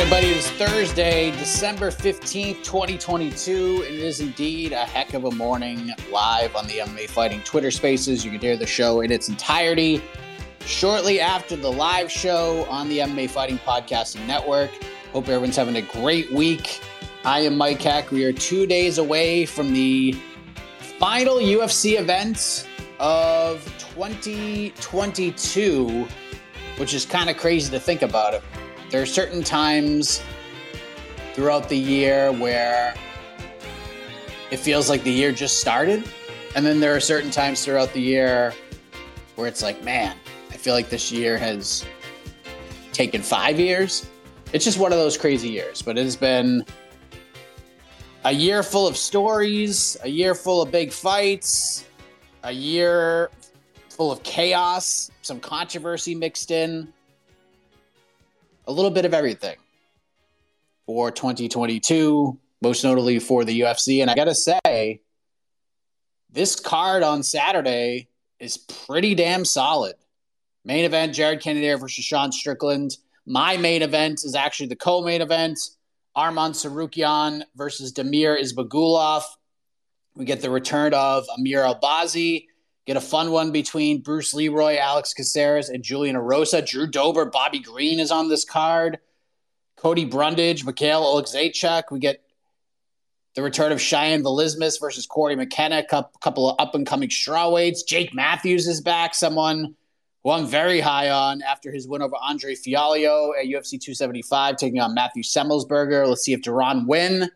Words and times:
Everybody. 0.00 0.28
It 0.28 0.38
is 0.38 0.50
Thursday, 0.52 1.32
December 1.32 1.90
15th, 1.90 2.64
2022. 2.64 3.84
and 3.86 3.94
It 3.94 4.00
is 4.00 4.20
indeed 4.20 4.72
a 4.72 4.86
heck 4.86 5.12
of 5.12 5.26
a 5.26 5.30
morning 5.32 5.92
live 6.10 6.56
on 6.56 6.66
the 6.66 6.78
MMA 6.78 7.10
Fighting 7.10 7.42
Twitter 7.42 7.70
Spaces. 7.70 8.24
You 8.24 8.30
can 8.30 8.40
hear 8.40 8.56
the 8.56 8.66
show 8.66 9.02
in 9.02 9.12
its 9.12 9.28
entirety 9.28 10.02
shortly 10.60 11.20
after 11.20 11.56
the 11.56 11.70
live 11.70 12.10
show 12.10 12.64
on 12.70 12.88
the 12.88 13.00
MMA 13.00 13.28
Fighting 13.28 13.58
Podcasting 13.58 14.26
Network. 14.26 14.70
Hope 15.12 15.24
everyone's 15.24 15.56
having 15.56 15.76
a 15.76 15.82
great 15.82 16.32
week. 16.32 16.80
I 17.26 17.40
am 17.40 17.58
Mike 17.58 17.82
Heck. 17.82 18.10
We 18.10 18.24
are 18.24 18.32
two 18.32 18.66
days 18.66 18.96
away 18.96 19.44
from 19.44 19.74
the 19.74 20.16
final 20.98 21.36
UFC 21.36 22.00
event 22.00 22.66
of 22.98 23.62
2022, 23.94 26.08
which 26.78 26.94
is 26.94 27.04
kind 27.04 27.28
of 27.28 27.36
crazy 27.36 27.70
to 27.70 27.78
think 27.78 28.00
about 28.00 28.32
it 28.32 28.42
there 28.92 29.00
are 29.00 29.06
certain 29.06 29.42
times 29.42 30.22
throughout 31.32 31.66
the 31.70 31.78
year 31.78 32.30
where 32.30 32.94
it 34.50 34.58
feels 34.58 34.90
like 34.90 35.02
the 35.02 35.10
year 35.10 35.32
just 35.32 35.60
started. 35.60 36.04
And 36.54 36.64
then 36.64 36.78
there 36.78 36.94
are 36.94 37.00
certain 37.00 37.30
times 37.30 37.64
throughout 37.64 37.94
the 37.94 38.02
year 38.02 38.52
where 39.34 39.48
it's 39.48 39.62
like, 39.62 39.82
man, 39.82 40.14
I 40.50 40.58
feel 40.58 40.74
like 40.74 40.90
this 40.90 41.10
year 41.10 41.38
has 41.38 41.86
taken 42.92 43.22
five 43.22 43.58
years. 43.58 44.06
It's 44.52 44.62
just 44.62 44.78
one 44.78 44.92
of 44.92 44.98
those 44.98 45.16
crazy 45.16 45.48
years, 45.48 45.80
but 45.80 45.96
it 45.96 46.04
has 46.04 46.16
been 46.16 46.62
a 48.26 48.32
year 48.32 48.62
full 48.62 48.86
of 48.86 48.98
stories, 48.98 49.96
a 50.04 50.08
year 50.08 50.34
full 50.34 50.60
of 50.60 50.70
big 50.70 50.92
fights, 50.92 51.86
a 52.42 52.52
year 52.52 53.30
full 53.88 54.12
of 54.12 54.22
chaos, 54.22 55.10
some 55.22 55.40
controversy 55.40 56.14
mixed 56.14 56.50
in 56.50 56.92
a 58.66 58.72
little 58.72 58.90
bit 58.90 59.04
of 59.04 59.14
everything 59.14 59.56
for 60.86 61.10
2022, 61.10 62.38
most 62.60 62.84
notably 62.84 63.18
for 63.18 63.44
the 63.44 63.60
UFC. 63.60 64.02
And 64.02 64.10
I 64.10 64.14
got 64.14 64.24
to 64.24 64.34
say, 64.34 65.00
this 66.30 66.58
card 66.58 67.02
on 67.02 67.22
Saturday 67.22 68.08
is 68.38 68.56
pretty 68.56 69.14
damn 69.14 69.44
solid. 69.44 69.94
Main 70.64 70.84
event 70.84 71.14
Jared 71.14 71.40
Cannonier 71.40 71.76
versus 71.76 72.04
Sean 72.04 72.32
Strickland. 72.32 72.96
My 73.26 73.56
main 73.56 73.82
event 73.82 74.24
is 74.24 74.34
actually 74.34 74.68
the 74.68 74.76
co 74.76 75.02
main 75.02 75.20
event 75.20 75.58
Arman 76.16 76.50
Tsarukyan 76.50 77.42
versus 77.56 77.92
Damir 77.92 78.40
Ismagulov. 78.40 79.22
We 80.14 80.24
get 80.24 80.40
the 80.40 80.50
return 80.50 80.94
of 80.94 81.24
Amir 81.36 81.60
Albazi 81.62 82.46
Get 82.86 82.96
a 82.96 83.00
fun 83.00 83.30
one 83.30 83.52
between 83.52 84.02
Bruce 84.02 84.34
Leroy, 84.34 84.76
Alex 84.76 85.14
Caceres, 85.14 85.68
and 85.68 85.84
Julian 85.84 86.16
Erosa. 86.16 86.66
Drew 86.66 86.86
Dober, 86.86 87.26
Bobby 87.26 87.60
Green 87.60 88.00
is 88.00 88.10
on 88.10 88.28
this 88.28 88.44
card. 88.44 88.98
Cody 89.76 90.04
Brundage, 90.04 90.64
Mikhail 90.64 91.02
Oleksiejczuk. 91.02 91.84
We 91.90 92.00
get 92.00 92.22
the 93.34 93.42
return 93.42 93.72
of 93.72 93.78
Cheyanne 93.78 94.22
Vlismas 94.22 94.80
versus 94.80 95.06
Corey 95.06 95.36
McKenna, 95.36 95.84
a 95.90 96.04
couple 96.20 96.50
of 96.50 96.56
up 96.58 96.74
and 96.74 96.86
coming 96.86 97.08
strawweights. 97.08 97.86
Jake 97.86 98.14
Matthews 98.14 98.66
is 98.66 98.80
back, 98.80 99.14
someone 99.14 99.74
who 100.22 100.30
I'm 100.30 100.46
very 100.46 100.80
high 100.80 101.10
on 101.10 101.42
after 101.42 101.72
his 101.72 101.88
win 101.88 102.02
over 102.02 102.16
Andre 102.20 102.54
Fialho 102.54 103.30
at 103.38 103.46
UFC 103.46 103.80
275, 103.80 104.56
taking 104.56 104.80
on 104.80 104.94
Matthew 104.94 105.22
Semelsberger. 105.22 106.06
Let's 106.06 106.22
see 106.22 106.32
if 106.32 106.42
Deron 106.42 106.86
Winn 106.86 107.30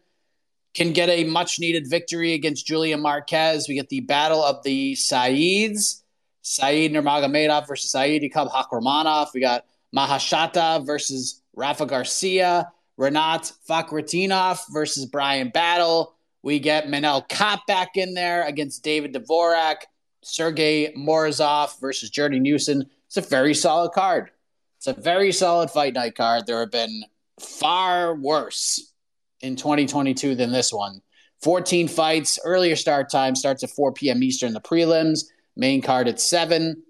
can 0.77 0.93
get 0.93 1.09
a 1.09 1.25
much 1.25 1.59
needed 1.59 1.89
victory 1.89 2.35
against 2.35 2.67
Julian 2.67 3.01
Marquez. 3.01 3.67
We 3.67 3.77
get 3.77 3.89
the 3.89 4.01
battle 4.01 4.45
of 4.45 4.63
the 4.63 4.95
Saids. 4.95 6.03
Said 6.43 6.93
Nurmagomedov 6.93 7.67
versus 7.67 7.93
Saidyokub 7.93 8.53
Kakhramonov. 8.53 9.29
We 9.35 9.41
got 9.41 9.65
Mahashata 9.97 10.85
versus 10.87 11.43
Rafa 11.55 11.87
Garcia. 11.87 12.71
Rinat 13.01 13.53
Fakhretdinov 13.69 14.61
versus 14.71 15.07
Brian 15.07 15.49
Battle. 15.49 16.15
We 16.43 16.61
get 16.61 16.87
Manel 16.89 17.27
Kape 17.27 17.61
back 17.67 17.97
in 17.97 18.13
there 18.15 18.45
against 18.45 18.85
David 18.85 19.15
Dvorak. 19.15 19.77
Sergey 20.23 20.93
Morozov 20.95 21.81
versus 21.81 22.11
Journey 22.11 22.39
Newson. 22.39 22.85
It's 23.07 23.17
a 23.17 23.23
very 23.23 23.55
solid 23.55 23.93
card. 23.93 24.31
It's 24.77 24.87
a 24.87 24.93
very 24.93 25.33
solid 25.33 25.71
fight 25.71 25.95
night 25.95 26.17
card. 26.17 26.47
There 26.47 26.61
have 26.61 26.71
been 26.71 27.05
far 27.41 28.15
worse 28.15 28.93
in 29.41 29.57
2022 29.57 30.35
than 30.35 30.53
this 30.53 30.73
one. 30.73 31.01
14 31.43 31.89
fights, 31.89 32.39
earlier 32.45 32.77
start 32.77 33.11
time 33.11 33.37
starts 33.37 33.63
at 33.63 33.71
4 33.71 33.93
p.m. 33.93 34.23
Eastern, 34.23 34.53
the 34.53 34.61
prelims, 34.61 35.25
main 35.55 35.83
card 35.83 36.09
at 36.09 36.21
7. 36.21 36.83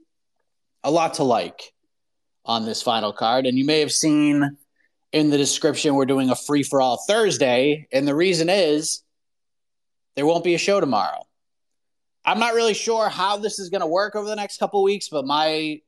A 0.84 0.90
lot 0.90 1.14
to 1.14 1.24
like 1.24 1.72
on 2.44 2.64
this 2.64 2.80
final 2.80 3.12
card. 3.12 3.46
And 3.46 3.58
you 3.58 3.64
may 3.64 3.80
have 3.80 3.92
seen 3.92 4.56
in 5.12 5.30
the 5.30 5.36
description 5.36 5.94
we're 5.94 6.06
doing 6.06 6.30
a 6.30 6.36
free 6.36 6.62
for 6.62 6.80
all 6.80 7.02
Thursday. 7.08 7.88
And 7.92 8.06
the 8.06 8.14
reason 8.14 8.48
is 8.48 9.02
there 10.14 10.26
won't 10.26 10.44
be 10.44 10.54
a 10.54 10.58
show 10.58 10.80
tomorrow. 10.80 11.24
I'm 12.24 12.38
not 12.38 12.54
really 12.54 12.74
sure 12.74 13.08
how 13.08 13.36
this 13.36 13.58
is 13.58 13.68
going 13.68 13.82
to 13.82 13.86
work 13.86 14.16
over 14.16 14.28
the 14.28 14.36
next 14.36 14.58
couple 14.58 14.82
weeks, 14.82 15.08
but 15.08 15.24
my 15.24 15.80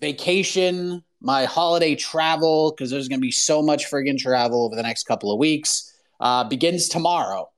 vacation, 0.00 1.04
my 1.20 1.44
holiday 1.44 1.94
travel, 1.94 2.72
because 2.72 2.90
there's 2.90 3.08
going 3.08 3.20
to 3.20 3.24
be 3.24 3.30
so 3.30 3.62
much 3.62 3.90
friggin' 3.90 4.18
travel 4.18 4.66
over 4.66 4.74
the 4.74 4.82
next 4.82 5.04
couple 5.04 5.32
of 5.32 5.38
weeks 5.38 5.93
uh, 6.20 6.44
begins 6.44 6.88
tomorrow. 6.88 7.50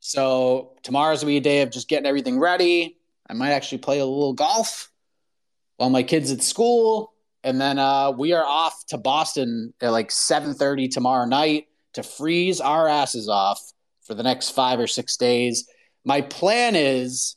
So 0.00 0.76
tomorrow's 0.82 1.20
gonna 1.20 1.32
be 1.32 1.36
a 1.36 1.40
day 1.40 1.62
of 1.62 1.70
just 1.70 1.88
getting 1.88 2.06
everything 2.06 2.38
ready. 2.38 2.96
I 3.28 3.34
might 3.34 3.50
actually 3.50 3.78
play 3.78 3.98
a 3.98 4.06
little 4.06 4.32
golf 4.32 4.90
while 5.76 5.90
my 5.90 6.02
kids 6.02 6.32
at 6.32 6.42
school, 6.42 7.12
and 7.44 7.60
then 7.60 7.78
uh, 7.78 8.10
we 8.10 8.32
are 8.32 8.44
off 8.44 8.84
to 8.88 8.98
Boston 8.98 9.72
at 9.80 9.92
like 9.92 10.10
seven 10.10 10.54
thirty 10.54 10.88
tomorrow 10.88 11.26
night 11.26 11.66
to 11.94 12.02
freeze 12.02 12.60
our 12.60 12.88
asses 12.88 13.28
off 13.28 13.60
for 14.02 14.14
the 14.14 14.22
next 14.22 14.50
five 14.50 14.78
or 14.78 14.86
six 14.86 15.16
days. 15.16 15.68
My 16.04 16.22
plan 16.22 16.76
is 16.76 17.36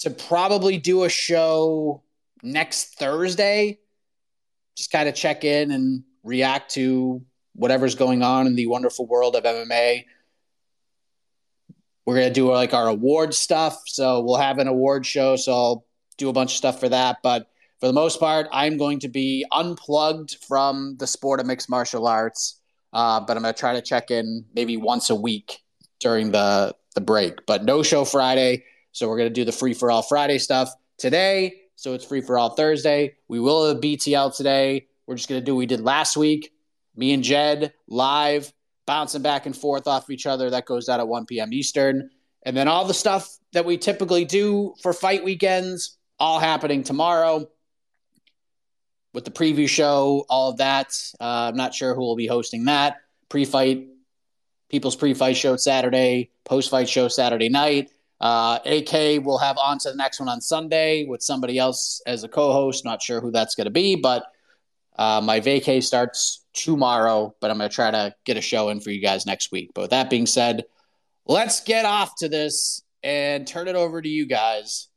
to 0.00 0.10
probably 0.10 0.78
do 0.78 1.04
a 1.04 1.08
show 1.08 2.02
next 2.42 2.98
Thursday, 2.98 3.78
just 4.76 4.90
kind 4.90 5.08
of 5.08 5.14
check 5.14 5.44
in 5.44 5.70
and 5.70 6.02
react 6.24 6.72
to 6.72 7.22
whatever's 7.54 7.94
going 7.94 8.22
on 8.22 8.46
in 8.46 8.54
the 8.54 8.66
wonderful 8.66 9.06
world 9.06 9.36
of 9.36 9.44
MMA. 9.44 10.04
We're 12.04 12.16
gonna 12.16 12.30
do 12.30 12.50
like 12.50 12.74
our 12.74 12.88
award 12.88 13.34
stuff, 13.34 13.82
so 13.86 14.20
we'll 14.20 14.36
have 14.36 14.58
an 14.58 14.68
award 14.68 15.06
show. 15.06 15.36
So 15.36 15.52
I'll 15.52 15.86
do 16.16 16.28
a 16.28 16.32
bunch 16.32 16.52
of 16.52 16.56
stuff 16.56 16.80
for 16.80 16.88
that. 16.88 17.18
But 17.22 17.48
for 17.80 17.86
the 17.86 17.92
most 17.92 18.20
part, 18.20 18.48
I'm 18.52 18.76
going 18.76 19.00
to 19.00 19.08
be 19.08 19.44
unplugged 19.52 20.36
from 20.46 20.96
the 20.98 21.06
sport 21.06 21.40
of 21.40 21.46
mixed 21.46 21.68
martial 21.68 22.06
arts. 22.06 22.60
Uh, 22.92 23.20
but 23.20 23.36
I'm 23.36 23.42
gonna 23.42 23.54
try 23.54 23.74
to 23.74 23.82
check 23.82 24.10
in 24.10 24.44
maybe 24.54 24.76
once 24.76 25.10
a 25.10 25.14
week 25.14 25.58
during 26.00 26.30
the 26.30 26.74
the 26.94 27.00
break. 27.00 27.46
But 27.46 27.64
no 27.64 27.82
show 27.82 28.04
Friday, 28.04 28.64
so 28.92 29.08
we're 29.08 29.18
gonna 29.18 29.30
do 29.30 29.44
the 29.44 29.52
free 29.52 29.74
for 29.74 29.90
all 29.90 30.02
Friday 30.02 30.38
stuff 30.38 30.72
today. 30.98 31.54
So 31.76 31.94
it's 31.94 32.04
free 32.04 32.20
for 32.20 32.38
all 32.38 32.50
Thursday. 32.50 33.16
We 33.28 33.40
will 33.40 33.66
have 33.66 33.78
a 33.78 33.80
BTL 33.80 34.36
today. 34.36 34.86
We're 35.06 35.16
just 35.16 35.28
gonna 35.28 35.40
do 35.40 35.54
what 35.54 35.60
we 35.60 35.66
did 35.66 35.80
last 35.80 36.16
week. 36.16 36.52
Me 36.96 37.12
and 37.12 37.22
Jed 37.22 37.72
live, 37.86 38.52
bouncing 38.86 39.22
back 39.22 39.46
and 39.46 39.56
forth 39.56 39.86
off 39.86 40.10
each 40.10 40.26
other. 40.26 40.50
That 40.50 40.66
goes 40.66 40.88
out 40.88 41.00
at 41.00 41.08
1 41.08 41.26
p.m. 41.26 41.52
Eastern. 41.52 42.10
And 42.42 42.56
then 42.56 42.68
all 42.68 42.84
the 42.84 42.94
stuff 42.94 43.38
that 43.52 43.64
we 43.64 43.78
typically 43.78 44.24
do 44.24 44.74
for 44.82 44.92
fight 44.92 45.24
weekends, 45.24 45.96
all 46.18 46.38
happening 46.38 46.82
tomorrow 46.82 47.48
with 49.14 49.24
the 49.24 49.30
preview 49.30 49.68
show, 49.68 50.24
all 50.28 50.50
of 50.50 50.58
that. 50.58 50.92
Uh, 51.20 51.50
I'm 51.50 51.56
not 51.56 51.74
sure 51.74 51.94
who 51.94 52.00
will 52.00 52.16
be 52.16 52.26
hosting 52.26 52.64
that. 52.64 52.96
Pre 53.28 53.44
fight, 53.44 53.86
people's 54.68 54.96
pre 54.96 55.14
fight 55.14 55.36
show 55.36 55.56
Saturday, 55.56 56.30
post 56.44 56.70
fight 56.70 56.88
show 56.88 57.08
Saturday 57.08 57.48
night. 57.48 57.90
Uh, 58.20 58.58
AK 58.64 59.24
will 59.24 59.38
have 59.38 59.58
on 59.58 59.78
to 59.80 59.90
the 59.90 59.96
next 59.96 60.20
one 60.20 60.28
on 60.28 60.40
Sunday 60.40 61.04
with 61.04 61.22
somebody 61.22 61.58
else 61.58 62.00
as 62.06 62.24
a 62.24 62.28
co 62.28 62.52
host. 62.52 62.84
Not 62.84 63.02
sure 63.02 63.20
who 63.20 63.30
that's 63.30 63.54
going 63.54 63.64
to 63.64 63.70
be, 63.70 63.96
but 63.96 64.24
uh, 64.96 65.20
my 65.20 65.40
vacay 65.40 65.82
starts 65.82 66.41
tomorrow, 66.54 67.34
but 67.40 67.50
I'm 67.50 67.58
going 67.58 67.70
to 67.70 67.74
try 67.74 67.90
to 67.90 68.14
get 68.24 68.36
a 68.36 68.40
show 68.40 68.68
in 68.68 68.80
for 68.80 68.90
you 68.90 69.00
guys 69.00 69.26
next 69.26 69.52
week. 69.52 69.70
But 69.74 69.82
with 69.82 69.90
that 69.90 70.10
being 70.10 70.26
said, 70.26 70.64
let's 71.26 71.60
get 71.60 71.84
off 71.84 72.14
to 72.18 72.28
this 72.28 72.82
and 73.02 73.46
turn 73.46 73.68
it 73.68 73.76
over 73.76 74.00
to 74.00 74.08
you 74.08 74.26
guys 74.26 74.88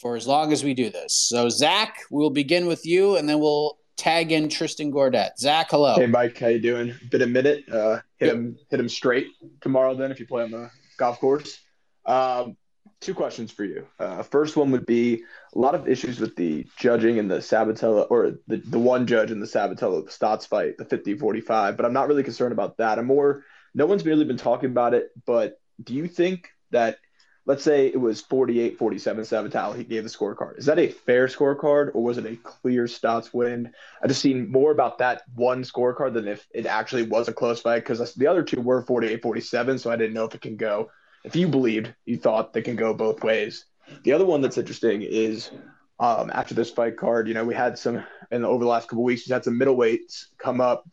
for 0.00 0.16
as 0.16 0.26
long 0.26 0.52
as 0.52 0.64
we 0.64 0.74
do 0.74 0.90
this. 0.90 1.14
So, 1.14 1.48
Zach, 1.48 1.98
we'll 2.10 2.30
begin 2.30 2.66
with 2.66 2.86
you, 2.86 3.16
and 3.16 3.28
then 3.28 3.38
we'll 3.38 3.78
tag 3.96 4.32
in 4.32 4.48
Tristan 4.48 4.92
Gordet. 4.92 5.38
Zach, 5.38 5.68
hello. 5.70 5.94
Hey, 5.94 6.06
Mike, 6.06 6.38
how 6.38 6.48
you 6.48 6.60
doing? 6.60 6.94
Been 7.10 7.22
a 7.22 7.26
minute. 7.26 7.68
Uh, 7.70 8.00
hit 8.18 8.32
him, 8.32 8.56
hit 8.70 8.80
him 8.80 8.88
straight 8.88 9.26
tomorrow. 9.60 9.94
Then, 9.94 10.10
if 10.10 10.18
you 10.18 10.26
play 10.26 10.42
on 10.42 10.50
the 10.50 10.70
golf 10.98 11.18
course. 11.20 11.58
Um, 12.06 12.56
two 13.00 13.14
questions 13.14 13.50
for 13.50 13.64
you. 13.64 13.86
Uh, 13.98 14.22
first 14.22 14.56
one 14.56 14.70
would 14.70 14.86
be 14.86 15.22
a 15.54 15.58
lot 15.58 15.74
of 15.74 15.88
issues 15.88 16.20
with 16.20 16.36
the 16.36 16.66
judging 16.78 17.18
and 17.18 17.30
the 17.30 17.38
Sabatello, 17.38 18.06
or 18.10 18.32
the, 18.46 18.58
the 18.58 18.78
one 18.78 19.06
judge 19.06 19.30
in 19.30 19.40
the 19.40 19.46
Sabatello 19.46 20.10
Stotts 20.10 20.46
fight, 20.46 20.76
the 20.76 20.84
50-45. 20.84 21.76
But 21.76 21.86
I'm 21.86 21.92
not 21.92 22.08
really 22.08 22.22
concerned 22.22 22.52
about 22.52 22.76
that. 22.76 22.98
I'm 22.98 23.06
more. 23.06 23.44
No 23.74 23.86
one's 23.86 24.04
really 24.04 24.24
been 24.24 24.36
talking 24.36 24.70
about 24.70 24.94
it, 24.94 25.10
but 25.26 25.60
do 25.82 25.94
you 25.94 26.06
think 26.08 26.50
that 26.72 26.98
let's 27.46 27.64
say 27.64 27.86
it 27.86 28.00
was 28.00 28.20
48 28.20 28.76
47 28.76 29.24
Sabatello, 29.24 29.76
he 29.76 29.84
gave 29.84 30.02
the 30.02 30.10
scorecard. 30.10 30.58
Is 30.58 30.66
that 30.66 30.78
a 30.78 30.88
fair 30.88 31.26
scorecard 31.26 31.94
or 31.94 32.02
was 32.02 32.18
it 32.18 32.26
a 32.26 32.36
clear 32.36 32.86
Stotts 32.86 33.32
win? 33.32 33.72
I 34.02 34.08
just 34.08 34.20
seen 34.20 34.50
more 34.52 34.72
about 34.72 34.98
that 34.98 35.22
one 35.34 35.62
scorecard 35.62 36.14
than 36.14 36.28
if 36.28 36.46
it 36.52 36.66
actually 36.66 37.02
was 37.02 37.28
a 37.28 37.32
close 37.32 37.60
fight 37.60 37.80
because 37.80 38.14
the 38.14 38.26
other 38.26 38.42
two 38.42 38.60
were 38.60 38.82
48 38.82 39.22
47. 39.22 39.78
So 39.78 39.90
I 39.90 39.96
didn't 39.96 40.14
know 40.14 40.24
if 40.24 40.34
it 40.34 40.42
can 40.42 40.56
go, 40.56 40.90
if 41.24 41.36
you 41.36 41.48
believed, 41.48 41.94
you 42.04 42.16
thought 42.16 42.52
they 42.52 42.62
can 42.62 42.76
go 42.76 42.94
both 42.94 43.22
ways. 43.22 43.66
The 44.04 44.12
other 44.12 44.24
one 44.24 44.40
that's 44.40 44.58
interesting 44.58 45.02
is 45.02 45.50
um, 45.98 46.30
after 46.32 46.54
this 46.54 46.70
fight 46.70 46.96
card, 46.96 47.28
you 47.28 47.34
know, 47.34 47.44
we 47.44 47.54
had 47.54 47.78
some, 47.78 48.04
and 48.30 48.44
over 48.44 48.64
the 48.64 48.70
last 48.70 48.88
couple 48.88 49.04
weeks, 49.04 49.28
we 49.28 49.32
had 49.32 49.44
some 49.44 49.58
middleweights 49.58 50.26
come 50.38 50.60
up. 50.60 50.84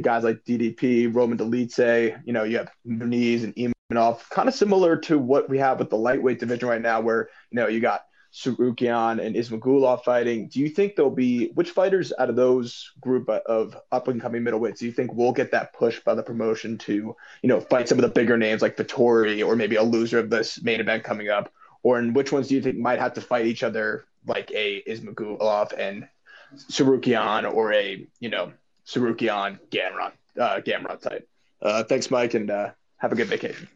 Guys 0.00 0.24
like 0.24 0.44
DDP, 0.44 1.14
Roman 1.14 1.38
Dolidze, 1.38 2.20
you 2.24 2.32
know, 2.32 2.42
you 2.42 2.58
have 2.58 2.70
Muniz 2.86 3.44
and 3.44 3.54
off, 3.96 4.28
kind 4.30 4.48
of 4.48 4.54
similar 4.54 4.96
to 4.96 5.18
what 5.18 5.48
we 5.48 5.58
have 5.58 5.78
with 5.78 5.90
the 5.90 5.96
lightweight 5.96 6.40
division 6.40 6.68
right 6.68 6.80
now, 6.80 7.00
where 7.00 7.28
you 7.50 7.56
know 7.56 7.68
you 7.68 7.80
got 7.80 8.02
Tsarukyan 8.34 9.24
and 9.24 9.36
Ismagulov 9.36 10.02
fighting. 10.02 10.48
Do 10.48 10.58
you 10.58 10.68
think 10.68 10.96
there'll 10.96 11.10
be 11.10 11.50
which 11.50 11.70
fighters 11.70 12.12
out 12.18 12.28
of 12.28 12.34
those 12.34 12.90
group 13.00 13.28
of 13.28 13.76
up 13.92 14.08
and 14.08 14.20
coming 14.20 14.42
middleweights 14.42 14.78
do 14.78 14.86
you 14.86 14.92
think 14.92 15.14
will 15.14 15.32
get 15.32 15.52
that 15.52 15.72
push 15.72 16.00
by 16.00 16.14
the 16.14 16.22
promotion 16.22 16.76
to 16.78 17.14
you 17.42 17.48
know 17.48 17.60
fight 17.60 17.88
some 17.88 17.98
of 17.98 18.02
the 18.02 18.08
bigger 18.08 18.36
names 18.36 18.60
like 18.60 18.76
Vettori 18.76 19.46
or 19.46 19.54
maybe 19.54 19.76
a 19.76 19.82
loser 19.84 20.18
of 20.18 20.30
this 20.30 20.60
main 20.62 20.80
event 20.80 21.04
coming 21.04 21.28
up? 21.28 21.52
Or 21.84 21.98
in 22.00 22.12
which 22.12 22.32
ones 22.32 22.48
do 22.48 22.56
you 22.56 22.62
think 22.62 22.76
might 22.76 22.98
have 22.98 23.14
to 23.14 23.20
fight 23.20 23.46
each 23.46 23.62
other 23.62 24.04
like 24.26 24.50
a 24.50 24.82
Ismagulov 24.82 25.72
and 25.78 26.08
Tsarukyan 26.56 27.52
or 27.52 27.72
a 27.72 28.04
you 28.18 28.30
know 28.30 28.52
Tsarukyan 28.84 29.60
Gamrot 29.70 30.12
uh, 30.40 30.60
Gamrot 30.60 31.00
type? 31.00 31.28
Uh, 31.62 31.84
thanks, 31.84 32.10
Mike, 32.10 32.34
and 32.34 32.50
uh, 32.50 32.70
have 32.96 33.12
a 33.12 33.14
good 33.14 33.28
vacation. 33.28 33.68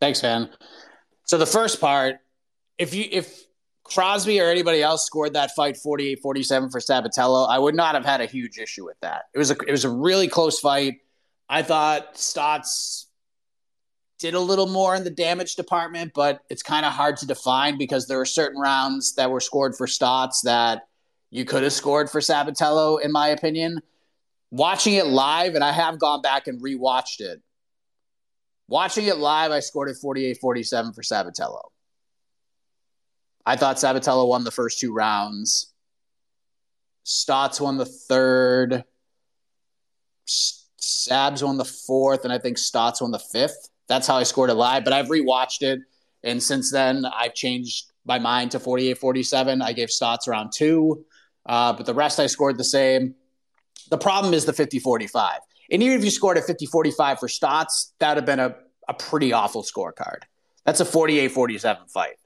Thanks, 0.00 0.22
man. 0.22 0.48
So 1.24 1.36
the 1.36 1.46
first 1.46 1.80
part, 1.80 2.20
if 2.78 2.94
you 2.94 3.06
if 3.10 3.44
Crosby 3.84 4.40
or 4.40 4.48
anybody 4.48 4.82
else 4.82 5.06
scored 5.06 5.34
that 5.34 5.52
fight 5.52 5.76
48-47 5.76 6.72
for 6.72 6.80
Sabatello, 6.80 7.48
I 7.48 7.58
would 7.58 7.74
not 7.74 7.94
have 7.94 8.04
had 8.04 8.20
a 8.20 8.26
huge 8.26 8.58
issue 8.58 8.84
with 8.84 8.98
that. 9.00 9.26
It 9.32 9.38
was 9.38 9.50
a 9.50 9.56
it 9.66 9.70
was 9.70 9.84
a 9.84 9.90
really 9.90 10.28
close 10.28 10.58
fight. 10.58 11.00
I 11.48 11.62
thought 11.62 12.18
Stotts 12.18 13.06
did 14.18 14.34
a 14.34 14.40
little 14.40 14.66
more 14.66 14.94
in 14.94 15.04
the 15.04 15.10
damage 15.10 15.56
department, 15.56 16.12
but 16.14 16.40
it's 16.48 16.62
kind 16.62 16.86
of 16.86 16.92
hard 16.92 17.18
to 17.18 17.26
define 17.26 17.78
because 17.78 18.06
there 18.06 18.18
were 18.18 18.24
certain 18.24 18.60
rounds 18.60 19.14
that 19.14 19.30
were 19.30 19.40
scored 19.40 19.76
for 19.76 19.86
Stotts 19.86 20.40
that 20.42 20.82
you 21.30 21.44
could 21.44 21.62
have 21.62 21.72
scored 21.72 22.10
for 22.10 22.20
Sabatello, 22.20 23.00
in 23.00 23.12
my 23.12 23.28
opinion. 23.28 23.80
Watching 24.50 24.94
it 24.94 25.06
live, 25.06 25.54
and 25.54 25.62
I 25.62 25.72
have 25.72 25.98
gone 25.98 26.22
back 26.22 26.46
and 26.46 26.62
rewatched 26.62 27.20
it. 27.20 27.42
Watching 28.68 29.06
it 29.06 29.18
live, 29.18 29.50
I 29.50 29.60
scored 29.60 29.90
it 29.90 29.96
48 29.96 30.38
47 30.40 30.92
for 30.92 31.02
Sabatello. 31.02 31.62
I 33.46 33.54
thought 33.54 33.76
Sabatello 33.76 34.28
won 34.28 34.42
the 34.42 34.50
first 34.50 34.80
two 34.80 34.92
rounds. 34.92 35.72
Stotts 37.04 37.60
won 37.60 37.76
the 37.76 37.86
third. 37.86 38.82
Sabs 40.26 41.44
won 41.44 41.56
the 41.56 41.64
fourth, 41.64 42.24
and 42.24 42.32
I 42.32 42.38
think 42.38 42.58
Stotts 42.58 43.00
won 43.00 43.12
the 43.12 43.20
fifth. 43.20 43.68
That's 43.86 44.08
how 44.08 44.16
I 44.16 44.24
scored 44.24 44.50
it 44.50 44.54
live. 44.54 44.82
But 44.82 44.92
I've 44.92 45.06
rewatched 45.06 45.62
it, 45.62 45.78
and 46.24 46.42
since 46.42 46.72
then 46.72 47.06
I've 47.06 47.34
changed 47.34 47.92
my 48.04 48.18
mind 48.18 48.50
to 48.50 48.58
48 48.58 48.98
47. 48.98 49.62
I 49.62 49.72
gave 49.72 49.90
Stotts 49.90 50.26
around 50.26 50.50
two, 50.52 51.04
uh, 51.46 51.72
but 51.72 51.86
the 51.86 51.94
rest 51.94 52.18
I 52.18 52.26
scored 52.26 52.58
the 52.58 52.64
same. 52.64 53.14
The 53.90 53.98
problem 53.98 54.34
is 54.34 54.44
the 54.44 54.52
50 54.52 54.80
45. 54.80 55.38
And 55.70 55.82
even 55.84 55.96
if 55.98 56.04
you 56.04 56.10
scored 56.10 56.36
a 56.36 56.42
50 56.42 56.66
45 56.66 57.20
for 57.20 57.28
Stotts, 57.28 57.92
that 58.00 58.08
would 58.08 58.16
have 58.16 58.26
been 58.26 58.40
a, 58.40 58.56
a 58.88 58.94
pretty 58.94 59.32
awful 59.32 59.62
scorecard. 59.62 60.22
That's 60.64 60.80
a 60.80 60.84
48 60.84 61.28
47 61.28 61.86
fight. 61.86 62.16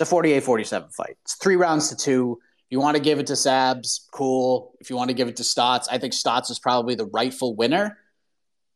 It's 0.00 0.08
a 0.08 0.10
48 0.10 0.42
47 0.42 0.88
fight. 0.92 1.16
It's 1.26 1.34
three 1.34 1.56
rounds 1.56 1.90
to 1.90 1.96
two. 1.96 2.38
If 2.40 2.66
you 2.70 2.80
want 2.80 2.96
to 2.96 3.02
give 3.02 3.18
it 3.18 3.26
to 3.26 3.34
Sabs, 3.34 4.06
cool. 4.10 4.72
If 4.80 4.88
you 4.88 4.96
want 4.96 5.10
to 5.10 5.14
give 5.14 5.28
it 5.28 5.36
to 5.36 5.44
Stotts, 5.44 5.88
I 5.88 5.98
think 5.98 6.14
Stotts 6.14 6.48
is 6.48 6.58
probably 6.58 6.94
the 6.94 7.04
rightful 7.04 7.54
winner. 7.54 7.98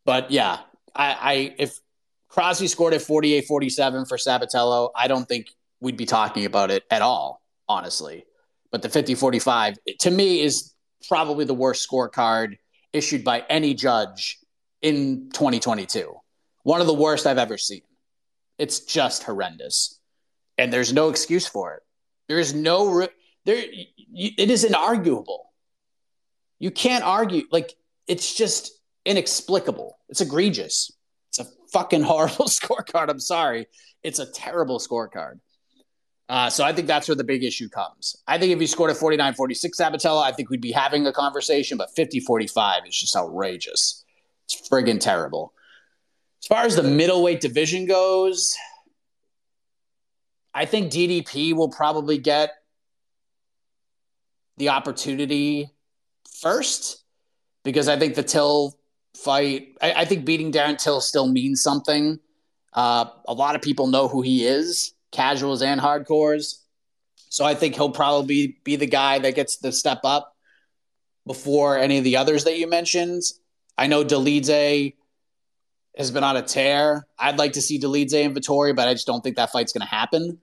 But 0.05 0.31
yeah, 0.31 0.59
I, 0.95 1.17
I 1.19 1.55
if 1.57 1.81
Crosby 2.29 2.67
scored 2.67 2.93
at 2.93 3.01
48 3.01 3.47
47 3.47 4.05
for 4.05 4.19
Sabatello, 4.19 4.91
I 4.95 5.09
don't 5.09 5.27
think 5.27 5.47
we'd 5.81 5.97
be 5.97 6.05
talking 6.05 6.45
about 6.45 6.71
it 6.71 6.83
at 6.91 7.01
all, 7.01 7.41
honestly. 7.71 8.27
But 8.71 8.83
the 8.83 8.91
50 8.91 9.15
45 9.15 9.79
to 10.01 10.11
me 10.11 10.43
is 10.43 10.75
probably 11.09 11.47
the 11.47 11.55
worst 11.55 11.89
scorecard 11.91 12.59
issued 12.93 13.25
by 13.25 13.47
any 13.49 13.73
judge 13.73 14.41
in 14.83 15.31
2022. 15.33 16.13
One 16.65 16.83
of 16.83 16.87
the 16.87 16.93
worst 16.93 17.27
I've 17.27 17.39
ever 17.39 17.57
seen. 17.57 17.81
It's 18.59 18.81
just 18.81 19.23
horrendous. 19.23 20.01
And 20.59 20.73
there's 20.73 20.93
no 20.93 21.09
excuse 21.09 21.47
for 21.47 21.75
it. 21.75 21.83
There 22.29 22.39
is 22.39 22.55
no 22.55 22.89
re- 22.91 23.09
there 23.45 23.65
it 24.15 24.51
is 24.51 24.65
inarguable. 24.65 25.41
You 26.59 26.71
can't 26.71 27.05
argue 27.05 27.43
like 27.51 27.75
it's 28.07 28.35
just 28.35 28.73
inexplicable. 29.05 29.99
It's 30.09 30.21
egregious. 30.21 30.93
It's 31.29 31.41
a 31.41 31.47
fucking 31.73 32.03
horrible 32.11 32.47
scorecard. 32.47 33.09
I'm 33.11 33.21
sorry. 33.21 33.67
It's 34.03 34.19
a 34.19 34.27
terrible 34.27 34.79
scorecard. 34.79 35.41
Uh, 36.29 36.49
so 36.49 36.65
I 36.65 36.73
think 36.73 36.89
that's 36.89 37.07
where 37.07 37.15
the 37.15 37.25
big 37.25 37.45
issue 37.45 37.69
comes. 37.69 38.17
I 38.27 38.39
think 38.39 38.53
if 38.53 38.61
he 38.61 38.67
scored 38.67 38.91
a 38.91 38.95
49 38.95 39.35
46 39.35 39.79
Sabatello, 39.79 40.23
I 40.23 40.33
think 40.33 40.49
we'd 40.49 40.61
be 40.61 40.73
having 40.73 41.07
a 41.07 41.13
conversation, 41.13 41.77
but 41.77 41.91
50 41.95 42.21
45 42.21 42.87
is 42.87 42.99
just 42.99 43.15
outrageous. 43.15 44.05
It's 44.47 44.69
friggin' 44.69 45.01
terrible. 45.01 45.53
As 46.43 46.47
far 46.47 46.65
as 46.65 46.77
the 46.77 46.83
middleweight 46.83 47.41
division 47.41 47.87
goes, 47.87 48.57
I 50.55 50.67
think 50.67 50.93
DDP 50.93 51.53
will 51.53 51.69
probably 51.69 52.19
get 52.19 52.51
the 54.57 54.69
opportunity 54.69 55.71
first 56.41 57.03
because 57.65 57.89
I 57.89 57.99
think 57.99 58.15
the 58.15 58.23
Till 58.23 58.79
fight, 59.17 59.77
I, 59.83 59.93
I 59.93 60.05
think 60.05 60.25
beating 60.25 60.53
Darren 60.53 60.79
Till 60.79 61.01
still 61.01 61.27
means 61.27 61.63
something. 61.63 62.21
Uh, 62.73 63.07
a 63.27 63.35
lot 63.35 63.57
of 63.57 63.63
people 63.63 63.89
know 63.89 64.09
who 64.09 64.23
he 64.23 64.47
is 64.47 64.95
casuals 65.11 65.63
and 65.63 65.81
hardcores. 65.81 66.61
So 67.29 67.45
I 67.45 67.55
think 67.55 67.75
he'll 67.75 67.91
probably 67.91 68.59
be 68.65 68.77
the 68.77 68.87
guy 68.87 69.19
that 69.21 69.35
gets 69.35 69.57
the 69.57 69.73
step 69.73 70.01
up 70.05 70.37
before 71.27 71.79
any 71.79 71.99
of 71.99 72.05
the 72.05 72.17
others 72.17 72.45
that 72.45 72.59
you 72.59 72.69
mentioned. 72.69 73.23
I 73.79 73.87
know 73.87 74.05
Dolidze 74.05 74.95
has 75.97 76.11
been 76.11 76.25
on 76.25 76.37
a 76.37 76.43
tear. 76.43 77.07
I'd 77.19 77.39
like 77.39 77.53
to 77.53 77.63
see 77.63 77.79
Dolidze 77.81 78.25
and 78.25 78.37
Vettori, 78.37 78.75
but 78.75 78.89
I 78.89 78.93
just 78.93 79.07
don't 79.07 79.23
think 79.23 79.37
that 79.37 79.51
fight's 79.51 79.73
going 79.73 79.87
to 79.87 79.95
happen. 79.95 80.39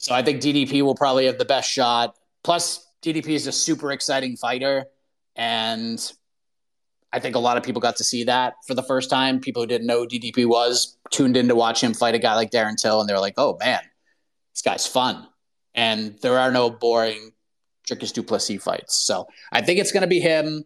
So 0.00 0.14
I 0.14 0.22
think 0.22 0.40
DDP 0.40 0.80
will 0.80 0.94
probably 0.94 1.26
have 1.26 1.36
the 1.36 1.44
best 1.44 1.70
shot. 1.70 2.16
Plus, 2.42 2.86
DDP 3.02 3.28
is 3.28 3.46
a 3.46 3.52
super 3.52 3.92
exciting 3.92 4.34
fighter, 4.34 4.86
and 5.36 6.12
I 7.12 7.20
think 7.20 7.36
a 7.36 7.38
lot 7.38 7.58
of 7.58 7.62
people 7.62 7.82
got 7.82 7.96
to 7.96 8.04
see 8.04 8.24
that 8.24 8.54
for 8.66 8.72
the 8.72 8.82
first 8.82 9.10
time. 9.10 9.40
People 9.40 9.62
who 9.62 9.66
didn't 9.66 9.86
know 9.86 10.06
DDP 10.06 10.46
was 10.46 10.96
tuned 11.10 11.36
in 11.36 11.48
to 11.48 11.54
watch 11.54 11.82
him 11.82 11.92
fight 11.92 12.14
a 12.14 12.18
guy 12.18 12.34
like 12.34 12.50
Darren 12.50 12.80
Till, 12.80 13.00
and 13.00 13.08
they 13.08 13.12
were 13.12 13.20
like, 13.20 13.34
"Oh 13.36 13.58
man, 13.60 13.80
this 14.54 14.62
guy's 14.62 14.86
fun." 14.86 15.28
And 15.74 16.18
there 16.22 16.38
are 16.38 16.50
no 16.50 16.70
boring 16.70 17.32
Dricus 17.86 18.10
Du 18.10 18.22
Plessis 18.22 18.62
fights, 18.62 18.96
so 18.96 19.28
I 19.52 19.60
think 19.60 19.80
it's 19.80 19.92
going 19.92 20.02
to 20.02 20.06
be 20.06 20.20
him. 20.20 20.64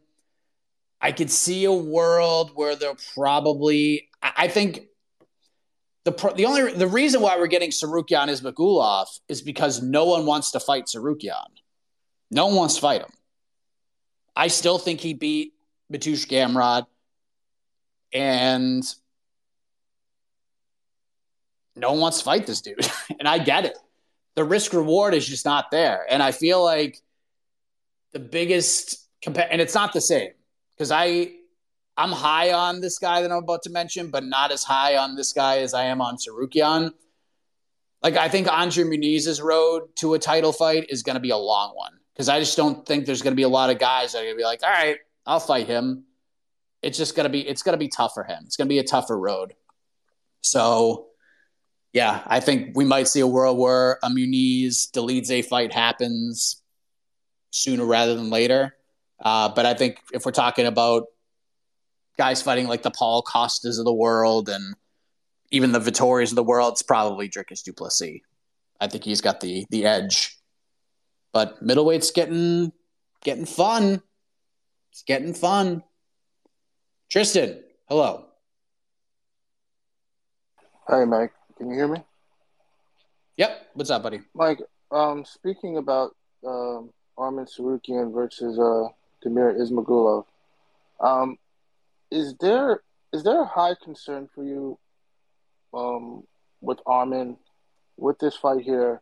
I 1.01 1.11
could 1.11 1.31
see 1.31 1.65
a 1.65 1.73
world 1.73 2.53
where 2.55 2.77
they're 2.77 2.95
probably. 3.15 4.11
I 4.23 4.47
think 4.47 4.87
the 6.05 6.33
the 6.37 6.47
only 6.47 6.73
the 6.73 6.87
reason 6.87 7.21
why 7.21 7.37
we're 7.39 7.47
getting 7.47 7.71
Tsarukyan 7.71 8.29
Ismagulov 8.29 9.07
is 9.29 9.43
because 9.43 9.83
no 9.83 10.05
one 10.05 10.27
wants 10.27 10.51
to 10.53 10.61
fight 10.61 10.85
Tsarukyan. 10.85 11.47
No 12.31 12.47
one 12.47 12.57
wants 12.57 12.75
to 12.77 12.81
fight 12.81 13.01
him. 13.01 13.11
I 14.37 14.49
still 14.49 14.79
think 14.79 15.01
he 15.01 15.15
beat 15.15 15.55
Mateusz 15.93 16.27
Gamrot, 16.27 16.87
and 18.13 18.83
no 21.77 21.93
one 21.93 22.01
wants 22.01 22.19
to 22.19 22.25
fight 22.25 22.47
this 22.47 22.61
dude. 22.61 22.87
and 23.19 23.27
I 23.27 23.39
get 23.39 23.65
it. 23.65 23.79
The 24.37 24.45
risk 24.45 24.73
reward 24.73 25.15
is 25.15 25.27
just 25.27 25.45
not 25.45 25.71
there. 25.71 26.05
And 26.09 26.23
I 26.23 26.33
feel 26.33 26.63
like 26.63 27.01
the 28.13 28.21
biggest 28.21 29.09
and 29.27 29.61
it's 29.61 29.75
not 29.75 29.93
the 29.93 30.01
same 30.01 30.31
because 30.77 30.91
I 30.91 31.33
I'm 31.97 32.11
high 32.11 32.53
on 32.53 32.81
this 32.81 32.99
guy 32.99 33.23
that 33.23 33.31
I'm 33.31 33.43
about 33.43 33.63
to 33.63 33.71
mention, 33.71 34.11
but 34.11 34.25
not 34.25 34.51
as 34.51 34.65
high 34.65 34.97
on 34.97 35.15
this 35.15 35.33
guy 35.33 35.59
as 35.59 35.75
I 35.75 35.85
am 35.85 36.01
on 36.01 36.17
Tsarukyan. 36.17 36.93
Like 38.03 38.17
I 38.17 38.29
think 38.29 38.53
Andre 38.53 38.85
Muniz's 38.85 39.41
road 39.41 39.85
to 39.97 40.15
a 40.15 40.19
title 40.19 40.53
fight 40.53 40.87
is 40.91 41.03
going 41.03 41.15
to 41.15 41.21
be 41.21 41.31
a 41.31 41.37
long 41.37 41.75
one 41.75 41.93
because 42.13 42.29
I 42.29 42.39
just 42.41 42.57
don't 42.57 42.85
think 42.85 43.07
there's 43.07 43.23
going 43.23 43.33
to 43.33 43.37
be 43.37 43.45
a 43.45 43.49
lot 43.49 43.71
of 43.71 43.79
guys 43.79 44.13
that 44.13 44.19
are 44.19 44.23
going 44.23 44.35
to 44.35 44.39
be 44.39 44.45
like, 44.45 44.63
all 44.63 44.71
right, 44.71 44.99
I'll 45.25 45.41
fight 45.41 45.67
him. 45.67 46.05
It's 46.83 46.99
just 46.99 47.17
going 47.17 47.25
to 47.25 47.31
be 47.31 47.47
it's 47.47 47.63
going 47.63 47.73
to 47.73 47.79
be 47.79 47.89
tough 47.89 48.13
for 48.13 48.25
him. 48.25 48.43
It's 48.45 48.57
going 48.57 48.67
to 48.67 48.73
be 48.73 48.79
a 48.79 48.85
tougher 48.85 49.19
road. 49.19 49.55
So, 50.43 51.07
yeah, 51.95 52.23
I 52.27 52.41
think 52.41 52.77
we 52.77 52.85
might 52.85 53.09
see 53.09 53.21
a 53.21 53.27
world 53.27 53.57
where 53.57 53.99
a 54.03 54.11
Muniz 54.11 54.91
Dolidze 54.91 55.45
fight 55.47 55.73
happens 55.73 56.61
sooner 57.51 57.87
rather 57.87 58.15
than 58.15 58.29
later. 58.29 58.77
Uh, 59.19 59.49
but 59.49 59.65
I 59.65 59.73
think 59.73 60.01
if 60.13 60.27
we're 60.27 60.33
talking 60.33 60.67
about 60.67 61.05
guys 62.17 62.43
fighting 62.43 62.67
like 62.67 62.83
the 62.83 62.91
Paul 62.91 63.23
Costas 63.23 63.79
of 63.79 63.85
the 63.85 63.93
world 63.93 64.49
and 64.49 64.75
even 65.51 65.73
the 65.73 65.81
Vettori's 65.81 66.33
of 66.33 66.37
the 66.37 66.43
world, 66.43 66.73
it's 66.73 66.83
probably 66.83 67.29
Dricus 67.29 67.63
Du 67.63 67.73
Plessis. 67.73 68.21
I 68.81 68.87
think 68.89 69.05
he's 69.05 69.21
got 69.21 69.41
the 69.41 69.65
the 69.71 69.87
edge. 69.87 70.37
But 71.33 71.65
middleweight's 71.65 72.11
getting 72.11 72.73
getting 73.23 73.47
fun. 73.47 74.03
It's 74.93 75.03
getting 75.03 75.35
fun. 75.35 75.83
Tristan, 77.11 77.63
hello. 77.89 78.27
Hi, 80.89 81.05
Mike. 81.05 81.33
Can 81.57 81.71
you 81.71 81.77
hear 81.77 81.89
me? 81.89 82.03
Yep. 83.37 83.69
What's 83.75 83.91
up, 83.91 84.03
buddy? 84.03 84.21
Mike, 84.35 84.61
um, 84.91 85.25
speaking 85.25 85.77
about 85.77 86.15
um, 86.47 86.91
Arman 87.19 87.49
Tsarukyan 87.49 88.13
versus 88.13 88.59
uh, 88.59 88.89
Damir 89.25 89.59
Ismagulov, 89.59 90.25
um, 91.01 91.39
is 92.11 92.35
there 92.41 92.83
is 93.13 93.23
there 93.23 93.41
a 93.41 93.47
high 93.47 93.75
concern 93.83 94.29
for 94.35 94.45
you 94.45 94.79
um, 95.73 96.25
with 96.61 96.79
Armin 96.87 97.37
with 97.97 98.19
this 98.19 98.37
fight 98.37 98.63
here? 98.63 99.01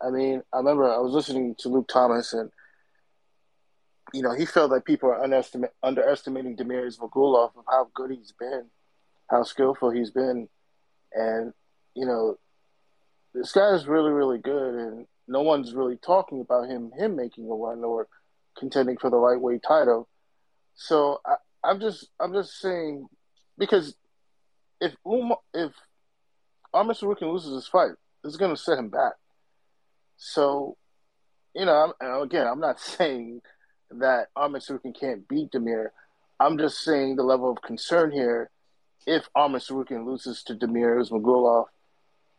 I 0.00 0.10
mean, 0.10 0.42
I 0.52 0.58
remember 0.58 0.92
I 0.92 0.98
was 0.98 1.12
listening 1.12 1.54
to 1.60 1.68
Luke 1.68 1.88
Thomas 1.88 2.32
and 2.32 2.50
you 4.12 4.22
know, 4.22 4.34
he 4.34 4.46
felt 4.46 4.70
that 4.70 4.84
people 4.84 5.10
are 5.10 5.22
underestimating 5.22 6.56
Damir 6.56 6.86
Ismagulov 6.86 7.56
of 7.56 7.64
how 7.68 7.88
good 7.92 8.10
he's 8.10 8.32
been, 8.32 8.66
how 9.28 9.42
skillful 9.42 9.90
he's 9.90 10.10
been, 10.10 10.48
and 11.12 11.52
you 11.94 12.06
know, 12.06 12.38
this 13.34 13.52
guy 13.52 13.74
is 13.74 13.86
really, 13.86 14.12
really 14.12 14.38
good, 14.38 14.74
and 14.74 15.06
no 15.26 15.42
one's 15.42 15.74
really 15.74 15.96
talking 15.96 16.40
about 16.40 16.68
him 16.68 16.92
him 16.96 17.16
making 17.16 17.50
a 17.50 17.54
run 17.54 17.82
or 17.84 18.06
contending 18.56 18.96
for 18.96 19.10
the 19.10 19.16
lightweight 19.16 19.62
title. 19.66 20.08
So 20.74 21.20
I, 21.26 21.34
I'm 21.66 21.80
just 21.80 22.08
I'm 22.20 22.32
just 22.32 22.60
saying 22.60 23.08
because 23.58 23.96
if 24.80 24.94
Umar, 25.06 25.38
if 25.54 25.72
Arman 26.74 26.98
Tsarukyan 26.98 27.32
loses 27.32 27.54
this 27.54 27.68
fight, 27.68 27.92
it's 28.24 28.36
going 28.36 28.54
to 28.54 28.60
set 28.60 28.78
him 28.78 28.88
back. 28.88 29.14
So, 30.16 30.76
you 31.54 31.64
know, 31.64 31.92
I'm, 32.00 32.22
again, 32.22 32.46
I'm 32.46 32.60
not 32.60 32.80
saying 32.96 33.40
that 33.90 34.28
Arman 34.36 34.64
Tsarukyan 34.64 34.98
can't 34.98 35.28
beat 35.28 35.52
Demir. 35.52 35.88
I'm 36.38 36.58
just 36.58 36.82
saying 36.82 37.16
the 37.16 37.22
level 37.22 37.50
of 37.50 37.62
concern 37.62 38.12
here 38.12 38.50
if 39.06 39.28
Arman 39.36 39.56
Tsarukyan 39.56 40.06
loses 40.06 40.42
to 40.44 40.54
Damir 40.54 41.00
Ismagulov 41.00 41.66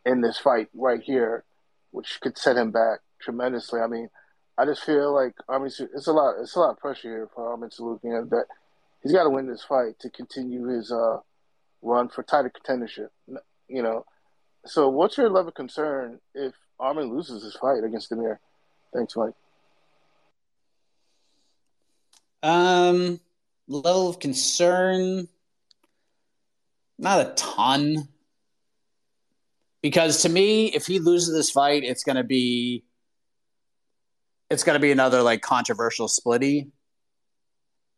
in 0.04 0.20
this 0.20 0.38
fight 0.38 0.68
right 0.74 1.00
here, 1.02 1.44
which 1.90 2.20
could 2.20 2.38
set 2.38 2.56
him 2.56 2.70
back 2.70 3.00
tremendously. 3.20 3.80
I 3.80 3.86
mean, 3.88 4.08
I 4.56 4.64
just 4.64 4.84
feel 4.84 5.12
like 5.14 5.34
it's 5.48 6.06
a 6.06 6.12
lot 6.12 6.34
it's 6.40 6.56
a 6.56 6.60
lot 6.60 6.70
of 6.70 6.78
pressure 6.78 7.08
here 7.08 7.28
for 7.34 7.56
Arman 7.56 7.74
Tsarukyan 7.74 8.28
that 8.30 8.46
he's 9.02 9.12
got 9.12 9.24
to 9.24 9.30
win 9.30 9.46
this 9.46 9.64
fight 9.64 9.98
to 10.00 10.10
continue 10.10 10.66
his 10.66 10.92
uh, 10.92 11.18
run 11.82 12.08
for 12.08 12.22
title 12.22 12.50
contendership. 12.50 13.08
You 13.68 13.82
know, 13.82 14.04
so 14.66 14.88
what's 14.88 15.16
your 15.16 15.30
level 15.30 15.48
of 15.48 15.54
concern 15.54 16.20
if 16.34 16.54
Armin 16.80 17.12
loses 17.12 17.42
his 17.42 17.54
fight 17.54 17.84
against 17.84 18.10
Damir? 18.10 18.38
Thanks, 18.94 19.16
Mike. 19.16 19.34
Um, 22.42 23.20
level 23.66 24.08
of 24.08 24.18
concern, 24.18 25.28
not 26.98 27.26
a 27.26 27.32
ton. 27.34 28.08
Because 29.82 30.22
to 30.22 30.28
me, 30.28 30.66
if 30.66 30.86
he 30.86 30.98
loses 30.98 31.34
this 31.34 31.50
fight, 31.50 31.84
it's 31.84 32.02
gonna 32.02 32.24
be 32.24 32.84
it's 34.50 34.64
gonna 34.64 34.80
be 34.80 34.90
another 34.90 35.22
like 35.22 35.40
controversial 35.40 36.08
splitty. 36.08 36.70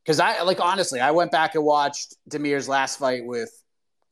Because 0.04 0.20
I 0.20 0.42
like 0.42 0.60
honestly, 0.60 1.00
I 1.00 1.10
went 1.10 1.30
back 1.30 1.54
and 1.54 1.64
watched 1.64 2.16
Damir's 2.28 2.68
last 2.68 2.98
fight 2.98 3.24
with 3.24 3.50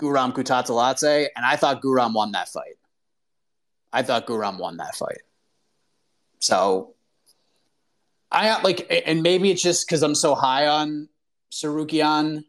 Guram 0.00 0.32
Kutateladze, 0.32 1.28
and 1.34 1.44
I 1.44 1.56
thought 1.56 1.82
Guram 1.82 2.14
won 2.14 2.32
that 2.32 2.48
fight. 2.48 2.76
I 3.92 4.02
thought 4.02 4.26
Guram 4.26 4.58
won 4.58 4.76
that 4.76 4.94
fight. 4.94 5.22
So 6.40 6.94
I 8.30 8.60
like, 8.62 8.86
and 9.06 9.22
maybe 9.22 9.50
it's 9.50 9.62
just 9.62 9.86
because 9.86 10.02
I'm 10.02 10.14
so 10.14 10.34
high 10.34 10.66
on 10.66 11.08
Tsarukyan. 11.50 12.44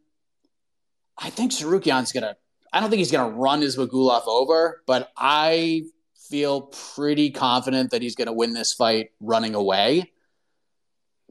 I 1.17 1.29
think 1.29 1.51
Tsarukyan's 1.51 2.11
gonna. 2.11 2.35
I 2.71 2.79
don't 2.79 2.89
think 2.89 2.99
he's 2.99 3.11
gonna 3.11 3.33
run 3.35 3.61
Ismagulov 3.61 4.27
over, 4.27 4.83
but 4.85 5.11
I 5.17 5.83
feel 6.29 6.61
pretty 6.95 7.31
confident 7.31 7.91
that 7.91 8.01
he's 8.01 8.15
gonna 8.15 8.33
win 8.33 8.53
this 8.53 8.73
fight 8.73 9.11
running 9.19 9.55
away. 9.55 10.11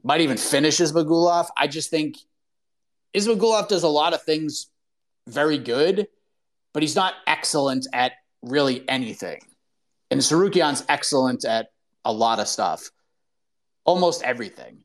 Might 0.03 0.21
even 0.21 0.37
finish 0.37 0.77
Ismagulov. 0.77 1.47
I 1.57 1.67
just 1.67 1.89
think 1.89 2.17
Ismagulov 3.15 3.67
does 3.67 3.83
a 3.83 3.89
lot 3.89 4.13
of 4.13 4.23
things 4.23 4.67
very 5.27 5.57
good, 5.57 6.07
but 6.73 6.83
he's 6.83 6.95
not 6.95 7.13
excellent 7.27 7.87
at 7.93 8.13
really 8.41 8.87
anything. 8.87 9.41
And 10.09 10.21
Tsarukyan's 10.21 10.83
excellent 10.87 11.45
at 11.45 11.71
a 12.05 12.13
lot 12.13 12.39
of 12.39 12.47
stuff 12.47 12.89
almost 13.89 14.21
everything. 14.23 14.83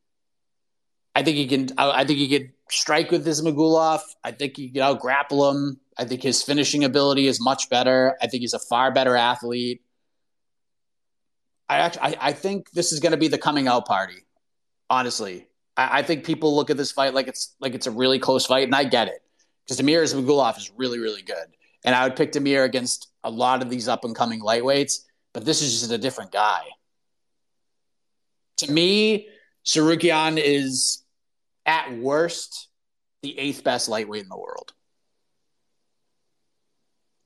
I 1.14 1.22
think 1.22 1.36
he 1.36 1.46
can. 1.46 1.68
I 1.78 2.04
think 2.04 2.18
he 2.18 2.28
could 2.28 2.52
strike 2.70 3.10
with 3.10 3.26
Ismagulov. 3.26 4.00
I 4.24 4.32
think 4.32 4.56
he 4.56 4.70
can 4.70 4.82
out 4.82 5.00
grapple 5.00 5.50
him. 5.50 5.78
I 5.96 6.04
think 6.06 6.22
his 6.22 6.42
finishing 6.42 6.82
ability 6.84 7.26
is 7.28 7.40
much 7.40 7.68
better. 7.68 8.16
I 8.20 8.26
think 8.26 8.40
he's 8.40 8.54
a 8.54 8.58
far 8.58 8.90
better 8.92 9.14
athlete. 9.14 9.82
I 11.68 11.78
actually, 11.78 12.02
I, 12.02 12.16
I 12.20 12.32
think 12.32 12.70
this 12.72 12.92
is 12.92 13.00
going 13.00 13.12
to 13.12 13.18
be 13.18 13.28
the 13.28 13.38
coming 13.38 13.68
out 13.68 13.86
party. 13.86 14.23
Honestly, 14.94 15.46
I, 15.76 15.98
I, 15.98 16.02
think 16.02 16.24
people 16.24 16.54
look 16.54 16.70
at 16.70 16.76
this 16.76 16.92
fight 16.92 17.14
like 17.14 17.26
it's 17.26 17.54
like 17.60 17.74
it's 17.74 17.86
a 17.86 17.90
really 17.90 18.18
close 18.18 18.46
fight, 18.46 18.64
and 18.64 18.74
I 18.74 18.84
get 18.84 19.08
it 19.08 19.22
because 19.64 19.80
Damir 19.80 20.02
Ismagulov 20.02 20.56
is 20.56 20.70
really, 20.76 20.98
really 20.98 21.22
good, 21.22 21.46
and 21.84 21.94
I 21.94 22.04
would 22.04 22.16
pick 22.16 22.32
Damir 22.32 22.64
against 22.64 23.08
a 23.24 23.30
lot 23.30 23.62
of 23.62 23.70
these 23.70 23.88
up 23.88 24.04
and 24.04 24.14
coming 24.14 24.40
lightweights. 24.40 25.00
But 25.32 25.44
this 25.44 25.62
is 25.62 25.80
just 25.80 25.90
a 25.90 25.98
different 25.98 26.30
guy 26.30 26.62
to 28.58 28.70
me, 28.70 29.28
Tsarukyan 29.64 30.40
is 30.42 31.02
at 31.66 31.96
worst 31.96 32.68
the 33.22 33.38
eighth 33.38 33.64
best 33.64 33.88
lightweight 33.88 34.22
in 34.22 34.28
the 34.28 34.36
world. 34.36 34.72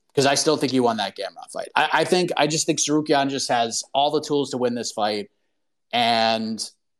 Because 0.09 0.25
I 0.25 0.35
still 0.35 0.57
think 0.57 0.71
he 0.71 0.79
won 0.79 0.97
that 0.97 1.15
Gamrot 1.15 1.51
fight. 1.53 1.69
I, 1.75 1.89
I, 1.93 2.03
think 2.03 2.31
I 2.35 2.47
just 2.47 2.65
think 2.65 2.79
Tsarukyan 2.79 3.29
just 3.29 3.49
has 3.49 3.83
all 3.93 4.11
the 4.11 4.21
tools 4.21 4.51
to 4.51 4.57
win 4.57 4.75
this 4.75 4.91
fight. 4.91 5.29
And 5.91 6.59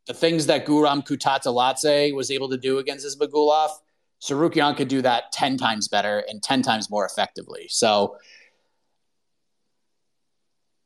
the 0.10 0.14
things 0.16 0.48
that 0.48 0.66
Guram 0.66 1.06
Kutateladze 1.06 2.16
was 2.16 2.32
able 2.32 2.50
to 2.50 2.58
do 2.58 2.80
against 2.80 3.06
Ismagulov, 3.06 3.70
Tsarukyan 4.20 4.76
could 4.76 4.88
do 4.88 5.04
that 5.04 5.32
10 5.32 5.56
times 5.56 5.88
better 5.88 6.26
and 6.28 6.42
10 6.42 6.64
times 6.64 6.90
more 6.90 7.06
effectively. 7.06 7.68
So 7.70 8.18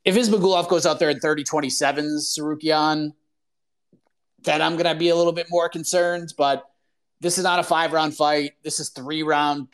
if 0.04 0.16
Ismagulov 0.16 0.68
goes 0.68 0.86
out 0.86 1.00
there 1.00 1.10
in 1.10 1.22
30 1.22 1.46
27s, 1.46 2.38
Tsarukyan, 2.38 3.14
then 4.42 4.62
I'm 4.62 4.74
going 4.74 4.94
to 4.94 4.96
be 5.00 5.08
a 5.08 5.16
little 5.16 5.32
bit 5.32 5.48
more 5.50 5.70
concerned. 5.70 6.34
But 6.38 6.66
this 7.22 7.38
is 7.38 7.46
not 7.46 7.60
a 7.60 7.64
five 7.64 7.94
round 7.94 8.18
fight. 8.18 8.56
This 8.62 8.82
is 8.82 8.90
three 8.90 9.24
round 9.24 9.70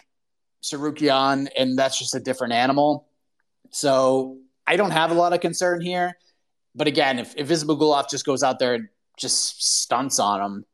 Tsarukyan, 0.61 1.47
and 1.57 1.75
that's 1.75 1.97
just 1.97 2.13
a 2.13 2.19
different 2.19 2.53
animal. 2.53 3.07
So 3.71 4.37
I 4.67 4.75
don't 4.75 4.91
have 4.91 5.09
a 5.09 5.15
lot 5.15 5.33
of 5.33 5.39
concern 5.39 5.81
here. 5.81 6.19
But 6.75 6.85
again, 6.85 7.17
if, 7.17 7.33
if 7.35 7.47
Ismagulov 7.49 8.11
just 8.11 8.27
goes 8.27 8.43
out 8.43 8.59
there 8.59 8.75
and 8.75 8.89
just 9.19 9.81
stunts 9.81 10.19
on 10.19 10.41
him, 10.41 10.65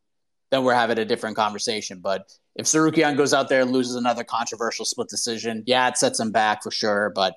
then 0.51 0.63
we're 0.63 0.73
having 0.73 0.99
a 0.99 1.05
different 1.05 1.35
conversation. 1.35 1.99
But 1.99 2.29
if 2.55 2.65
Tsarukyan 2.65 3.17
goes 3.17 3.33
out 3.33 3.49
there 3.49 3.61
and 3.61 3.71
loses 3.71 3.95
another 3.95 4.23
controversial 4.23 4.85
split 4.85 5.09
decision, 5.09 5.63
yeah, 5.65 5.87
it 5.89 5.97
sets 5.97 6.19
him 6.19 6.31
back 6.31 6.63
for 6.63 6.71
sure. 6.71 7.11
But 7.13 7.35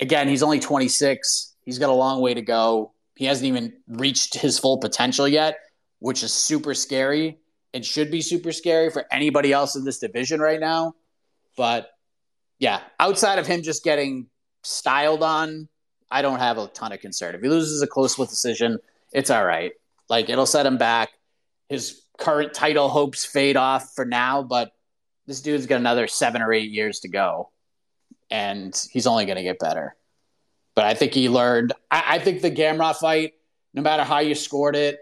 again, 0.00 0.28
he's 0.28 0.42
only 0.42 0.60
26. 0.60 1.54
He's 1.64 1.78
got 1.78 1.90
a 1.90 1.94
long 1.94 2.20
way 2.20 2.34
to 2.34 2.42
go. 2.42 2.92
He 3.16 3.24
hasn't 3.26 3.46
even 3.46 3.74
reached 3.88 4.34
his 4.34 4.58
full 4.58 4.78
potential 4.78 5.28
yet, 5.28 5.58
which 5.98 6.22
is 6.22 6.32
super 6.32 6.74
scary. 6.74 7.38
It 7.72 7.84
should 7.84 8.10
be 8.10 8.22
super 8.22 8.52
scary 8.52 8.90
for 8.90 9.06
anybody 9.12 9.52
else 9.52 9.76
in 9.76 9.84
this 9.84 9.98
division 9.98 10.40
right 10.40 10.60
now. 10.60 10.94
But 11.56 11.90
yeah, 12.58 12.80
outside 12.98 13.38
of 13.38 13.46
him 13.46 13.62
just 13.62 13.84
getting 13.84 14.26
styled 14.62 15.22
on, 15.22 15.68
I 16.10 16.22
don't 16.22 16.38
have 16.38 16.58
a 16.58 16.66
ton 16.68 16.92
of 16.92 17.00
concern. 17.00 17.34
If 17.34 17.42
he 17.42 17.48
loses 17.48 17.82
a 17.82 17.86
close 17.86 18.12
split 18.12 18.28
decision, 18.28 18.78
it's 19.12 19.30
all 19.30 19.44
right. 19.44 19.72
Like 20.10 20.28
it'll 20.28 20.44
set 20.44 20.66
him 20.66 20.76
back. 20.76 21.10
His 21.68 22.02
current 22.18 22.52
title 22.52 22.88
hopes 22.88 23.24
fade 23.24 23.56
off 23.56 23.94
for 23.94 24.04
now, 24.04 24.42
but 24.42 24.72
this 25.26 25.40
dude's 25.40 25.66
got 25.66 25.76
another 25.76 26.08
seven 26.08 26.42
or 26.42 26.52
eight 26.52 26.70
years 26.70 27.00
to 27.00 27.08
go, 27.08 27.50
and 28.30 28.74
he's 28.90 29.06
only 29.06 29.24
going 29.24 29.36
to 29.36 29.44
get 29.44 29.60
better. 29.60 29.96
But 30.74 30.84
I 30.84 30.94
think 30.94 31.14
he 31.14 31.28
learned. 31.28 31.72
I, 31.90 32.16
I 32.16 32.18
think 32.18 32.42
the 32.42 32.50
Gamrot 32.50 32.96
fight, 32.96 33.34
no 33.72 33.82
matter 33.82 34.02
how 34.02 34.18
you 34.18 34.34
scored 34.34 34.74
it, 34.74 34.98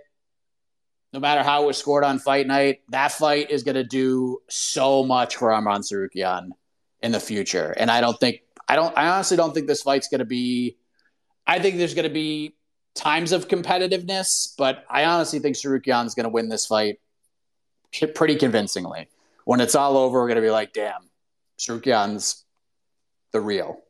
no 1.15 1.21
matter 1.21 1.43
how 1.43 1.63
it 1.63 1.67
was 1.67 1.79
scored 1.79 2.05
on 2.05 2.19
fight 2.19 2.47
night, 2.47 2.81
that 2.91 3.13
fight 3.13 3.51
is 3.51 3.63
going 3.63 3.77
to 3.77 3.85
do 3.85 4.41
so 4.51 5.05
much 5.05 5.37
for 5.37 5.49
Arman 5.49 5.81
Tsarukyan 5.81 6.51
in 7.01 7.13
the 7.13 7.21
future. 7.21 7.75
And 7.79 7.91
I 7.91 8.03
don't 8.03 8.21
think, 8.21 8.41
I 8.69 8.77
don't, 8.77 8.97
I 8.97 9.09
honestly 9.09 9.39
don't 9.39 9.55
think 9.55 9.69
this 9.69 9.81
fight's 9.81 10.09
going 10.09 10.19
to 10.19 10.27
be, 10.27 10.77
I 11.47 11.61
think 11.61 11.79
there's 11.79 11.95
going 11.95 12.09
to 12.09 12.13
be 12.13 12.58
times 12.99 13.33
of 13.33 13.49
competitiveness, 13.49 14.55
but 14.59 14.85
I 14.91 15.05
honestly 15.05 15.39
think 15.39 15.57
Tsarukyan's 15.57 16.15
going 16.15 16.25
to 16.25 16.31
win 16.31 16.49
this 16.49 16.67
fight 16.67 16.99
pretty 18.15 18.37
convincingly. 18.37 19.09
When 19.45 19.61
it's 19.61 19.75
all 19.75 19.97
over, 19.97 20.19
we're 20.21 20.27
going 20.27 20.37
to 20.37 20.43
be 20.43 20.51
like, 20.51 20.73
damn, 20.73 21.09
Tsarukyan's 21.59 22.45
the 23.33 23.41
real. 23.41 23.81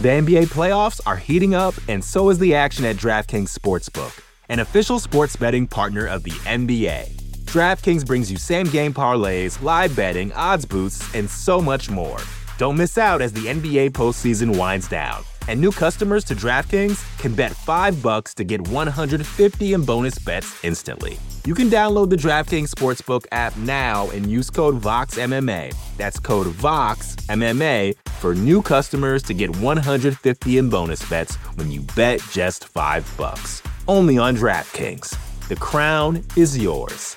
The 0.00 0.08
NBA 0.08 0.46
playoffs 0.46 1.00
are 1.04 1.16
heating 1.16 1.54
up, 1.54 1.74
and 1.88 2.02
so 2.02 2.30
is 2.30 2.38
the 2.38 2.54
action 2.54 2.84
at 2.84 2.96
DraftKings 2.96 3.52
Sportsbook 3.52 4.22
an 4.48 4.60
official 4.60 5.00
sports 5.00 5.34
betting 5.34 5.66
partner 5.66 6.06
of 6.06 6.22
the 6.22 6.30
NBA. 6.30 7.10
DraftKings 7.46 8.06
brings 8.06 8.30
you 8.30 8.36
same 8.36 8.66
game 8.66 8.94
parlays, 8.94 9.60
live 9.60 9.94
betting, 9.96 10.32
odds 10.34 10.64
boosts, 10.64 11.14
and 11.16 11.28
so 11.28 11.60
much 11.60 11.90
more. 11.90 12.18
Don't 12.56 12.76
miss 12.76 12.96
out 12.96 13.20
as 13.20 13.32
the 13.32 13.46
NBA 13.46 13.90
postseason 13.90 14.56
winds 14.56 14.88
down. 14.88 15.24
And 15.48 15.60
new 15.60 15.70
customers 15.70 16.24
to 16.24 16.34
DraftKings 16.34 17.18
can 17.18 17.34
bet 17.34 17.52
5 17.52 18.02
bucks 18.02 18.34
to 18.34 18.44
get 18.44 18.66
150 18.68 19.72
in 19.72 19.84
bonus 19.84 20.18
bets 20.18 20.64
instantly. 20.64 21.18
You 21.44 21.54
can 21.54 21.68
download 21.68 22.10
the 22.10 22.16
DraftKings 22.16 22.70
Sportsbook 22.70 23.26
app 23.30 23.56
now 23.56 24.10
and 24.10 24.30
use 24.30 24.50
code 24.50 24.80
VOXMMA. 24.80 25.74
That's 25.96 26.18
code 26.18 26.48
VOXMMA 26.48 27.94
for 28.20 28.34
new 28.34 28.62
customers 28.62 29.22
to 29.24 29.34
get 29.34 29.54
150 29.58 30.58
in 30.58 30.70
bonus 30.70 31.08
bets 31.08 31.36
when 31.56 31.70
you 31.70 31.82
bet 31.94 32.20
just 32.32 32.66
5 32.68 33.14
bucks 33.16 33.62
only 33.86 34.18
on 34.18 34.36
DraftKings. 34.36 35.16
The 35.48 35.56
crown 35.56 36.24
is 36.36 36.58
yours. 36.58 37.16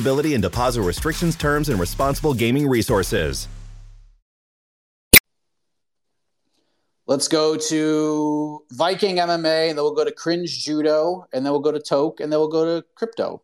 eligibility 0.01 0.33
and 0.33 0.41
deposit 0.41 0.81
restrictions, 0.81 1.35
terms, 1.35 1.69
and 1.69 1.79
responsible 1.79 2.33
gaming 2.33 2.67
resources. 2.67 3.47
Let's 7.07 7.27
go 7.27 7.57
to 7.57 8.63
Viking 8.71 9.17
MMA, 9.17 9.69
and 9.69 9.77
then 9.77 9.83
we'll 9.83 9.95
go 9.95 10.05
to 10.05 10.11
Cringe 10.11 10.63
Judo, 10.63 11.25
and 11.33 11.45
then 11.45 11.51
we'll 11.51 11.61
go 11.61 11.71
to 11.71 11.79
Toke, 11.79 12.19
and 12.19 12.31
then 12.31 12.39
we'll 12.39 12.47
go 12.47 12.79
to 12.79 12.85
Crypto. 12.95 13.41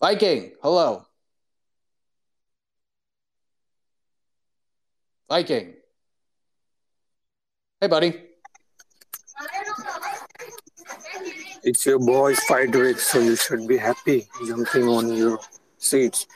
Viking, 0.00 0.52
hello. 0.60 1.06
Viking. 5.28 5.74
Hey, 7.80 7.86
buddy. 7.86 8.23
It's 11.66 11.86
your 11.86 11.98
boy's 11.98 12.38
fight 12.40 12.76
week, 12.76 12.98
so 12.98 13.20
you 13.20 13.36
should 13.36 13.66
be 13.66 13.78
happy 13.78 14.28
jumping 14.46 14.86
on 14.86 15.16
your 15.16 15.38
seats. 15.78 16.26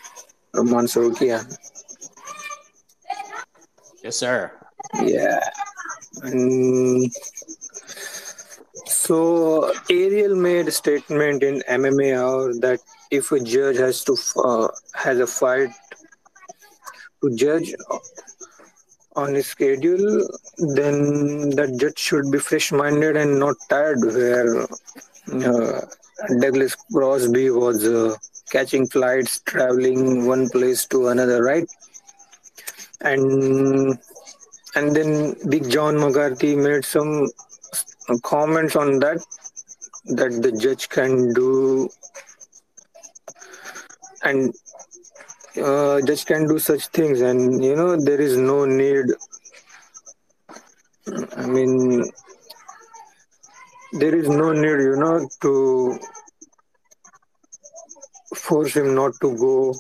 Arman 0.55 0.89
Tsarukyan. 0.89 1.45
Yes, 4.03 4.17
sir. 4.17 4.51
Yeah. 5.03 5.41
And 6.23 7.13
so 8.87 9.71
Ariel 9.91 10.35
made 10.35 10.69
a 10.69 10.71
statement 10.71 11.43
in 11.43 11.63
MMA 11.69 12.17
Hour 12.19 12.55
that 12.61 12.81
if 13.11 13.31
a 13.31 13.39
judge 13.39 13.77
has 13.77 14.05
to 14.05 14.17
uh, 14.43 14.69
has 14.95 15.19
a 15.19 15.27
fight 15.27 15.69
to 17.21 17.37
judge 17.37 17.75
on 19.15 19.35
his 19.35 19.47
schedule, 19.47 20.27
then 20.57 21.51
that 21.51 21.77
judge 21.79 21.99
should 21.99 22.31
be 22.31 22.39
fresh-minded 22.39 23.17
and 23.17 23.39
not 23.39 23.57
tired. 23.69 24.01
Where 24.01 24.67
Douglas 26.41 26.75
Crosby 26.93 27.51
was 27.51 27.87
uh, 27.87 28.17
catching 28.51 28.87
flights, 28.87 29.41
traveling 29.41 30.27
one 30.27 30.49
place 30.49 30.87
to 30.87 31.09
another, 31.09 31.43
right? 31.43 31.69
And 33.01 33.99
and 34.75 34.95
then 34.95 35.35
Big 35.49 35.71
John 35.71 35.99
McCarthy 35.99 36.57
made 36.57 36.85
some 36.85 37.29
comments 38.23 38.77
on 38.77 38.99
that 39.01 39.19
that 40.07 40.43
the 40.43 40.53
judge 40.53 40.89
can 40.89 41.33
do 41.35 41.89
and 44.23 44.55
uh, 45.63 46.01
judge 46.01 46.25
can 46.25 46.47
do 46.49 46.59
such 46.59 46.87
things 46.89 47.21
and 47.21 47.63
you 47.63 47.77
know 47.77 47.97
there 47.97 48.21
is 48.21 48.37
no 48.37 48.65
need 48.65 49.07
i 51.37 51.47
mean 51.47 52.03
there 53.93 54.15
is 54.15 54.29
no 54.29 54.53
need, 54.53 54.81
you 54.83 54.97
know, 54.97 55.29
to 55.41 55.99
force 58.35 58.75
him 58.75 58.95
not 58.95 59.13
to 59.21 59.37
go 59.37 59.75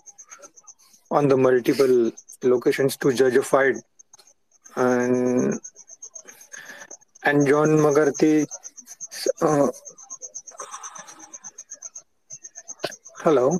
on 1.11 1.29
the 1.29 1.37
multiple 1.37 2.11
locations 2.42 2.97
to 2.97 3.12
judge 3.12 3.37
a 3.37 3.42
fight. 3.42 3.77
And 4.77 5.61
and 7.25 7.47
John 7.47 7.81
McCarthy. 7.83 8.47
Uh, 9.42 9.68
hello. 13.18 13.59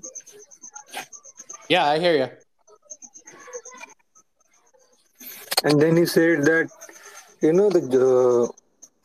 Yeah, 1.69 1.85
I 1.87 1.99
hear 1.99 2.17
you. 2.17 2.29
And 5.65 5.83
then 5.83 5.97
he 5.97 6.07
said 6.07 6.45
that 6.45 6.71
you 7.43 7.53
know 7.53 7.69
the 7.69 8.49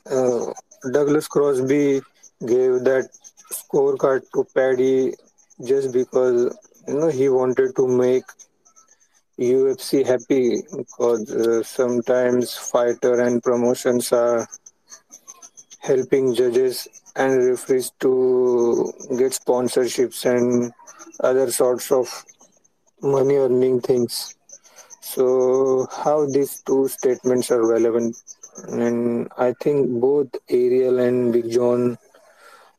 uh, 0.10 0.54
Douglas 0.91 1.28
Crosby 1.28 2.02
gave 2.46 2.84
that 2.84 3.10
scorecard 3.52 4.24
to 4.34 4.46
Paddy 4.54 5.13
just 5.65 5.93
because 5.93 6.58
you 6.88 6.96
know 7.00 7.08
he 7.08 7.30
wanted 7.30 7.76
to 7.78 7.88
make 7.88 8.24
UFC 9.39 10.06
happy 10.06 10.62
because 10.76 11.32
uh, 11.32 11.63
sometimes 11.63 12.58
fighter 12.58 13.22
and 13.22 13.41
promotions 13.41 14.12
are 14.12 14.48
helping 15.80 16.34
judges 16.34 16.88
and 17.15 17.50
referees 17.50 17.91
to 18.00 18.91
get 19.17 19.32
sponsorships 19.32 20.26
and 20.26 20.74
other 21.22 21.50
sorts 21.52 21.91
of 21.91 22.08
money 23.02 23.36
earning 23.36 23.80
things. 23.80 24.36
So 25.02 25.88
how 25.91 26.26
these 26.26 26.62
two 26.63 26.88
statements 26.88 27.52
are 27.52 27.65
relevant 27.65 28.15
and 28.68 29.30
I 29.38 29.54
think 29.62 29.89
both 30.00 30.30
Ariel 30.50 31.00
and 31.00 31.34
Big 31.34 31.52
John 31.52 31.98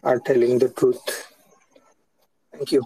are 0.02 0.18
telling 0.20 0.58
the 0.58 0.68
truth. 0.68 1.32
Thank 2.52 2.72
you. 2.72 2.82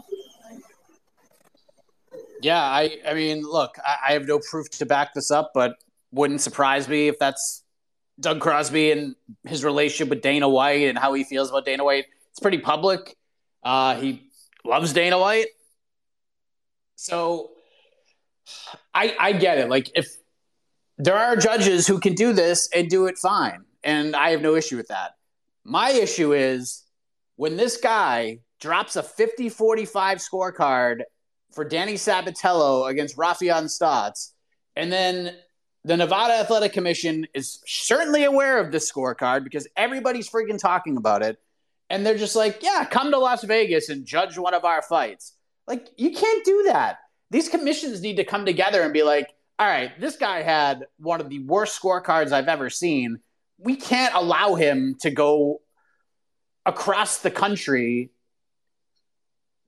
Yeah, 2.40 2.62
I, 2.62 2.98
I 3.06 3.14
mean, 3.14 3.42
look, 3.42 3.76
I, 3.84 3.96
I 4.08 4.12
have 4.12 4.26
no 4.26 4.38
proof 4.38 4.70
to 4.70 4.86
back 4.86 5.12
this 5.14 5.30
up, 5.30 5.50
but 5.54 5.74
wouldn't 6.12 6.40
surprise 6.40 6.88
me 6.88 7.08
if 7.08 7.18
that's 7.18 7.64
Doug 8.20 8.40
Crosby 8.40 8.92
and 8.92 9.14
his 9.44 9.64
relationship 9.64 10.08
with 10.08 10.22
Dana 10.22 10.48
White 10.48 10.88
and 10.88 10.98
how 10.98 11.12
he 11.14 11.24
feels 11.24 11.50
about 11.50 11.64
Dana 11.64 11.84
White. 11.84 12.06
It's 12.30 12.40
pretty 12.40 12.58
public. 12.58 13.16
Uh, 13.62 13.96
he 13.96 14.30
loves 14.64 14.92
Dana 14.92 15.18
White. 15.18 15.46
So 16.96 17.50
I 18.94 19.14
I 19.18 19.32
get 19.32 19.58
it. 19.58 19.68
Like 19.68 19.90
if 19.94 20.08
there 20.98 21.16
are 21.16 21.36
judges 21.36 21.86
who 21.86 21.98
can 21.98 22.14
do 22.14 22.32
this 22.32 22.68
and 22.74 22.90
do 22.90 23.06
it 23.06 23.16
fine, 23.18 23.64
and 23.82 24.14
I 24.14 24.30
have 24.30 24.42
no 24.42 24.54
issue 24.54 24.76
with 24.76 24.88
that. 24.88 25.12
My 25.64 25.90
issue 25.90 26.34
is 26.34 26.84
when 27.36 27.56
this 27.56 27.76
guy 27.76 28.40
drops 28.60 28.96
a 28.96 29.02
50-45 29.02 29.88
scorecard 29.90 31.02
for 31.52 31.64
Danny 31.64 31.94
Sabatello 31.94 32.90
against 32.90 33.16
Raufeon 33.16 33.70
Stotts, 33.70 34.34
and 34.76 34.92
then 34.92 35.36
the 35.84 35.96
Nevada 35.96 36.34
Athletic 36.34 36.72
Commission 36.72 37.26
is 37.34 37.60
certainly 37.66 38.24
aware 38.24 38.58
of 38.58 38.72
this 38.72 38.90
scorecard 38.90 39.44
because 39.44 39.66
everybody's 39.76 40.28
freaking 40.28 40.58
talking 40.58 40.96
about 40.96 41.22
it. 41.22 41.38
And 41.88 42.04
they're 42.04 42.18
just 42.18 42.36
like, 42.36 42.62
yeah, 42.62 42.84
come 42.84 43.10
to 43.12 43.18
Las 43.18 43.44
Vegas 43.44 43.88
and 43.88 44.04
judge 44.04 44.36
one 44.36 44.52
of 44.52 44.64
our 44.64 44.82
fights. 44.82 45.34
Like, 45.66 45.88
you 45.96 46.10
can't 46.10 46.44
do 46.44 46.64
that. 46.64 46.98
These 47.30 47.48
commissions 47.48 48.02
need 48.02 48.16
to 48.16 48.24
come 48.24 48.44
together 48.44 48.82
and 48.82 48.92
be 48.92 49.02
like, 49.02 49.28
all 49.58 49.66
right, 49.66 49.98
this 50.00 50.16
guy 50.16 50.42
had 50.42 50.86
one 50.98 51.20
of 51.20 51.28
the 51.28 51.40
worst 51.40 51.80
scorecards 51.80 52.32
I've 52.32 52.48
ever 52.48 52.70
seen. 52.70 53.18
We 53.58 53.76
can't 53.76 54.14
allow 54.14 54.54
him 54.54 54.96
to 55.00 55.10
go 55.10 55.60
across 56.64 57.18
the 57.18 57.30
country 57.30 58.10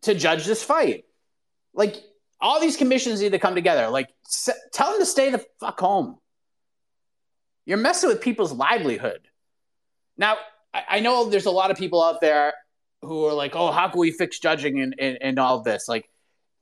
to 0.03 0.15
judge 0.15 0.47
this 0.47 0.63
fight. 0.63 1.05
Like, 1.75 1.97
all 2.41 2.61
these 2.61 2.77
commissions 2.77 3.21
need 3.21 3.33
to 3.33 3.39
come 3.39 3.55
together. 3.55 3.89
Like, 3.89 4.09
tell 4.73 4.93
them 4.93 5.01
to 5.01 5.07
stay 5.07 5.31
the 5.31 5.45
fuck 5.59 5.81
home. 5.81 6.19
You're 7.67 7.79
messing 7.79 8.09
with 8.09 8.21
people's 8.21 8.53
livelihood. 8.53 9.29
Now, 10.17 10.37
I, 10.73 10.83
I 10.89 11.01
know 11.01 11.29
there's 11.29 11.47
a 11.47 11.51
lot 11.51 11.71
of 11.71 11.77
people 11.77 12.03
out 12.03 12.21
there 12.21 12.53
who 13.03 13.27
are 13.27 13.35
like, 13.35 13.57
oh, 13.57 13.73
how 13.73 13.89
can 13.89 14.01
we 14.01 14.13
fix 14.13 14.39
judging 14.39 14.81
and, 14.81 14.95
and, 14.99 15.19
and 15.21 15.39
all 15.39 15.63
this? 15.63 15.89
Like, 15.89 16.09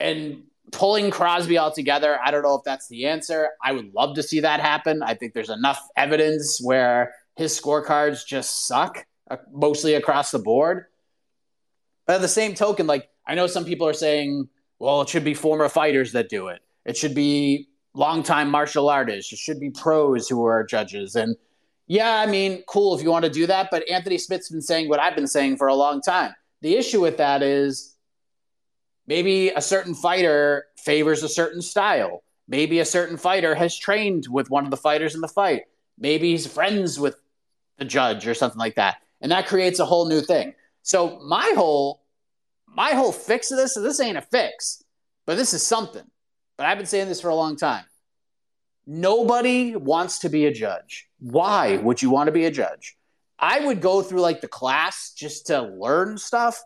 and 0.01 0.45
pulling 0.73 1.11
Crosby 1.11 1.59
all 1.59 1.73
together, 1.73 2.19
I 2.25 2.31
don't 2.31 2.43
know 2.43 2.55
if 2.55 2.65
that's 2.65 2.89
the 2.89 3.07
answer. 3.07 3.51
I 3.63 3.73
would 3.73 3.95
love 3.95 4.15
to 4.17 4.23
see 4.23 4.41
that 4.41 4.61
happen. 4.61 5.03
I 5.03 5.15
think 5.15 5.35
there's 5.35 5.51
enough 5.51 5.81
evidence 5.97 6.61
where 6.63 7.15
his 7.37 7.59
scorecards 7.59 8.27
just 8.27 8.67
suck, 8.67 9.05
uh, 9.31 9.37
mostly 9.53 9.95
across 9.95 10.31
the 10.31 10.39
board. 10.39 10.87
But 12.07 12.17
at 12.17 12.21
the 12.23 12.29
same 12.29 12.55
token, 12.55 12.87
like, 12.87 13.09
I 13.27 13.35
know 13.35 13.47
some 13.47 13.65
people 13.65 13.87
are 13.87 13.93
saying, 13.95 14.49
well, 14.79 15.03
it 15.03 15.09
should 15.09 15.25
be 15.25 15.35
former 15.35 15.69
fighters 15.69 16.13
that 16.13 16.29
do 16.29 16.49
it. 16.49 16.61
It 16.85 16.97
should 16.97 17.15
be 17.15 17.69
longtime 17.95 18.51
martial 18.51 18.89
artists. 18.89 19.33
It 19.33 19.39
should 19.39 19.61
be 19.61 19.71
pros 19.71 20.29
who 20.29 20.45
are 20.47 20.65
judges. 20.65 21.17
And 21.17 21.37
yeah, 21.87 22.21
I 22.21 22.27
mean, 22.27 22.63
cool 22.67 22.95
if 22.95 23.03
you 23.03 23.11
want 23.11 23.25
to 23.25 23.31
do 23.31 23.47
that. 23.47 23.69
But 23.71 23.89
Anthony 23.91 24.19
Smith's 24.19 24.51
been 24.51 24.63
saying 24.63 24.89
what 24.89 25.01
I've 25.01 25.17
been 25.17 25.27
saying 25.27 25.57
for 25.57 25.67
a 25.67 25.75
long 25.75 26.01
time. 26.01 26.33
The 26.63 26.77
issue 26.77 27.01
with 27.01 27.17
that 27.19 27.43
is 27.43 27.97
maybe 29.09 29.49
a 29.49 29.61
certain 29.61 29.95
fighter 29.95 30.67
favors 30.77 31.25
a 31.25 31.29
certain 31.29 31.63
style. 31.63 32.23
Maybe 32.47 32.79
a 32.79 32.85
certain 32.85 33.17
fighter 33.17 33.55
has 33.55 33.77
trained 33.77 34.27
with 34.31 34.51
one 34.51 34.65
of 34.65 34.71
the 34.71 34.77
fighters 34.77 35.15
in 35.15 35.21
the 35.21 35.29
fight. 35.29 35.63
Maybe 35.99 36.31
he's 36.31 36.47
friends 36.47 37.01
with 37.01 37.17
the 37.79 37.85
judge 37.85 38.27
or 38.27 38.35
something 38.35 38.59
like 38.59 38.77
that. 38.77 38.99
And 39.21 39.33
that 39.33 39.49
creates 39.49 39.81
a 39.81 39.85
whole 39.85 40.09
new 40.09 40.21
thing. 40.21 40.55
So 40.83 41.19
my 41.25 41.53
whole 41.57 42.03
my 42.67 42.91
whole 42.91 43.13
fix 43.13 43.51
of 43.51 43.57
this, 43.57 43.75
this 43.75 43.99
ain't 43.99 44.19
a 44.19 44.23
fix, 44.23 44.85
but 45.27 45.37
this 45.37 45.53
is 45.53 45.67
something. 45.67 46.05
But 46.57 46.67
I've 46.67 46.79
been 46.79 46.87
saying 46.87 47.09
this 47.09 47.21
for 47.21 47.29
a 47.29 47.35
long 47.35 47.57
time. 47.57 47.85
Nobody 48.87 49.75
wants 49.75 50.21
to 50.21 50.29
be 50.29 50.47
a 50.47 50.53
judge. 50.53 51.09
Why 51.19 51.79
would 51.79 52.01
you 52.01 52.11
want 52.11 52.29
to 52.29 52.33
be 52.33 52.45
a 52.45 52.51
judge? 52.51 52.97
I 53.39 53.65
would 53.65 53.81
go 53.81 54.03
through 54.03 54.21
like 54.21 54.41
the 54.41 54.49
class 54.49 55.13
just 55.17 55.47
to 55.47 55.63
learn 55.63 56.19
stuff. 56.19 56.63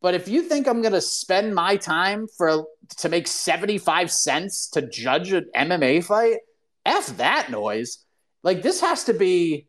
But 0.00 0.14
if 0.14 0.28
you 0.28 0.42
think 0.42 0.68
I'm 0.68 0.80
going 0.80 0.92
to 0.92 1.00
spend 1.00 1.54
my 1.54 1.76
time 1.76 2.28
for 2.36 2.66
to 2.98 3.08
make 3.08 3.26
75 3.26 4.10
cents 4.10 4.68
to 4.70 4.82
judge 4.82 5.32
an 5.32 5.46
MMA 5.54 6.04
fight, 6.04 6.38
F 6.86 7.16
that 7.18 7.50
noise. 7.50 7.98
Like 8.42 8.62
this 8.62 8.80
has 8.80 9.04
to 9.04 9.14
be 9.14 9.66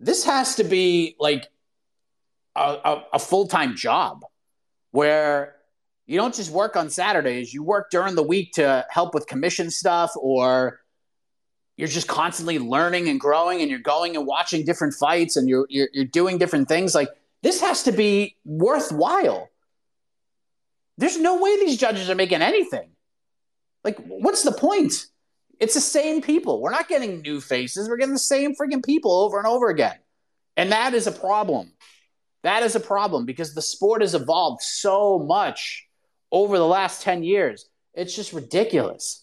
this 0.00 0.24
has 0.24 0.56
to 0.56 0.64
be 0.64 1.16
like 1.20 1.48
a, 2.56 2.60
a, 2.60 3.04
a 3.14 3.18
full-time 3.18 3.76
job 3.76 4.24
where 4.90 5.54
you 6.06 6.18
don't 6.18 6.34
just 6.34 6.50
work 6.50 6.76
on 6.76 6.90
Saturdays, 6.90 7.54
you 7.54 7.62
work 7.62 7.90
during 7.90 8.14
the 8.14 8.22
week 8.22 8.52
to 8.54 8.84
help 8.90 9.14
with 9.14 9.26
commission 9.26 9.70
stuff 9.70 10.12
or 10.16 10.80
you're 11.76 11.88
just 11.88 12.08
constantly 12.08 12.58
learning 12.58 13.08
and 13.08 13.18
growing 13.18 13.60
and 13.60 13.70
you're 13.70 13.78
going 13.78 14.16
and 14.16 14.26
watching 14.26 14.64
different 14.64 14.94
fights 14.94 15.36
and 15.36 15.48
you're, 15.48 15.66
you're, 15.70 15.88
you're 15.92 16.04
doing 16.04 16.38
different 16.38 16.68
things 16.68 16.94
like 16.94 17.08
this 17.44 17.60
has 17.60 17.82
to 17.82 17.92
be 17.92 18.38
worthwhile. 18.46 19.50
There's 20.96 21.18
no 21.18 21.42
way 21.42 21.60
these 21.60 21.76
judges 21.76 22.08
are 22.08 22.14
making 22.14 22.40
anything. 22.40 22.88
Like 23.84 23.98
what's 23.98 24.42
the 24.42 24.52
point? 24.52 25.06
It's 25.60 25.74
the 25.74 25.80
same 25.80 26.22
people. 26.22 26.62
We're 26.62 26.70
not 26.70 26.88
getting 26.88 27.20
new 27.20 27.42
faces. 27.42 27.86
We're 27.86 27.98
getting 27.98 28.14
the 28.14 28.18
same 28.18 28.54
freaking 28.56 28.82
people 28.82 29.12
over 29.12 29.36
and 29.36 29.46
over 29.46 29.68
again. 29.68 29.96
And 30.56 30.72
that 30.72 30.94
is 30.94 31.06
a 31.06 31.12
problem. 31.12 31.72
That 32.44 32.62
is 32.62 32.76
a 32.76 32.80
problem 32.80 33.26
because 33.26 33.54
the 33.54 33.62
sport 33.62 34.00
has 34.00 34.14
evolved 34.14 34.62
so 34.62 35.18
much 35.18 35.86
over 36.32 36.56
the 36.56 36.66
last 36.66 37.02
10 37.02 37.22
years. 37.22 37.68
It's 37.92 38.16
just 38.16 38.32
ridiculous. 38.32 39.22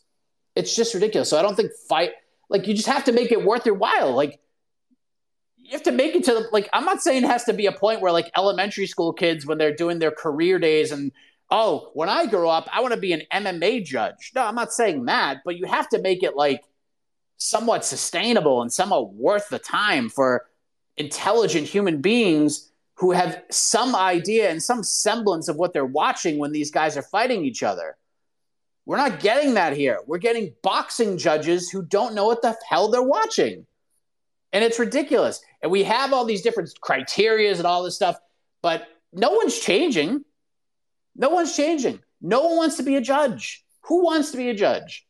It's 0.56 0.76
just 0.76 0.94
ridiculous. 0.94 1.30
So 1.30 1.40
i 1.40 1.42
don't 1.42 1.56
think 1.56 1.72
fight 1.90 2.12
like 2.50 2.68
you 2.68 2.76
just 2.76 2.88
have 2.88 3.06
to 3.06 3.14
make 3.14 3.32
it 3.32 3.44
worth 3.44 3.66
your 3.66 3.76
while. 3.76 4.14
Like 4.14 4.40
you 5.72 5.78
have 5.78 5.84
to 5.84 5.92
make 5.94 6.16
it 6.16 6.26
to 6.26 6.34
the 6.34 6.50
like 6.52 6.70
I'm 6.74 6.84
not 6.84 7.02
saying 7.02 7.24
it 7.24 7.28
has 7.28 7.46
to 7.46 7.54
be 7.54 7.66
a 7.66 7.72
point 7.72 8.02
where 8.02 8.12
like 8.12 8.30
elementary 8.36 8.88
school 8.88 9.14
kids 9.14 9.46
when 9.46 9.58
they're 9.58 9.74
doing 9.74 10.00
their 10.00 10.12
career 10.12 10.60
days 10.60 10.92
and 10.92 11.14
oh, 11.50 11.92
when 11.94 12.10
I 12.10 12.26
grow 12.26 12.50
up, 12.50 12.68
I 12.74 12.82
want 12.82 12.94
to 12.94 13.00
be 13.00 13.14
an 13.14 13.24
MMA 13.34 13.86
judge. 13.86 14.32
No, 14.36 14.44
I'm 14.44 14.56
not 14.56 14.74
saying 14.74 15.06
that, 15.06 15.40
but 15.46 15.56
you 15.56 15.66
have 15.66 15.88
to 15.90 16.02
make 16.02 16.24
it 16.24 16.36
like 16.36 16.62
somewhat 17.38 17.86
sustainable 17.86 18.62
and 18.62 18.72
somewhat 18.72 19.14
worth 19.14 19.48
the 19.48 19.60
time 19.60 20.10
for 20.10 20.46
intelligent 20.98 21.68
human 21.68 22.02
beings 22.02 22.70
who 22.96 23.12
have 23.12 23.42
some 23.50 23.96
idea 23.96 24.50
and 24.50 24.62
some 24.62 24.84
semblance 24.84 25.48
of 25.48 25.56
what 25.56 25.72
they're 25.72 25.86
watching 25.86 26.38
when 26.38 26.52
these 26.52 26.70
guys 26.70 26.98
are 26.98 27.02
fighting 27.02 27.46
each 27.46 27.64
other. 27.64 27.98
We're 28.86 28.98
not 28.98 29.22
getting 29.22 29.54
that 29.54 29.76
here. 29.76 30.00
We're 30.06 30.18
getting 30.18 30.54
boxing 30.64 31.18
judges 31.18 31.70
who 31.70 31.82
don't 31.82 32.14
know 32.14 32.26
what 32.26 32.42
the 32.42 32.58
hell 32.68 32.90
they're 32.90 33.02
watching. 33.02 33.66
And 34.54 34.64
it's 34.64 34.80
ridiculous. 34.80 35.42
And 35.62 35.72
we 35.72 35.84
have 35.84 36.14
all 36.14 36.26
these 36.26 36.42
different 36.42 36.72
criterias 36.82 37.58
and 37.58 37.66
all 37.66 37.84
this 37.84 37.96
stuff, 37.96 38.18
but 38.62 38.88
no 39.14 39.32
one's 39.32 39.60
changing. 39.60 40.24
No 41.16 41.30
one's 41.30 41.56
changing. 41.56 42.00
No 42.22 42.42
one 42.48 42.58
wants 42.58 42.78
to 42.78 42.84
be 42.84 42.96
a 42.96 43.02
judge. 43.02 43.64
Who 43.82 44.04
wants 44.04 44.32
to 44.32 44.38
be 44.38 44.50
a 44.50 44.54
judge? 44.54 45.06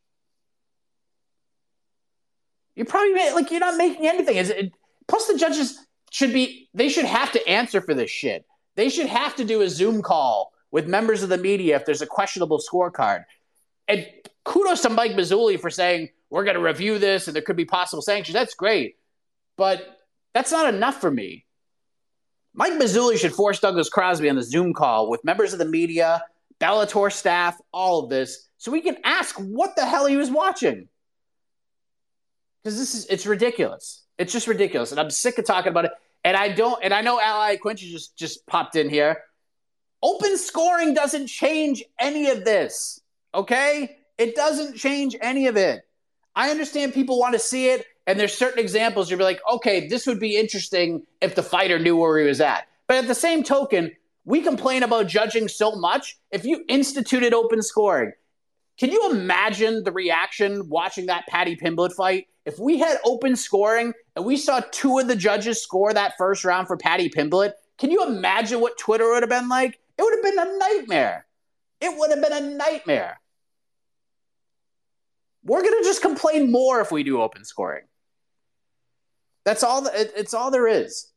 You're 2.76 2.86
probably 2.86 3.14
like 3.14 3.52
you're 3.52 3.60
not 3.60 3.78
making 3.78 4.08
anything. 4.08 4.38
Is 4.38 4.50
it? 4.50 4.72
Plus, 5.08 5.28
the 5.28 5.38
judges 5.38 5.78
should 6.10 6.34
be. 6.34 6.70
They 6.74 6.90
should 6.90 7.06
have 7.06 7.32
to 7.34 7.48
answer 7.48 7.82
for 7.82 7.94
this 7.94 8.10
shit. 8.10 8.46
They 8.76 8.90
should 8.90 9.08
have 9.08 9.36
to 9.36 9.46
do 9.46 9.62
a 9.62 9.70
Zoom 9.70 10.02
call 10.02 10.54
with 10.72 10.88
members 10.88 11.22
of 11.22 11.30
the 11.30 11.38
media 11.38 11.76
if 11.76 11.86
there's 11.86 12.02
a 12.02 12.08
questionable 12.08 12.60
scorecard. 12.60 13.26
And 13.88 14.08
kudos 14.46 14.82
to 14.82 14.90
Mike 14.90 15.12
Mazzulli 15.12 15.60
for 15.60 15.70
saying 15.70 16.10
we're 16.30 16.46
going 16.46 16.56
to 16.56 16.64
review 16.64 16.98
this 16.98 17.28
and 17.28 17.36
there 17.36 17.44
could 17.44 17.58
be 17.58 17.66
possible 17.66 18.02
sanctions. 18.02 18.34
That's 18.34 18.56
great, 18.56 18.96
but 19.58 19.98
that's 20.34 20.52
not 20.52 20.74
enough 20.74 21.02
for 21.02 21.12
me. 21.12 21.46
Mike 22.54 22.74
Mazzulli 22.74 23.18
should 23.18 23.34
force 23.34 23.60
Douglas 23.60 23.90
Crosby 23.90 24.30
on 24.30 24.36
the 24.36 24.44
Zoom 24.44 24.74
call 24.74 25.10
with 25.10 25.24
members 25.24 25.54
of 25.54 25.60
the 25.60 25.66
media, 25.66 26.24
Bellator 26.60 27.12
staff, 27.12 27.60
all 27.72 28.04
of 28.04 28.10
this, 28.10 28.48
so 28.58 28.72
we 28.72 28.82
can 28.82 28.98
ask 29.04 29.36
what 29.38 29.76
the 29.76 29.86
hell 29.86 30.06
he 30.06 30.18
was 30.18 30.30
watching. 30.30 30.88
Because 32.64 32.78
this 32.78 32.94
is 32.94 33.06
it's 33.08 33.26
ridiculous. 33.26 34.04
It's 34.18 34.34
just 34.34 34.48
ridiculous, 34.48 34.92
and 34.92 35.00
I'm 35.00 35.10
sick 35.10 35.38
of 35.38 35.46
talking 35.46 35.72
about 35.72 35.86
it. 35.86 35.92
And 36.24 36.38
I 36.38 36.50
don't. 36.50 36.84
And 36.84 36.94
I 36.94 37.02
know 37.02 37.20
Ally 37.20 37.56
Quincy 37.56 37.90
just 37.92 38.16
just 38.16 38.46
popped 38.46 38.76
in 38.76 38.90
here. 38.90 39.18
Open 40.04 40.38
scoring 40.38 40.94
doesn't 40.94 41.28
change 41.28 41.84
any 42.00 42.30
of 42.30 42.44
this. 42.44 43.02
Okay, 43.34 43.98
it 44.18 44.36
doesn't 44.36 44.76
change 44.78 45.16
any 45.22 45.48
of 45.48 45.58
it. 45.58 45.82
I 46.36 46.52
understand 46.52 46.94
people 46.94 47.20
want 47.20 47.34
to 47.34 47.40
see 47.40 47.70
it, 47.70 47.86
and 48.08 48.20
there's 48.20 48.34
certain 48.34 48.60
examples 48.60 49.10
you'll 49.10 49.20
be 49.20 49.24
like, 49.24 49.42
okay, 49.52 49.88
this 49.88 50.08
would 50.08 50.20
be 50.20 50.38
interesting 50.38 51.06
if 51.22 51.36
the 51.36 51.44
fighter 51.44 51.80
knew 51.80 51.96
where 51.96 52.20
he 52.20 52.28
was 52.28 52.42
at. 52.42 52.68
But 52.88 52.98
at 52.98 53.08
the 53.08 53.16
same 53.16 53.44
token, 53.44 53.92
we 54.26 54.42
complain 54.42 54.84
about 54.84 55.08
judging 55.08 55.48
so 55.48 55.76
much. 55.76 56.18
If 56.32 56.46
you 56.46 56.64
instituted 56.68 57.34
open 57.34 57.62
scoring, 57.62 58.12
can 58.78 58.92
you 58.92 59.12
imagine 59.12 59.84
the 59.84 59.92
reaction 59.92 60.68
watching 60.70 61.06
that 61.08 61.28
Paddy 61.28 61.56
Pimblett 61.56 61.94
fight? 61.94 62.28
If 62.46 62.58
we 62.58 62.80
had 62.80 62.98
open 63.06 63.36
scoring 63.36 63.94
and 64.16 64.26
we 64.26 64.36
saw 64.38 64.62
two 64.72 64.98
of 64.98 65.08
the 65.08 65.16
judges 65.16 65.62
score 65.62 65.94
that 65.94 66.14
first 66.18 66.44
round 66.44 66.68
for 66.68 66.78
Paddy 66.78 67.10
Pimblett, 67.10 67.54
can 67.78 67.92
you 67.92 68.06
imagine 68.06 68.60
what 68.60 68.78
Twitter 68.78 69.10
would 69.12 69.22
have 69.22 69.30
been 69.30 69.50
like? 69.50 69.80
It 69.98 70.02
would 70.02 70.14
have 70.16 70.24
been 70.24 70.40
a 70.40 70.58
nightmare. 70.58 71.26
It 71.80 71.98
would 71.98 72.10
have 72.10 72.22
been 72.22 72.44
a 72.44 72.56
nightmare. 72.56 73.20
We're 75.44 75.62
going 75.62 75.82
to 75.82 75.84
just 75.84 76.02
complain 76.02 76.52
more 76.52 76.82
if 76.82 76.92
we 76.92 77.04
do 77.04 77.22
open 77.22 77.44
scoring. 77.44 77.84
That's 79.46 79.64
all. 79.64 79.88
It, 79.88 80.14
it's 80.16 80.34
all 80.34 80.52
there 80.52 80.68
is. 80.68 81.08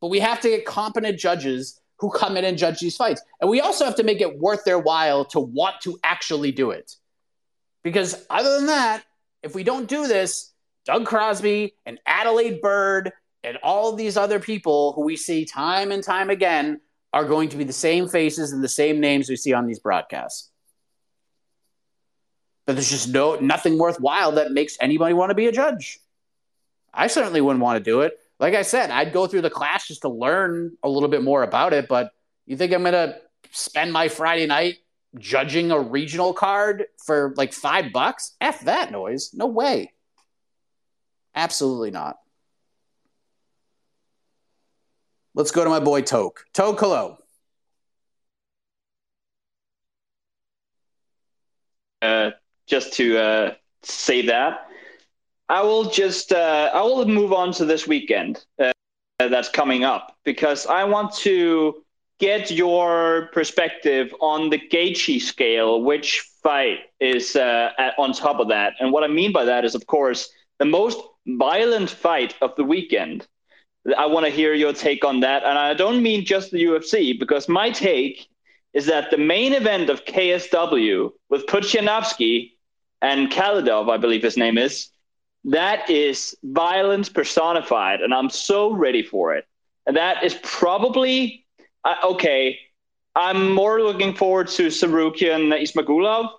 But 0.00 0.08
we 0.08 0.20
have 0.20 0.40
to 0.40 0.48
get 0.48 0.64
competent 0.64 1.18
judges 1.18 1.80
who 1.98 2.10
come 2.10 2.36
in 2.36 2.44
and 2.44 2.56
judge 2.56 2.78
these 2.78 2.96
fights, 2.96 3.20
and 3.40 3.50
we 3.50 3.60
also 3.60 3.84
have 3.84 3.96
to 3.96 4.04
make 4.04 4.20
it 4.20 4.38
worth 4.38 4.64
their 4.64 4.78
while 4.78 5.24
to 5.26 5.40
want 5.40 5.80
to 5.82 5.98
actually 6.04 6.52
do 6.52 6.70
it. 6.70 6.94
Because 7.82 8.24
other 8.30 8.56
than 8.56 8.66
that, 8.66 9.02
if 9.42 9.54
we 9.54 9.64
don't 9.64 9.88
do 9.88 10.06
this, 10.06 10.52
Doug 10.84 11.06
Crosby 11.06 11.74
and 11.84 11.98
Adalaide 12.06 12.60
Byrd 12.60 13.12
and 13.44 13.56
all 13.62 13.92
these 13.92 14.16
other 14.16 14.40
people 14.40 14.92
who 14.94 15.04
we 15.04 15.16
see 15.16 15.44
time 15.44 15.92
and 15.92 16.02
time 16.02 16.30
again 16.30 16.80
are 17.12 17.24
going 17.24 17.48
to 17.48 17.56
be 17.56 17.64
the 17.64 17.72
same 17.72 18.08
faces 18.08 18.52
and 18.52 18.62
the 18.62 18.68
same 18.68 19.00
names 19.00 19.28
we 19.28 19.36
see 19.36 19.52
on 19.52 19.66
these 19.66 19.78
broadcasts. 19.78 20.47
But 22.68 22.74
there's 22.74 22.90
just 22.90 23.08
no 23.08 23.36
nothing 23.36 23.78
worthwhile 23.78 24.32
that 24.32 24.52
makes 24.52 24.76
anybody 24.78 25.14
want 25.14 25.30
to 25.30 25.34
be 25.34 25.46
a 25.46 25.52
judge. 25.52 26.00
I 26.92 27.06
certainly 27.06 27.40
wouldn't 27.40 27.62
want 27.62 27.82
to 27.82 27.90
do 27.90 28.02
it. 28.02 28.18
Like 28.38 28.52
I 28.52 28.60
said, 28.60 28.90
I'd 28.90 29.10
go 29.10 29.26
through 29.26 29.40
the 29.40 29.48
class 29.48 29.88
just 29.88 30.02
to 30.02 30.10
learn 30.10 30.76
a 30.82 30.88
little 30.90 31.08
bit 31.08 31.22
more 31.22 31.42
about 31.42 31.72
it. 31.72 31.88
But 31.88 32.12
you 32.44 32.58
think 32.58 32.74
I'm 32.74 32.82
going 32.82 32.92
to 32.92 33.16
spend 33.52 33.90
my 33.90 34.08
Friday 34.08 34.44
night 34.44 34.80
judging 35.16 35.70
a 35.70 35.80
regional 35.80 36.34
card 36.34 36.84
for 37.06 37.32
like 37.38 37.54
five 37.54 37.90
bucks? 37.90 38.36
F 38.38 38.60
that 38.66 38.92
noise. 38.92 39.30
No 39.32 39.46
way. 39.46 39.94
Absolutely 41.34 41.90
not. 41.90 42.18
Let's 45.34 45.52
go 45.52 45.64
to 45.64 45.70
my 45.70 45.80
boy 45.80 46.02
Toke. 46.02 46.44
Toke, 46.52 46.80
hello. 46.80 47.16
Uh, 52.02 52.32
just 52.68 52.92
to 52.94 53.18
uh, 53.18 53.54
say 53.82 54.22
that, 54.26 54.68
I 55.48 55.62
will 55.62 55.90
just 55.90 56.32
uh, 56.32 56.70
I 56.74 56.82
will 56.82 57.06
move 57.06 57.32
on 57.32 57.52
to 57.54 57.64
this 57.64 57.86
weekend 57.86 58.44
uh, 58.58 58.72
that's 59.18 59.48
coming 59.48 59.82
up 59.82 60.16
because 60.24 60.66
I 60.66 60.84
want 60.84 61.14
to 61.16 61.82
get 62.18 62.50
your 62.50 63.30
perspective 63.32 64.14
on 64.20 64.50
the 64.50 64.58
Gaethje 64.58 65.20
scale. 65.20 65.82
Which 65.82 66.20
fight 66.42 66.80
is 67.00 67.34
uh, 67.34 67.70
at, 67.78 67.94
on 67.98 68.12
top 68.12 68.40
of 68.40 68.48
that? 68.48 68.74
And 68.78 68.92
what 68.92 69.04
I 69.04 69.08
mean 69.08 69.32
by 69.32 69.44
that 69.46 69.64
is, 69.64 69.74
of 69.74 69.86
course, 69.86 70.30
the 70.58 70.66
most 70.66 70.98
violent 71.26 71.90
fight 71.90 72.34
of 72.42 72.54
the 72.56 72.64
weekend. 72.64 73.26
I 73.96 74.04
want 74.04 74.26
to 74.26 74.30
hear 74.30 74.52
your 74.52 74.74
take 74.74 75.02
on 75.02 75.20
that, 75.20 75.44
and 75.44 75.58
I 75.58 75.72
don't 75.72 76.02
mean 76.02 76.26
just 76.26 76.50
the 76.50 76.62
UFC 76.62 77.18
because 77.18 77.48
my 77.48 77.70
take 77.70 78.28
is 78.74 78.84
that 78.86 79.10
the 79.10 79.16
main 79.16 79.54
event 79.54 79.88
of 79.88 80.04
KSW 80.04 81.10
with 81.30 81.46
Pudzianowski 81.46 82.52
and 83.02 83.30
Khalidov, 83.30 83.90
I 83.90 83.96
believe 83.96 84.22
his 84.22 84.36
name 84.36 84.58
is, 84.58 84.90
that 85.44 85.88
is 85.88 86.36
violence 86.42 87.08
personified, 87.08 88.00
and 88.00 88.12
I'm 88.12 88.30
so 88.30 88.72
ready 88.72 89.02
for 89.02 89.34
it. 89.34 89.46
And 89.86 89.96
that 89.96 90.24
is 90.24 90.36
probably 90.42 91.46
uh, 91.84 91.94
okay. 92.04 92.58
I'm 93.14 93.52
more 93.52 93.80
looking 93.80 94.14
forward 94.14 94.48
to 94.48 94.66
Tsarukyan 94.66 95.50
Ismagulov, 95.52 96.30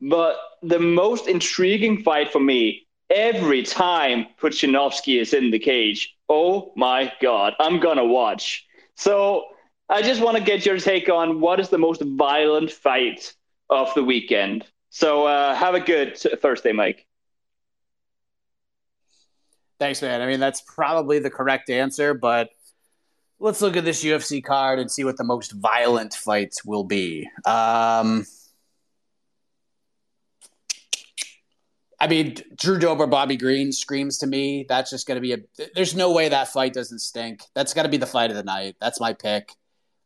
but 0.00 0.36
the 0.62 0.78
most 0.78 1.26
intriguing 1.26 2.02
fight 2.02 2.30
for 2.30 2.40
me 2.40 2.86
every 3.10 3.62
time 3.62 4.26
Pudzianowski 4.40 5.20
is 5.20 5.32
in 5.34 5.50
the 5.50 5.58
cage. 5.58 6.14
Oh 6.28 6.72
my 6.76 7.12
God, 7.20 7.54
I'm 7.58 7.80
gonna 7.80 8.04
watch. 8.04 8.64
So 8.96 9.44
I 9.88 10.02
just 10.02 10.20
want 10.22 10.36
to 10.36 10.42
get 10.42 10.64
your 10.64 10.78
take 10.78 11.08
on 11.08 11.40
what 11.40 11.58
is 11.58 11.68
the 11.68 11.78
most 11.78 12.02
violent 12.02 12.70
fight 12.70 13.34
of 13.68 13.92
the 13.94 14.04
weekend. 14.04 14.64
So 14.90 15.24
uh, 15.26 15.54
have 15.54 15.74
a 15.74 15.80
good 15.80 16.18
Thursday, 16.18 16.72
Mike. 16.72 17.06
Thanks, 19.78 20.02
man. 20.02 20.20
I 20.20 20.26
mean, 20.26 20.40
that's 20.40 20.60
probably 20.60 21.20
the 21.20 21.30
correct 21.30 21.70
answer, 21.70 22.12
but 22.12 22.50
let's 23.38 23.62
look 23.62 23.76
at 23.76 23.84
this 23.84 24.04
UFC 24.04 24.44
card 24.44 24.78
and 24.78 24.90
see 24.90 25.04
what 25.04 25.16
the 25.16 25.24
most 25.24 25.52
violent 25.52 26.12
fights 26.12 26.64
will 26.64 26.84
be. 26.84 27.28
Um, 27.46 28.26
I 31.98 32.06
mean, 32.08 32.36
Drew 32.56 32.78
Dober, 32.78 33.06
Bobby 33.06 33.36
Green 33.36 33.72
screams 33.72 34.18
to 34.18 34.26
me. 34.26 34.66
That's 34.68 34.90
just 34.90 35.06
going 35.06 35.16
to 35.16 35.20
be 35.20 35.32
a. 35.32 35.38
There's 35.74 35.94
no 35.94 36.12
way 36.12 36.28
that 36.28 36.48
fight 36.48 36.72
doesn't 36.72 36.98
stink. 36.98 37.42
That's 37.54 37.74
got 37.74 37.84
to 37.84 37.88
be 37.88 37.96
the 37.96 38.06
fight 38.06 38.30
of 38.30 38.36
the 38.36 38.42
night. 38.42 38.76
That's 38.80 39.00
my 39.00 39.12
pick. 39.12 39.54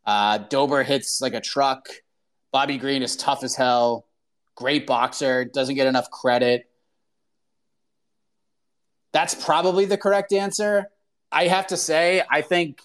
Uh, 0.04 0.38
Dober 0.38 0.82
hits 0.82 1.20
like 1.20 1.34
a 1.34 1.40
truck. 1.40 1.88
Bobby 2.52 2.78
Green 2.78 3.02
is 3.02 3.16
tough 3.16 3.42
as 3.42 3.56
hell. 3.56 4.06
Great 4.56 4.86
boxer. 4.86 5.44
Doesn't 5.44 5.74
get 5.74 5.86
enough 5.86 6.10
credit. 6.10 6.68
That's 9.12 9.34
probably 9.34 9.84
the 9.84 9.96
correct 9.96 10.32
answer. 10.32 10.90
I 11.30 11.46
have 11.46 11.68
to 11.68 11.76
say, 11.76 12.22
I 12.30 12.42
think, 12.42 12.80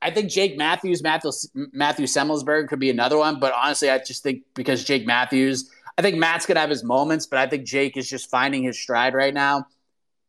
I 0.00 0.10
think 0.10 0.30
Jake 0.30 0.56
Matthews, 0.56 1.02
Matthew 1.02 1.30
Matthew 1.54 2.06
Semelsberg 2.06 2.68
could 2.68 2.78
be 2.78 2.90
another 2.90 3.18
one. 3.18 3.40
But 3.40 3.52
honestly, 3.52 3.90
I 3.90 3.98
just 3.98 4.22
think 4.22 4.42
because 4.54 4.84
Jake 4.84 5.06
Matthews, 5.06 5.70
I 5.96 6.02
think 6.02 6.16
Matt's 6.16 6.46
gonna 6.46 6.60
have 6.60 6.70
his 6.70 6.84
moments, 6.84 7.26
but 7.26 7.40
I 7.40 7.46
think 7.48 7.64
Jake 7.64 7.96
is 7.96 8.08
just 8.08 8.30
finding 8.30 8.62
his 8.62 8.78
stride 8.78 9.14
right 9.14 9.34
now. 9.34 9.66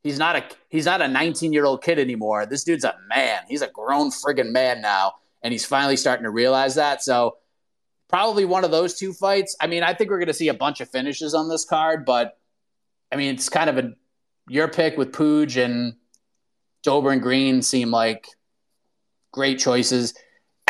He's 0.01 0.17
not 0.17 0.35
a 0.35 0.43
he's 0.69 0.85
not 0.85 1.01
a 1.01 1.07
19 1.07 1.53
year 1.53 1.65
old 1.65 1.83
kid 1.83 1.99
anymore. 1.99 2.45
This 2.45 2.63
dude's 2.63 2.83
a 2.83 2.95
man. 3.07 3.41
He's 3.47 3.61
a 3.61 3.67
grown 3.67 4.09
friggin' 4.09 4.51
man 4.51 4.81
now, 4.81 5.13
and 5.43 5.51
he's 5.51 5.65
finally 5.65 5.97
starting 5.97 6.23
to 6.23 6.31
realize 6.31 6.75
that. 6.75 7.03
So 7.03 7.37
probably 8.09 8.43
one 8.43 8.65
of 8.65 8.71
those 8.71 8.95
two 8.95 9.13
fights. 9.13 9.55
I 9.61 9.67
mean, 9.67 9.83
I 9.83 9.93
think 9.93 10.09
we're 10.09 10.19
gonna 10.19 10.33
see 10.33 10.49
a 10.49 10.53
bunch 10.53 10.81
of 10.81 10.89
finishes 10.89 11.33
on 11.33 11.47
this 11.47 11.63
card, 11.63 12.05
but 12.05 12.37
I 13.11 13.15
mean, 13.15 13.33
it's 13.33 13.49
kind 13.49 13.69
of 13.69 13.77
a 13.77 13.93
your 14.47 14.67
pick 14.67 14.97
with 14.97 15.11
Pooj 15.11 15.63
and 15.63 15.93
Dober 16.83 17.11
and 17.11 17.21
Green 17.21 17.61
seem 17.61 17.91
like 17.91 18.27
great 19.31 19.59
choices. 19.59 20.13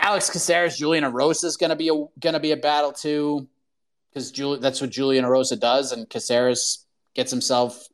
Alex 0.01 0.29
Caceres, 0.29 0.77
Julian 0.77 1.03
Erosa 1.03 1.45
is 1.45 1.57
going 1.57 1.69
to 1.69 1.75
be 1.75 1.89
a 1.89 1.93
going 2.19 2.33
to 2.33 2.39
be 2.39 2.51
a 2.51 2.57
battle 2.57 2.91
too, 2.91 3.47
because 4.09 4.31
that's 4.61 4.81
what 4.81 4.89
Julian 4.89 5.25
Erosa 5.25 5.59
does, 5.59 5.91
and 5.91 6.09
Caceres 6.09 6.85
gets 7.15 7.31
himself 7.31 7.87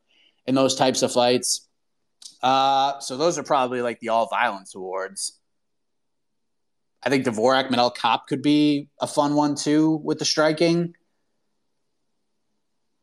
in 0.45 0.55
those 0.55 0.75
types 0.75 1.01
of 1.01 1.12
fights. 1.12 1.67
Uh, 2.41 2.99
so 2.99 3.17
those 3.17 3.39
are 3.39 3.43
probably 3.43 3.81
like 3.81 3.99
the 3.99 4.10
all 4.10 4.27
violence 4.27 4.75
awards. 4.75 5.39
I 7.05 7.09
think 7.09 7.25
Dvorak 7.25 7.69
Manel 7.69 7.95
Kape 7.95 8.21
could 8.27 8.41
be 8.41 8.89
a 8.99 9.07
fun 9.07 9.35
one 9.35 9.55
too 9.55 10.01
with 10.03 10.19
the 10.19 10.25
striking 10.25 10.95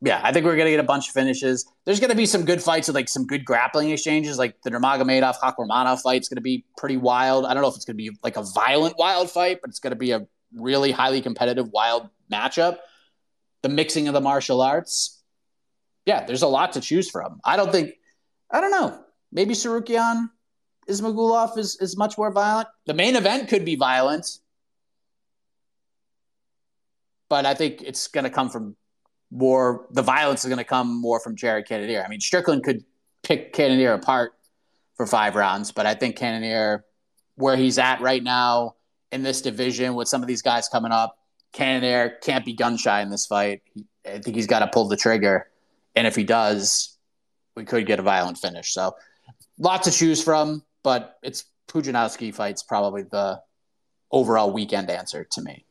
yeah, 0.04 0.20
I 0.22 0.32
think 0.32 0.44
we're 0.44 0.56
going 0.56 0.66
to 0.66 0.72
get 0.72 0.80
a 0.80 0.84
bunch 0.84 1.08
of 1.08 1.14
finishes. 1.14 1.64
There's 1.84 2.00
going 2.00 2.10
to 2.10 2.16
be 2.16 2.26
some 2.26 2.44
good 2.44 2.60
fights 2.60 2.88
with 2.88 2.96
like 2.96 3.08
some 3.08 3.24
good 3.24 3.44
grappling 3.44 3.90
exchanges, 3.90 4.36
like 4.36 4.60
the 4.62 4.70
Nurmagomedov 4.70 5.36
fight 5.36 5.54
going 6.28 6.36
to 6.36 6.40
be 6.40 6.64
pretty 6.76 6.96
wild. 6.96 7.46
I 7.46 7.54
don't 7.54 7.62
know 7.62 7.68
if 7.68 7.76
it's 7.76 7.84
going 7.84 7.96
to 7.96 8.02
be 8.02 8.10
like 8.24 8.36
a 8.36 8.42
violent 8.42 8.98
wild 8.98 9.30
fight, 9.30 9.60
but 9.62 9.70
it's 9.70 9.78
going 9.78 9.92
to 9.92 9.96
be 9.96 10.10
a 10.10 10.26
really 10.56 10.90
highly 10.90 11.20
competitive 11.20 11.68
wild 11.70 12.08
matchup. 12.32 12.78
The 13.62 13.68
mixing 13.68 14.08
of 14.08 14.14
the 14.14 14.20
martial 14.20 14.60
arts, 14.60 15.22
yeah, 16.04 16.26
there's 16.26 16.42
a 16.42 16.48
lot 16.48 16.72
to 16.72 16.80
choose 16.80 17.08
from. 17.08 17.40
I 17.44 17.56
don't 17.56 17.70
think, 17.70 17.92
I 18.50 18.60
don't 18.60 18.72
know, 18.72 19.04
maybe 19.30 19.54
Tsarukyan 19.54 20.30
Ismagulov 20.88 21.56
is 21.58 21.76
is 21.80 21.96
much 21.96 22.18
more 22.18 22.32
violent. 22.32 22.68
The 22.86 22.94
main 22.94 23.16
event 23.16 23.48
could 23.48 23.64
be 23.64 23.76
violent, 23.76 24.38
but 27.28 27.46
I 27.46 27.54
think 27.54 27.82
it's 27.82 28.08
going 28.08 28.24
to 28.24 28.30
come 28.30 28.50
from 28.50 28.76
more 29.30 29.86
the 29.90 30.02
violence 30.02 30.44
is 30.44 30.48
going 30.48 30.58
to 30.58 30.64
come 30.64 31.00
more 31.00 31.18
from 31.18 31.34
Jared 31.34 31.66
Cannonier. 31.66 32.02
I 32.04 32.08
mean, 32.08 32.20
Strickland 32.20 32.62
could 32.64 32.84
pick 33.22 33.52
Cannonier 33.52 33.94
apart 33.94 34.34
for 34.96 35.06
five 35.06 35.34
rounds, 35.34 35.72
but 35.72 35.86
I 35.86 35.94
think 35.94 36.16
Cannonier, 36.16 36.84
where 37.36 37.56
he's 37.56 37.78
at 37.78 38.00
right 38.00 38.22
now 38.22 38.74
in 39.10 39.22
this 39.22 39.40
division 39.40 39.94
with 39.94 40.08
some 40.08 40.20
of 40.20 40.28
these 40.28 40.42
guys 40.42 40.68
coming 40.68 40.92
up, 40.92 41.18
Cannonier 41.52 42.18
can't 42.22 42.44
be 42.44 42.52
gun 42.52 42.76
shy 42.76 43.00
in 43.00 43.10
this 43.10 43.26
fight. 43.26 43.62
I 44.06 44.18
think 44.18 44.36
he's 44.36 44.46
got 44.46 44.58
to 44.60 44.66
pull 44.66 44.88
the 44.88 44.96
trigger, 44.96 45.48
and 45.94 46.06
if 46.06 46.14
he 46.14 46.24
does, 46.24 46.98
we 47.56 47.64
could 47.64 47.86
get 47.86 47.98
a 47.98 48.02
violent 48.02 48.38
finish. 48.38 48.72
So, 48.72 48.94
lots 49.58 49.88
to 49.88 49.96
choose 49.96 50.22
from, 50.22 50.62
but 50.82 51.18
it's 51.22 51.44
Pudzianowski 51.68 52.34
fights 52.34 52.62
probably 52.62 53.02
the 53.02 53.40
overall 54.10 54.52
weekend 54.52 54.90
answer 54.90 55.24
to 55.32 55.42
me. 55.42 55.64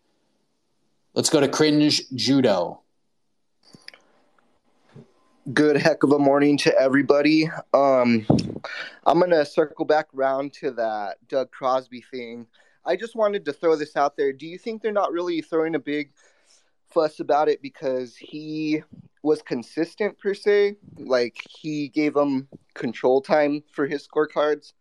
Let's 1.13 1.29
go 1.29 1.39
to 1.39 1.47
cringe 1.47 2.01
judo 2.15 2.81
good 5.53 5.75
heck 5.75 6.03
of 6.03 6.11
a 6.11 6.19
morning 6.19 6.55
to 6.55 6.79
everybody. 6.79 7.49
Um, 7.73 8.25
I'm 9.05 9.19
to 9.31 9.45
circle 9.45 9.85
back 9.85 10.07
around 10.15 10.53
to 10.53 10.71
that 10.71 11.17
Doug 11.27 11.51
Crosby 11.51 12.01
thing. 12.11 12.45
I 12.85 12.95
just 12.95 13.15
wanted 13.15 13.45
to 13.45 13.53
throw 13.53 13.75
this 13.75 13.95
out 13.95 14.15
there. 14.15 14.33
Do 14.33 14.47
you 14.47 14.57
think 14.57 14.81
they're 14.81 14.91
not 14.91 15.11
really 15.11 15.41
throwing 15.41 15.75
a 15.75 15.79
big 15.79 16.11
fuss 16.89 17.19
about 17.19 17.49
it 17.49 17.61
because 17.61 18.15
he 18.15 18.83
was 19.23 19.41
consistent 19.41 20.17
per 20.19 20.33
se? 20.33 20.75
Like 20.97 21.37
he 21.49 21.89
gave 21.89 22.13
them 22.13 22.47
control 22.73 23.21
time 23.21 23.63
for 23.71 23.87
his 23.87 24.07
scorecards? 24.07 24.73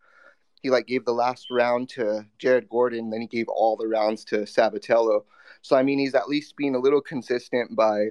He 0.61 0.69
like 0.69 0.87
gave 0.87 1.05
the 1.05 1.13
last 1.13 1.47
round 1.49 1.89
to 1.89 2.25
Jared 2.37 2.69
Gordon, 2.69 3.09
then 3.09 3.21
he 3.21 3.27
gave 3.27 3.47
all 3.47 3.75
the 3.75 3.87
rounds 3.87 4.23
to 4.25 4.37
Sabatello. 4.37 5.23
So 5.61 5.75
I 5.75 5.83
mean, 5.83 5.99
he's 5.99 6.15
at 6.15 6.29
least 6.29 6.55
being 6.55 6.75
a 6.75 6.79
little 6.79 7.01
consistent 7.01 7.75
by 7.75 8.09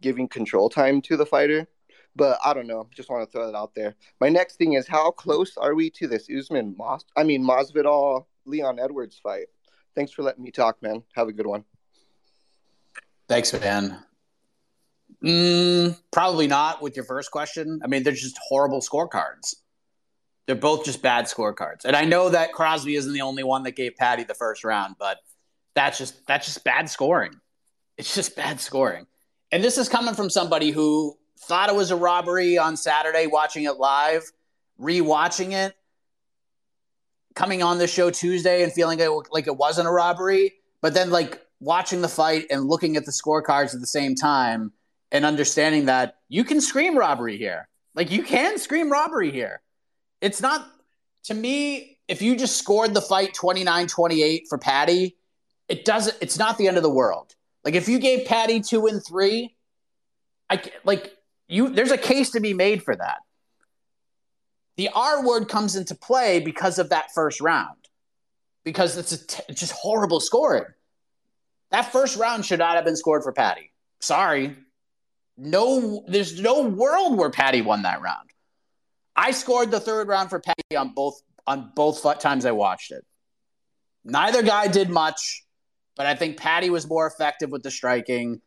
giving 0.00 0.28
control 0.28 0.68
time 0.68 1.00
to 1.02 1.16
the 1.16 1.26
fighter. 1.26 1.66
But 2.16 2.38
I 2.44 2.54
don't 2.54 2.68
know. 2.68 2.88
Just 2.94 3.10
want 3.10 3.26
to 3.26 3.30
throw 3.30 3.50
that 3.50 3.56
out 3.56 3.74
there. 3.74 3.96
My 4.20 4.28
next 4.28 4.56
thing 4.56 4.74
is 4.74 4.86
how 4.86 5.10
close 5.10 5.56
are 5.56 5.74
we 5.74 5.90
to 5.90 6.06
this 6.06 6.28
Usman 6.30 6.74
Mos? 6.76 7.04
I 7.16 7.24
mean 7.24 7.42
Masvidal 7.42 8.26
Leon 8.46 8.78
Edwards 8.78 9.18
fight. 9.22 9.46
Thanks 9.94 10.12
for 10.12 10.22
letting 10.22 10.44
me 10.44 10.50
talk, 10.50 10.82
man. 10.82 11.02
Have 11.14 11.28
a 11.28 11.32
good 11.32 11.46
one. 11.46 11.64
Thanks, 13.28 13.52
man. 13.52 13.98
Mm, 15.24 15.98
probably 16.10 16.46
not 16.46 16.82
with 16.82 16.96
your 16.96 17.04
first 17.04 17.30
question. 17.30 17.80
I 17.82 17.86
mean, 17.86 18.02
they're 18.02 18.12
just 18.12 18.38
horrible 18.48 18.80
scorecards. 18.80 19.54
They're 20.46 20.56
both 20.56 20.84
just 20.84 21.00
bad 21.02 21.24
scorecards. 21.24 21.84
And 21.84 21.96
I 21.96 22.04
know 22.04 22.28
that 22.28 22.52
Crosby 22.52 22.96
isn't 22.96 23.12
the 23.12 23.22
only 23.22 23.42
one 23.42 23.62
that 23.62 23.76
gave 23.76 23.96
Paddy 23.96 24.24
the 24.24 24.34
first 24.34 24.62
round, 24.64 24.96
but 24.98 25.18
that's 25.74 25.98
just 25.98 26.26
that's 26.26 26.46
just 26.46 26.64
bad 26.64 26.88
scoring. 26.90 27.32
It's 27.96 28.14
just 28.14 28.36
bad 28.36 28.60
scoring. 28.60 29.06
And 29.52 29.62
this 29.62 29.78
is 29.78 29.88
coming 29.88 30.14
from 30.14 30.30
somebody 30.30 30.70
who 30.70 31.16
thought 31.40 31.68
it 31.68 31.74
was 31.74 31.90
a 31.90 31.96
robbery 31.96 32.58
on 32.58 32.76
Saturday 32.76 33.26
watching 33.26 33.64
it 33.64 33.76
live, 33.76 34.30
rewatching 34.80 35.52
it, 35.52 35.74
coming 37.34 37.62
on 37.62 37.78
the 37.78 37.86
show 37.86 38.10
Tuesday 38.10 38.62
and 38.62 38.72
feeling 38.72 38.98
like 39.30 39.46
it 39.46 39.56
wasn't 39.56 39.88
a 39.88 39.90
robbery, 39.90 40.54
but 40.80 40.94
then 40.94 41.10
like 41.10 41.40
watching 41.60 42.00
the 42.00 42.08
fight 42.08 42.46
and 42.50 42.64
looking 42.64 42.96
at 42.96 43.04
the 43.04 43.12
scorecards 43.12 43.74
at 43.74 43.80
the 43.80 43.86
same 43.86 44.14
time 44.14 44.72
and 45.10 45.24
understanding 45.24 45.86
that 45.86 46.16
you 46.28 46.44
can 46.44 46.60
scream 46.60 46.96
robbery 46.96 47.36
here. 47.36 47.68
Like 47.94 48.10
you 48.10 48.22
can 48.22 48.58
scream 48.58 48.90
robbery 48.90 49.30
here. 49.30 49.60
It's 50.24 50.40
not 50.40 50.66
to 51.24 51.34
me 51.34 51.98
if 52.08 52.22
you 52.22 52.34
just 52.34 52.56
scored 52.56 52.94
the 52.94 53.02
fight 53.02 53.34
29-28 53.34 54.48
for 54.48 54.56
Paddy, 54.56 55.16
it 55.68 55.84
doesn't 55.84 56.16
it's 56.22 56.38
not 56.38 56.56
the 56.56 56.66
end 56.66 56.78
of 56.78 56.82
the 56.82 56.88
world. 56.90 57.34
Like 57.62 57.74
if 57.74 57.88
you 57.88 57.98
gave 57.98 58.26
Paddy 58.26 58.60
2 58.60 58.86
and 58.86 59.04
3, 59.04 59.54
I 60.48 60.62
like 60.82 61.12
you 61.46 61.68
there's 61.68 61.90
a 61.90 61.98
case 61.98 62.30
to 62.30 62.40
be 62.40 62.54
made 62.54 62.82
for 62.82 62.96
that. 62.96 63.18
The 64.76 64.88
R 64.94 65.26
word 65.26 65.50
comes 65.50 65.76
into 65.76 65.94
play 65.94 66.40
because 66.40 66.78
of 66.78 66.88
that 66.88 67.12
first 67.14 67.42
round. 67.42 67.76
Because 68.64 68.96
it's 68.96 69.26
t- 69.26 69.42
just 69.52 69.72
horrible 69.72 70.20
scoring. 70.20 70.64
That 71.70 71.92
first 71.92 72.16
round 72.16 72.46
should 72.46 72.60
not 72.60 72.76
have 72.76 72.86
been 72.86 72.96
scored 72.96 73.24
for 73.24 73.32
Paddy. 73.32 73.72
Sorry. 74.00 74.56
No, 75.36 76.02
there's 76.08 76.40
no 76.40 76.62
world 76.62 77.18
where 77.18 77.28
Paddy 77.28 77.60
won 77.60 77.82
that 77.82 78.00
round. 78.00 78.30
I 79.16 79.30
scored 79.30 79.70
the 79.70 79.80
third 79.80 80.08
round 80.08 80.30
for 80.30 80.40
Paddy 80.40 80.76
on 80.76 80.92
both 80.94 81.20
on 81.46 81.72
both 81.74 82.02
times 82.20 82.46
I 82.46 82.52
watched 82.52 82.90
it. 82.90 83.04
Neither 84.04 84.42
guy 84.42 84.66
did 84.66 84.88
much, 84.90 85.44
but 85.96 86.06
I 86.06 86.14
think 86.14 86.36
Paddy 86.36 86.70
was 86.70 86.88
more 86.88 87.06
effective 87.06 87.50
with 87.50 87.62
the 87.62 87.70
striking, 87.70 88.40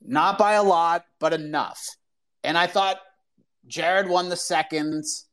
not 0.00 0.38
by 0.38 0.54
a 0.54 0.62
lot, 0.62 1.04
but 1.18 1.32
enough. 1.32 1.84
And 2.44 2.56
I 2.56 2.66
thought 2.66 2.98
Jared 3.66 4.08
won 4.08 4.28
the 4.28 4.36
seconds. 4.36 5.26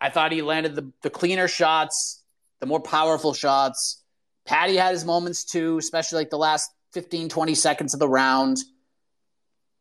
I 0.00 0.10
thought 0.10 0.32
he 0.32 0.42
landed 0.42 0.74
the, 0.74 0.92
the 1.02 1.10
cleaner 1.10 1.48
shots, 1.48 2.22
the 2.60 2.66
more 2.66 2.80
powerful 2.80 3.34
shots. 3.34 4.02
Paddy 4.44 4.76
had 4.76 4.92
his 4.92 5.04
moments 5.04 5.44
too, 5.44 5.78
especially 5.78 6.18
like 6.18 6.30
the 6.30 6.38
last 6.38 6.70
15, 6.92 7.28
20 7.28 7.54
seconds 7.54 7.94
of 7.94 8.00
the 8.00 8.08
round. 8.08 8.58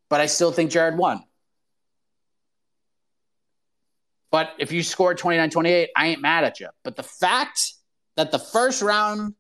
But 0.10 0.22
I 0.22 0.28
still 0.28 0.52
think 0.52 0.72
Jared 0.72 0.98
won. 0.98 1.24
But 4.32 4.54
if 4.58 4.72
you 4.72 4.82
scored 4.82 5.18
29 5.18 5.50
28, 5.50 5.90
I 5.96 6.08
ain't 6.08 6.22
mad 6.22 6.46
at 6.46 6.60
you. 6.60 6.70
But 6.84 6.96
the 6.96 7.04
fact 7.04 7.74
that 8.16 8.32
the 8.32 8.40
first 8.40 8.82
round 8.82 9.36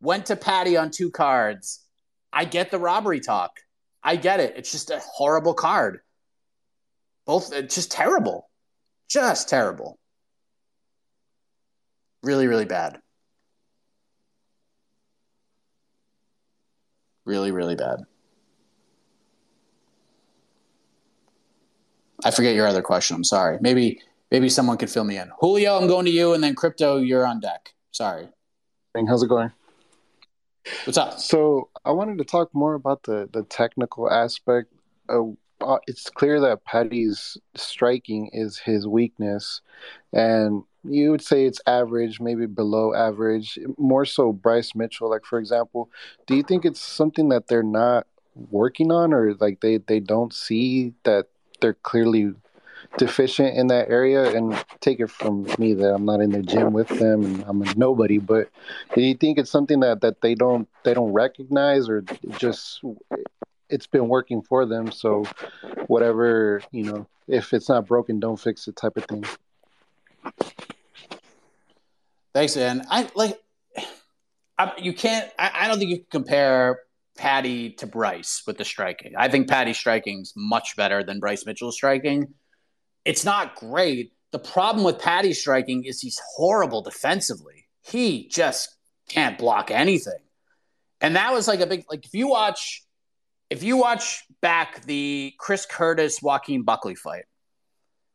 went 0.00 0.26
to 0.26 0.36
Paddy 0.36 0.76
on 0.76 0.90
two 0.90 1.10
cards, 1.10 1.84
I 2.32 2.44
get 2.44 2.70
the 2.70 2.78
robbery 2.78 3.20
talk. 3.20 3.58
I 4.02 4.16
get 4.16 4.40
it. 4.40 4.54
It's 4.56 4.70
just 4.70 4.90
a 4.90 5.00
horrible 5.00 5.54
card. 5.54 6.00
Both, 7.26 7.52
it's 7.52 7.74
just 7.74 7.92
terrible. 7.92 8.48
Just 9.08 9.48
terrible. 9.48 9.98
Really, 12.22 12.46
really 12.46 12.64
bad. 12.64 13.00
Really, 17.24 17.50
really 17.50 17.76
bad. 17.76 18.00
I 22.24 22.30
forget 22.30 22.54
your 22.54 22.66
other 22.66 22.82
question. 22.82 23.16
I'm 23.16 23.24
sorry. 23.24 23.58
Maybe 23.60 24.00
maybe 24.32 24.48
someone 24.48 24.78
could 24.78 24.90
fill 24.90 25.04
me 25.04 25.18
in. 25.18 25.30
Julio, 25.38 25.76
I'm 25.76 25.86
going 25.86 26.06
to 26.06 26.10
you, 26.10 26.32
and 26.32 26.42
then 26.42 26.56
Crypto, 26.56 26.96
you're 26.96 27.26
on 27.26 27.38
deck. 27.38 27.74
Sorry. 27.92 28.28
How's 29.06 29.22
it 29.22 29.28
going? 29.28 29.52
What's 30.84 30.98
up? 30.98 31.20
So 31.20 31.68
I 31.84 31.92
wanted 31.92 32.18
to 32.18 32.24
talk 32.24 32.50
more 32.54 32.74
about 32.74 33.02
the 33.04 33.28
the 33.32 33.42
technical 33.44 34.10
aspect. 34.10 34.72
Uh, 35.08 35.76
it's 35.86 36.08
clear 36.10 36.40
that 36.40 36.64
Paddy's 36.64 37.36
striking 37.54 38.30
is 38.32 38.58
his 38.58 38.86
weakness, 38.86 39.60
and 40.12 40.62
you 40.84 41.10
would 41.10 41.22
say 41.22 41.44
it's 41.44 41.60
average, 41.66 42.20
maybe 42.20 42.46
below 42.46 42.94
average. 42.94 43.58
More 43.76 44.04
so, 44.04 44.32
Bryce 44.32 44.74
Mitchell. 44.74 45.10
Like 45.10 45.24
for 45.24 45.38
example, 45.38 45.90
do 46.26 46.36
you 46.36 46.42
think 46.42 46.64
it's 46.64 46.80
something 46.80 47.28
that 47.30 47.48
they're 47.48 47.62
not 47.62 48.06
working 48.50 48.92
on, 48.92 49.12
or 49.12 49.34
like 49.34 49.60
they 49.60 49.78
they 49.78 50.00
don't 50.00 50.32
see 50.32 50.94
that 51.04 51.26
they're 51.60 51.74
clearly 51.74 52.34
deficient 52.98 53.56
in 53.56 53.66
that 53.68 53.88
area? 53.88 54.36
And 54.36 54.56
take 54.80 55.00
it 55.00 55.10
from 55.10 55.46
me 55.58 55.74
that 55.74 55.94
I'm 55.94 56.04
not 56.04 56.20
in 56.20 56.30
the 56.30 56.42
gym 56.42 56.72
with 56.72 56.88
them 56.88 57.24
and 57.24 57.44
I'm 57.46 57.62
a 57.62 57.74
nobody, 57.74 58.18
but 58.18 58.48
do 58.94 59.00
you 59.00 59.14
think 59.14 59.38
it's 59.38 59.50
something 59.50 59.80
that 59.80 60.00
that 60.00 60.20
they 60.20 60.34
don't 60.34 60.68
they 60.84 60.94
don't 60.94 61.12
recognize, 61.12 61.88
or 61.88 62.02
just 62.38 62.82
it's 63.68 63.86
been 63.86 64.08
working 64.08 64.42
for 64.42 64.66
them? 64.66 64.92
So 64.92 65.24
whatever 65.86 66.62
you 66.70 66.84
know, 66.84 67.06
if 67.28 67.52
it's 67.52 67.68
not 67.68 67.86
broken, 67.86 68.20
don't 68.20 68.40
fix 68.40 68.68
it, 68.68 68.76
type 68.76 68.96
of 68.96 69.04
thing. 69.04 69.24
Thanks, 72.34 72.56
man. 72.56 72.86
I 72.90 73.10
like. 73.14 73.38
I, 74.58 74.72
you 74.78 74.92
can't. 74.92 75.30
I, 75.38 75.50
I 75.54 75.68
don't 75.68 75.78
think 75.78 75.90
you 75.90 75.98
can 75.98 76.06
compare 76.10 76.80
Paddy 77.16 77.70
to 77.74 77.86
Bryce 77.86 78.42
with 78.46 78.58
the 78.58 78.64
striking. 78.64 79.14
I 79.16 79.28
think 79.28 79.48
Paddy's 79.48 79.76
striking's 79.76 80.32
much 80.36 80.76
better 80.76 81.02
than 81.02 81.20
Bryce 81.20 81.44
Mitchell's 81.44 81.74
striking. 81.74 82.34
It's 83.04 83.24
not 83.24 83.56
great. 83.56 84.12
The 84.30 84.38
problem 84.38 84.84
with 84.84 84.98
Paddy 84.98 85.32
striking 85.32 85.84
is 85.84 86.00
he's 86.00 86.20
horrible 86.36 86.82
defensively. 86.82 87.66
He 87.82 88.28
just 88.28 88.74
can't 89.08 89.36
block 89.38 89.70
anything. 89.70 90.18
And 91.00 91.16
that 91.16 91.32
was 91.32 91.48
like 91.48 91.60
a 91.60 91.66
big 91.66 91.84
like 91.90 92.06
if 92.06 92.14
you 92.14 92.28
watch 92.28 92.84
if 93.50 93.62
you 93.62 93.76
watch 93.76 94.24
back 94.40 94.84
the 94.84 95.34
Chris 95.38 95.66
Curtis 95.66 96.22
Joaquin 96.22 96.62
Buckley 96.62 96.94
fight, 96.94 97.24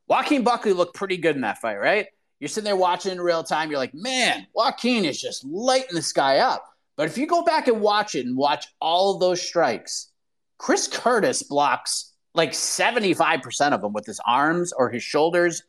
Joaquin 0.08 0.44
Buckley 0.44 0.74
looked 0.74 0.96
pretty 0.96 1.18
good 1.18 1.36
in 1.36 1.42
that 1.42 1.60
fight, 1.60 1.78
right? 1.78 2.08
You're 2.40 2.48
sitting 2.48 2.66
there 2.66 2.76
watching 2.76 3.12
in 3.12 3.22
real 3.22 3.44
time. 3.44 3.70
You're 3.70 3.80
like, 3.80 3.94
man, 3.94 4.48
Joaquin 4.54 5.06
is 5.06 5.22
just 5.22 5.44
lighting 5.46 5.96
this 5.96 6.14
guy 6.14 6.38
up. 6.38 6.64
But 6.96 7.08
if 7.08 7.18
you 7.18 7.28
go 7.28 7.44
back 7.44 7.68
and 7.68 7.82
watch 7.82 8.16
it 8.16 8.26
and 8.26 8.38
watch 8.38 8.66
all 8.80 9.14
of 9.14 9.20
those 9.20 9.42
strikes, 9.42 10.12
Chris 10.58 10.88
Curtis 10.88 11.44
blocks 11.44 12.14
like 12.38 12.52
75% 12.52 13.72
of 13.74 13.82
them 13.82 13.94
with 13.94 14.06
his 14.06 14.22
arms 14.26 14.72
or 14.72 14.90
his 14.90 15.04
shoulders 15.04 15.64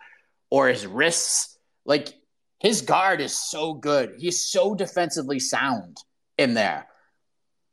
or 0.51 0.69
his 0.69 0.87
wrists. 0.87 1.59
Like 1.87 2.13
his 2.61 2.83
guard 2.83 3.21
is 3.23 3.37
so 3.37 3.73
good. 3.73 4.17
He's 4.19 4.43
so 4.43 4.75
defensively 4.75 5.41
sound 5.41 5.97
in 6.37 6.53
there 6.55 6.87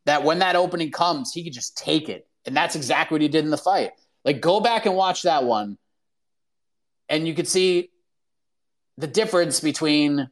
that 0.05 0.23
when 0.23 0.39
that 0.39 0.55
opening 0.55 0.91
comes, 0.91 1.34
he 1.34 1.43
can 1.43 1.51
just 1.51 1.77
take 1.77 2.08
it. 2.08 2.25
And 2.45 2.55
that's 2.55 2.75
exactly 2.75 3.15
what 3.15 3.21
he 3.21 3.27
did 3.27 3.43
in 3.43 3.51
the 3.51 3.58
fight. 3.58 3.91
Like 4.23 4.39
go 4.39 4.62
back 4.62 4.86
and 4.86 4.95
watch 4.95 5.23
that 5.23 5.43
one. 5.43 5.77
And 7.10 7.27
you 7.27 7.36
could 7.36 7.47
see 7.47 7.91
the 8.97 9.08
difference 9.08 9.60
between 9.60 10.29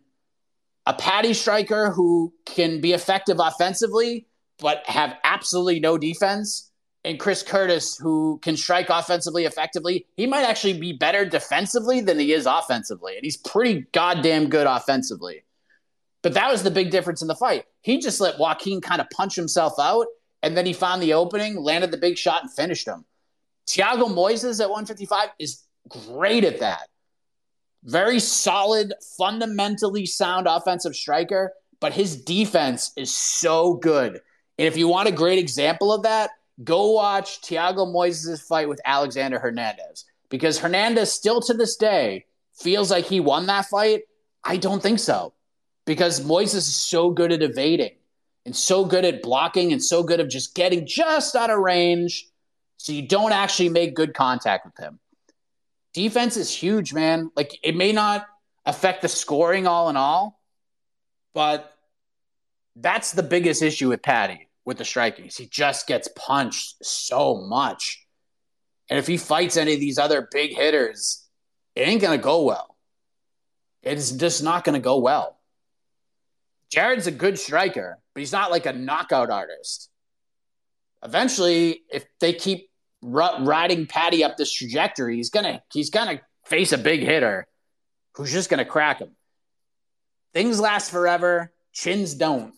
a 0.86 0.94
Paddy 0.94 1.34
striker 1.34 1.92
who 1.92 2.34
can 2.46 2.80
be 2.80 2.94
effective 2.94 3.38
offensively 3.40 4.28
but 4.60 4.84
have 4.86 5.18
absolutely 5.24 5.80
no 5.80 5.98
defense 5.98 6.72
and 7.06 7.20
Chris 7.20 7.44
Curtis 7.44 7.98
who 7.98 8.40
can 8.42 8.56
strike 8.56 8.90
offensively 8.90 9.46
effectively. 9.46 10.06
He 10.16 10.26
might 10.26 10.44
actually 10.44 10.80
be 10.80 10.94
better 10.94 11.26
defensively 11.26 12.02
than 12.02 12.20
he 12.20 12.34
is 12.34 12.46
offensively 12.46 13.16
and 13.16 13.24
he's 13.24 13.38
pretty 13.38 13.86
goddamn 13.92 14.50
good 14.50 14.68
offensively. 14.68 15.44
But 16.22 16.34
that 16.36 16.50
was 16.50 16.64
the 16.64 16.72
big 16.72 16.90
difference 16.90 17.22
in 17.22 17.28
the 17.28 17.36
fight. 17.36 17.66
He 17.82 18.00
just 18.00 18.22
let 18.22 18.40
Joaquin 18.40 18.80
kind 18.80 19.02
of 19.02 19.10
punch 19.10 19.36
himself 19.36 19.74
out 19.80 20.08
and 20.42 20.56
then 20.56 20.66
he 20.66 20.74
found 20.74 21.02
the 21.02 21.14
opening, 21.14 21.58
landed 21.58 21.92
the 21.92 21.98
big 21.98 22.18
shot 22.18 22.44
and 22.44 22.52
finished 22.52 22.88
him. 22.88 23.06
Thiago 23.68 24.10
Moises 24.10 24.62
at 24.62 24.70
155 24.70 25.30
is 25.40 25.64
great 25.90 26.44
at 26.44 26.60
that 26.60 26.88
very 27.86 28.20
solid, 28.20 28.94
fundamentally 29.18 30.06
sound 30.06 30.48
offensive 30.48 30.96
striker, 30.96 31.54
but 31.80 31.94
his 31.94 32.16
defense 32.16 32.92
is 32.96 33.16
so 33.16 33.74
good. 33.76 34.22
And 34.58 34.68
if 34.68 34.78
you 34.78 34.88
want 34.88 35.10
a 35.10 35.12
great 35.12 35.40
example 35.40 35.92
of 35.92 36.04
that, 36.04 36.32
go 36.62 36.92
watch 36.92 37.42
Thiago 37.42 37.88
Moises' 37.88 38.42
fight 38.42 38.70
with 38.70 38.82
Alexander 38.86 39.40
Hernandez 39.40 40.06
because 40.30 40.60
Hernandez 40.60 41.12
still 41.12 41.42
to 41.42 41.54
this 41.54 41.76
day 41.76 42.26
feels 42.54 42.92
like 42.92 43.06
he 43.06 43.20
won 43.20 43.48
that 43.48 43.66
fight. 43.66 44.02
I 44.44 44.58
don't 44.58 44.82
think 44.82 45.00
so 45.00 45.34
because 45.86 46.22
Moises 46.22 46.56
is 46.56 46.76
so 46.76 47.10
good 47.10 47.32
at 47.32 47.42
evading 47.42 47.96
and 48.46 48.56
so 48.56 48.86
good 48.86 49.06
at 49.06 49.22
blocking 49.22 49.72
and 49.72 49.84
so 49.84 50.04
good 50.04 50.20
at 50.20 50.30
just 50.30 50.56
getting 50.56 50.86
just 50.86 51.36
out 51.36 51.50
of 51.50 51.60
range 51.60 52.28
so 52.78 52.92
you 52.92 53.08
don't 53.08 53.32
actually 53.32 53.70
make 53.70 53.96
good 53.96 54.14
contact 54.14 54.66
with 54.66 54.78
him. 54.78 55.00
Defense 55.94 56.38
is 56.38 56.54
huge, 56.54 56.94
man. 56.94 57.32
Like 57.36 57.58
it 57.64 57.76
may 57.76 57.92
not 57.92 58.26
affect 58.66 59.02
the 59.02 59.08
scoring 59.08 59.68
all 59.68 59.90
in 59.90 59.98
all, 59.98 60.42
but 61.34 61.74
that's 62.76 63.12
the 63.12 63.24
biggest 63.24 63.62
issue 63.62 63.90
with 63.90 64.02
Paddy 64.02 64.48
with 64.66 64.78
the 64.78 64.86
striking. 64.86 65.30
He 65.36 65.46
just 65.46 65.88
gets 65.88 66.08
punched 66.16 66.86
so 66.86 67.36
much. 67.36 68.06
And 68.90 69.00
if 69.00 69.08
he 69.08 69.18
fights 69.18 69.58
any 69.58 69.74
of 69.74 69.80
these 69.80 69.98
other 69.98 70.28
big 70.32 70.56
hitters, 70.56 71.28
it 71.76 71.88
ain't 71.88 72.02
going 72.02 72.18
to 72.18 72.24
go 72.24 72.44
well. 72.44 72.76
It 73.82 73.98
is 73.98 74.12
just 74.12 74.44
not 74.44 74.64
going 74.64 74.80
to 74.80 74.84
go 74.84 75.00
well. 75.00 75.40
Jared's 76.70 77.08
a 77.08 77.12
good 77.12 77.38
striker, 77.38 78.00
but 78.14 78.20
he's 78.20 78.32
not 78.32 78.52
like 78.52 78.66
a 78.66 78.74
knockout 78.74 79.30
artist. 79.30 79.90
Eventually, 81.04 81.82
if 81.92 82.06
they 82.20 82.34
keep 82.34 82.70
riding 83.04 83.86
Paddy 83.86 84.24
up 84.24 84.38
this 84.38 84.52
trajectory, 84.52 85.18
he's 85.18 85.30
gonna 85.30 85.62
he's 85.72 85.90
gonna 85.90 86.22
face 86.46 86.72
a 86.72 86.78
big 86.78 87.02
hitter 87.02 87.48
who's 88.16 88.32
just 88.32 88.50
gonna 88.50 88.66
crack 88.66 89.00
him. 89.00 89.16
Things 90.34 90.60
last 90.60 90.90
forever, 90.90 91.54
chins 91.74 92.16
don't, 92.16 92.54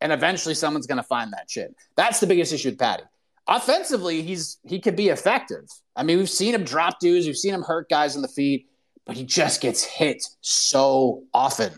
and 0.00 0.12
eventually 0.12 0.54
someone's 0.54 0.86
gonna 0.86 1.02
find 1.02 1.32
that 1.32 1.48
chin. 1.48 1.74
That's 1.96 2.20
the 2.20 2.26
biggest 2.26 2.52
issue 2.52 2.70
with 2.70 2.78
Paddy. 2.78 3.04
Offensively, 3.48 4.22
he's 4.22 4.58
he 4.64 4.80
could 4.80 4.96
be 4.96 5.08
effective. 5.08 5.64
I 5.94 6.02
mean, 6.02 6.18
we've 6.18 6.30
seen 6.30 6.54
him 6.54 6.64
drop 6.64 6.98
dudes, 7.00 7.26
we've 7.26 7.36
seen 7.36 7.54
him 7.54 7.62
hurt 7.62 7.88
guys 7.88 8.16
in 8.16 8.22
the 8.22 8.28
feet, 8.28 8.68
but 9.04 9.16
he 9.16 9.24
just 9.24 9.60
gets 9.60 9.84
hit 9.84 10.24
so 10.40 11.22
often. 11.32 11.72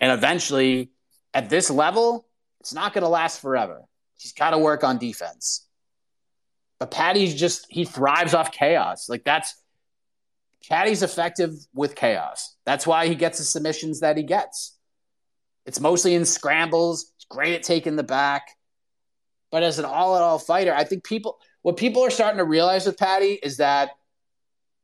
And 0.00 0.12
eventually, 0.12 0.90
at 1.32 1.48
this 1.48 1.70
level, 1.70 2.26
it's 2.60 2.74
not 2.74 2.92
going 2.92 3.02
to 3.02 3.08
last 3.08 3.40
forever. 3.40 3.84
He's 4.16 4.32
got 4.32 4.50
to 4.50 4.58
work 4.58 4.84
on 4.84 4.98
defense. 4.98 5.66
But 6.78 6.90
Paddy's 6.90 7.34
just 7.34 7.66
he 7.68 7.84
thrives 7.84 8.34
off 8.34 8.52
chaos. 8.52 9.08
Like 9.08 9.24
that's 9.24 9.54
Paddy's 10.68 11.02
effective 11.02 11.54
with 11.74 11.94
chaos. 11.94 12.56
That's 12.64 12.86
why 12.86 13.06
he 13.06 13.14
gets 13.14 13.38
the 13.38 13.44
submissions 13.44 14.00
that 14.00 14.16
he 14.16 14.22
gets. 14.22 14.76
It's 15.66 15.80
mostly 15.80 16.14
in 16.14 16.24
scrambles. 16.24 17.12
Great 17.30 17.54
at 17.54 17.62
taking 17.62 17.96
the 17.96 18.02
back. 18.02 18.56
But 19.50 19.62
as 19.62 19.78
an 19.78 19.86
all-in-all 19.86 20.38
fighter, 20.38 20.74
I 20.74 20.84
think 20.84 21.04
people 21.04 21.38
what 21.62 21.76
people 21.76 22.04
are 22.04 22.10
starting 22.10 22.38
to 22.38 22.44
realize 22.44 22.86
with 22.86 22.98
Paddy 22.98 23.38
is 23.42 23.58
that 23.58 23.90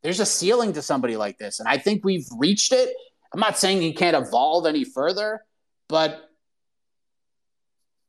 there's 0.03 0.21
a 0.21 0.27
ceiling 0.27 0.75
to 0.75 0.83
somebody 0.83 1.17
like 1.17 1.39
this. 1.39 1.59
And 1.59 1.69
I 1.69 1.79
think 1.79 2.05
we've 2.05 2.27
reached 2.39 2.73
it. 2.73 2.95
I'm 3.33 3.41
not 3.41 3.59
saying 3.59 3.81
he 3.81 3.93
can't 3.93 4.17
evolve 4.17 4.67
any 4.67 4.85
further, 4.85 5.41
but 5.89 6.31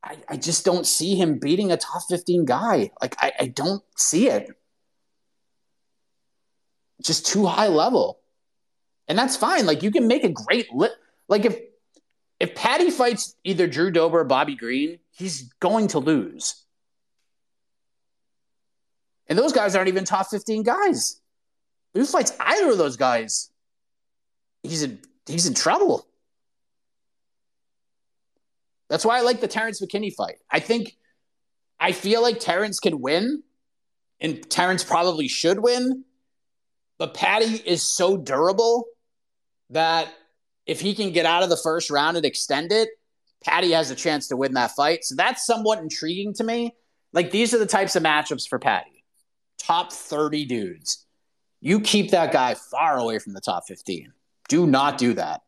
I, 0.02 0.16
I 0.28 0.36
just 0.36 0.64
don't 0.64 0.86
see 0.86 1.16
him 1.16 1.38
beating 1.38 1.72
a 1.72 1.76
top 1.76 2.02
15 2.08 2.44
guy. 2.44 2.90
Like, 3.00 3.16
I, 3.18 3.32
I 3.40 3.46
don't 3.48 3.82
see 3.96 4.28
it. 4.28 4.48
Just 7.02 7.26
too 7.26 7.46
high 7.46 7.68
level. 7.68 8.20
And 9.08 9.18
that's 9.18 9.36
fine. 9.36 9.66
Like, 9.66 9.82
you 9.82 9.90
can 9.90 10.06
make 10.06 10.24
a 10.24 10.28
great 10.28 10.72
lit. 10.72 10.92
Like, 11.28 11.44
if 11.44 11.58
if 12.40 12.54
Paddy 12.54 12.90
fights 12.90 13.34
either 13.44 13.66
Drew 13.66 13.90
Dober 13.90 14.20
or 14.20 14.24
Bobby 14.24 14.54
Green, 14.54 14.98
he's 15.10 15.52
going 15.60 15.88
to 15.88 15.98
lose. 15.98 16.64
And 19.28 19.38
those 19.38 19.52
guys 19.52 19.74
aren't 19.74 19.88
even 19.88 20.04
top 20.04 20.28
15 20.30 20.62
guys. 20.62 21.20
He 21.94 22.04
fights 22.04 22.32
either 22.38 22.70
of 22.70 22.78
those 22.78 22.96
guys, 22.96 23.50
he's 24.62 24.82
in 24.82 25.00
he's 25.26 25.46
in 25.46 25.54
trouble. 25.54 26.06
That's 28.88 29.04
why 29.04 29.18
I 29.18 29.22
like 29.22 29.40
the 29.40 29.48
Terrence 29.48 29.80
McKinney 29.80 30.14
fight. 30.14 30.36
I 30.50 30.60
think 30.60 30.96
I 31.80 31.92
feel 31.92 32.22
like 32.22 32.40
Terrence 32.40 32.78
can 32.78 33.00
win, 33.00 33.42
and 34.20 34.48
Terrence 34.48 34.84
probably 34.84 35.28
should 35.28 35.58
win. 35.58 36.04
But 36.98 37.14
Paddy 37.14 37.62
is 37.64 37.82
so 37.82 38.16
durable 38.16 38.86
that 39.70 40.08
if 40.68 40.80
he 40.80 40.94
can 40.94 41.10
get 41.10 41.26
out 41.26 41.42
of 41.42 41.48
the 41.48 41.56
first 41.56 41.90
round 41.90 42.16
and 42.16 42.26
extend 42.26 42.70
it, 42.70 42.90
Paddy 43.42 43.72
has 43.72 43.90
a 43.90 43.94
chance 43.94 44.28
to 44.28 44.36
win 44.36 44.52
that 44.54 44.72
fight. 44.72 45.04
So 45.04 45.14
that's 45.16 45.46
somewhat 45.46 45.78
intriguing 45.78 46.34
to 46.34 46.44
me. 46.44 46.76
Like 47.12 47.30
these 47.30 47.54
are 47.54 47.58
the 47.58 47.66
types 47.66 47.96
of 47.96 48.02
matchups 48.02 48.46
for 48.46 48.58
Paddy. 48.58 49.04
Top 49.58 49.92
30 49.92 50.44
dudes. 50.44 51.06
You 51.60 51.80
keep 51.80 52.10
that 52.10 52.32
guy 52.32 52.54
far 52.54 52.98
away 52.98 53.18
from 53.18 53.32
the 53.32 53.40
top 53.40 53.64
15. 53.66 54.12
Do 54.48 54.66
not 54.66 54.98
do 54.98 55.14
that. 55.14 55.40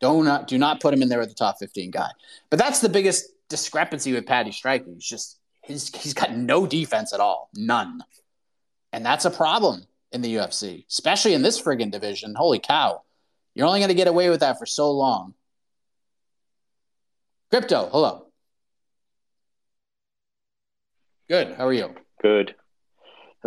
Do 0.00 0.22
not 0.22 0.46
do 0.46 0.56
not 0.56 0.80
put 0.80 0.94
him 0.94 1.02
in 1.02 1.08
there 1.08 1.18
with 1.18 1.28
the 1.28 1.34
top 1.34 1.58
15 1.58 1.90
guy. 1.90 2.08
But 2.48 2.58
that's 2.58 2.80
the 2.80 2.88
biggest 2.88 3.26
discrepancy 3.48 4.12
with 4.12 4.26
Paddy 4.26 4.52
striking. 4.52 4.94
He's 4.94 5.06
just 5.06 5.38
his, 5.62 5.94
he's 5.94 6.14
got 6.14 6.34
no 6.34 6.66
defense 6.66 7.12
at 7.12 7.20
all. 7.20 7.50
None. 7.54 8.02
And 8.92 9.04
that's 9.04 9.24
a 9.24 9.30
problem 9.30 9.86
in 10.12 10.22
the 10.22 10.36
UFC, 10.36 10.86
especially 10.88 11.34
in 11.34 11.42
this 11.42 11.60
friggin' 11.60 11.90
division. 11.90 12.34
Holy 12.36 12.58
cow. 12.58 13.02
You're 13.54 13.66
only 13.66 13.80
going 13.80 13.88
to 13.88 13.94
get 13.94 14.08
away 14.08 14.30
with 14.30 14.40
that 14.40 14.58
for 14.58 14.66
so 14.66 14.90
long. 14.90 15.34
Crypto, 17.50 17.88
hello. 17.90 18.26
Good. 21.28 21.54
How 21.54 21.66
are 21.66 21.72
you? 21.72 21.94
Good. 22.20 22.54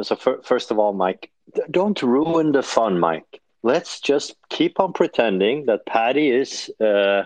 So, 0.02 0.16
first 0.16 0.72
of 0.72 0.80
all, 0.80 0.94
Mike, 0.94 1.32
don't 1.72 2.00
ruin 2.02 2.52
the 2.52 2.62
fun, 2.62 3.00
Mike 3.00 3.42
let's 3.66 4.00
just 4.00 4.36
keep 4.50 4.80
on 4.80 4.94
pretending 4.94 5.66
that 5.66 5.88
Paddy 5.88 6.30
is 6.30 6.70
uh, 6.80 7.24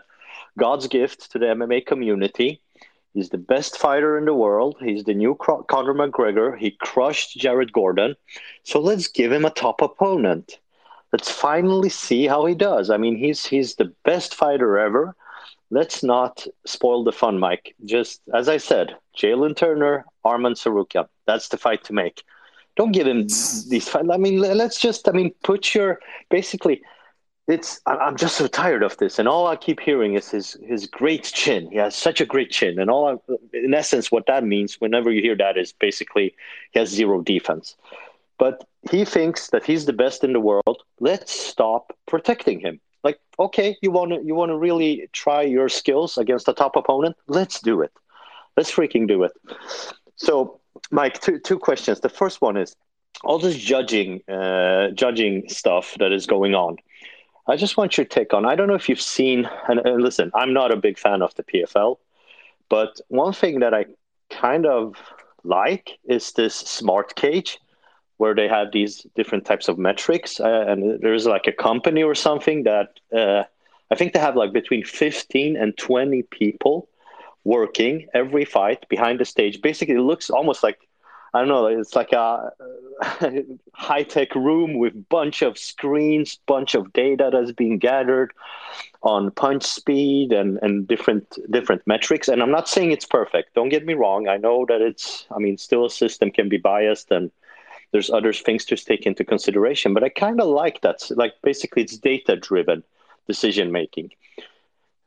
God's 0.58 0.88
gift 0.88 1.32
to 1.32 1.38
the 1.38 1.48
MMA 1.48 1.86
community. 1.86 2.62
He's 3.14 3.30
the 3.30 3.38
best 3.38 3.78
fighter 3.78 4.18
in 4.18 4.24
the 4.24 4.34
world. 4.34 4.78
He's 4.80 5.04
the 5.04 5.14
new 5.14 5.36
Conor 5.36 5.94
McGregor. 5.94 6.58
He 6.58 6.72
crushed 6.72 7.38
Jared 7.38 7.74
Gordon. 7.74 8.16
So 8.64 8.80
let's 8.80 9.10
give 9.10 9.34
him 9.34 9.44
a 9.44 9.50
top 9.50 9.82
opponent. 9.82 10.60
Let's 11.12 11.32
finally 11.32 11.90
see 11.90 12.28
how 12.28 12.46
he 12.46 12.54
does. 12.56 12.90
I 12.90 12.98
mean, 12.98 13.16
he's 13.18 13.46
he's 13.46 13.76
the 13.76 13.92
best 14.06 14.36
fighter 14.36 14.78
ever. 14.78 15.16
Let's 15.72 16.04
not 16.04 16.46
spoil 16.66 17.04
the 17.04 17.12
fun, 17.12 17.40
Mike. 17.40 17.76
Just 17.86 18.22
as 18.34 18.50
I 18.50 18.58
said, 18.58 18.96
Jalen 19.18 19.56
Turner, 19.56 20.06
Arman 20.26 20.54
Tsarukyan. 20.54 21.08
That's 21.26 21.50
the 21.50 21.58
fight 21.58 21.84
to 21.86 21.94
make. 21.94 22.24
Don't 22.76 22.92
give 22.92 23.08
him 23.08 23.24
these. 23.24 23.88
fights. 23.90 24.08
I 24.12 24.18
mean, 24.18 24.40
let's 24.40 24.80
just. 24.80 25.08
I 25.08 25.12
mean, 25.12 25.32
put 25.44 25.76
your 25.76 26.00
basically. 26.30 26.82
It's. 27.48 27.82
I'm 27.88 28.16
just 28.16 28.38
so 28.38 28.48
tired 28.48 28.84
of 28.84 28.98
this, 28.98 29.20
and 29.20 29.28
all 29.28 29.48
I 29.48 29.56
keep 29.56 29.80
hearing 29.80 30.14
is 30.14 30.30
his 30.30 30.58
his 30.64 30.86
great 30.88 31.24
chin. 31.24 31.70
He 31.72 31.78
has 31.78 31.96
such 31.96 32.22
a 32.22 32.26
great 32.26 32.52
chin, 32.52 32.80
and 32.80 32.90
all. 32.90 33.08
I, 33.08 33.34
in 33.54 33.74
essence, 33.74 34.12
what 34.12 34.28
that 34.28 34.44
means, 34.44 34.80
whenever 34.80 35.12
you 35.12 35.22
hear 35.22 35.36
that, 35.38 35.58
is 35.58 35.74
basically 35.74 36.36
he 36.72 36.80
has 36.80 36.90
zero 36.90 37.22
defense. 37.22 37.76
But 38.40 38.64
he 38.90 39.06
thinks 39.06 39.50
that 39.50 39.66
he's 39.66 39.86
the 39.86 39.94
best 39.94 40.24
in 40.24 40.34
the 40.34 40.40
world. 40.40 40.84
Let's 41.00 41.32
stop 41.32 41.96
protecting 42.08 42.60
him. 42.60 42.80
Like, 43.04 43.20
okay, 43.38 43.78
you 43.82 43.92
want 43.92 44.12
to 44.12 44.22
you 44.26 44.34
want 44.34 44.50
to 44.50 44.58
really 44.58 45.10
try 45.14 45.42
your 45.42 45.70
skills 45.70 46.18
against 46.18 46.48
a 46.48 46.54
top 46.54 46.76
opponent? 46.76 47.16
Let's 47.28 47.60
do 47.60 47.82
it. 47.82 47.92
Let's 48.58 48.72
freaking 48.72 49.08
do 49.08 49.24
it. 49.24 49.32
So 50.16 50.60
Mike, 50.92 51.22
two 51.22 51.40
two 51.40 51.60
questions. 51.60 52.00
The 52.00 52.10
first 52.10 52.42
one 52.42 52.58
is 52.58 52.76
all 53.24 53.40
this 53.40 53.58
judging 53.58 54.22
uh, 54.30 54.90
judging 54.92 55.48
stuff 55.50 55.96
that 56.00 56.12
is 56.12 56.26
going 56.26 56.56
on. 56.56 56.78
I 57.48 57.56
just 57.56 57.78
want 57.78 57.98
your 57.98 58.06
take 58.06 58.34
on. 58.34 58.46
I 58.46 58.56
don't 58.56 58.68
know 58.68 58.76
if 58.76 58.88
you've 58.88 59.02
seen. 59.02 59.50
And, 59.68 59.80
and 59.80 60.02
listen, 60.02 60.32
I'm 60.34 60.54
not 60.54 60.72
a 60.72 60.78
big 60.78 60.98
fan 60.98 61.22
of 61.22 61.34
the 61.36 61.44
PFL, 61.44 61.98
but 62.70 63.00
one 63.08 63.34
thing 63.34 63.60
that 63.60 63.74
I 63.74 63.86
kind 64.30 64.66
of 64.66 64.96
like 65.44 66.00
is 66.06 66.34
this 66.34 66.54
smart 66.56 67.16
cage 67.16 67.60
where 68.20 68.36
they 68.36 68.48
have 68.48 68.72
these 68.72 69.06
different 69.16 69.46
types 69.46 69.68
of 69.68 69.78
metrics 69.78 70.40
uh, 70.40 70.66
and 70.68 71.02
there's 71.02 71.26
like 71.26 71.48
a 71.48 71.52
company 71.52 72.04
or 72.04 72.16
something 72.16 72.64
that 72.64 72.90
uh, 73.22 73.44
i 73.92 73.96
think 73.96 74.14
they 74.14 74.20
have 74.20 74.36
like 74.36 74.54
between 74.54 74.84
15 74.84 75.58
and 75.58 75.78
20 75.78 76.24
people 76.24 76.88
working 77.44 78.08
every 78.14 78.46
fight 78.46 78.88
behind 78.90 79.20
the 79.20 79.26
stage. 79.26 79.62
Basically, 79.62 79.96
it 79.96 80.02
looks 80.02 80.30
almost 80.30 80.64
like 80.64 80.80
I 81.34 81.40
don't 81.40 81.48
know. 81.48 81.68
It's 81.68 81.96
like 81.96 82.12
a 82.12 82.52
high 83.74 84.04
tech 84.04 84.34
room 84.34 84.80
with 84.80 85.08
bunch 85.10 85.44
of 85.44 85.60
screens, 85.60 86.40
bunch 86.48 86.74
of 86.74 86.92
data 86.92 87.30
that's 87.32 87.52
being 87.52 87.78
gathered 87.78 88.34
on 89.04 89.30
punch 89.32 89.64
speed 89.64 90.32
and, 90.32 90.58
and 90.64 90.88
different 90.88 91.38
different 91.52 91.86
metrics. 91.86 92.28
And 92.28 92.42
I'm 92.42 92.52
not 92.52 92.68
saying 92.68 92.92
it's 92.92 93.06
perfect. 93.06 93.54
Don't 93.54 93.70
get 93.70 93.86
me 93.86 93.94
wrong. 93.94 94.28
I 94.28 94.38
know 94.38 94.66
that 94.70 94.82
it's. 94.82 95.28
I 95.36 95.40
mean, 95.40 95.58
still 95.58 95.86
a 95.86 95.90
system 95.90 96.32
can 96.32 96.50
be 96.50 96.58
biased 96.58 97.12
and 97.12 97.32
there's 97.92 98.10
other 98.10 98.34
things 98.34 98.66
to 98.66 98.76
take 98.76 99.06
into 99.06 99.24
consideration. 99.24 99.94
But 99.94 100.04
I 100.04 100.10
kind 100.10 100.40
of 100.42 100.48
like 100.48 100.82
that. 100.82 101.10
Like 101.12 101.34
basically, 101.42 101.84
it's 101.84 101.98
data 101.98 102.36
driven 102.36 102.84
decision 103.28 103.72
making. 103.72 104.12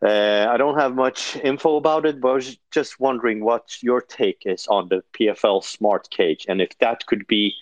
Uh, 0.03 0.49
I 0.51 0.57
don't 0.57 0.79
have 0.79 0.97
much 0.97 1.37
info 1.37 1.77
about 1.77 2.07
it, 2.07 2.21
but 2.21 2.31
I 2.31 2.35
was 2.35 2.59
just 2.73 2.99
wondering 2.99 3.45
what 3.45 3.81
your 3.83 4.01
take 4.01 4.43
is 4.45 4.67
on 4.67 4.89
the 4.89 5.05
PFL 5.13 5.63
Smart 5.63 6.11
Cage 6.11 6.45
and 6.49 6.61
if 6.61 6.77
that 6.79 7.07
could 7.07 7.27
be 7.29 7.55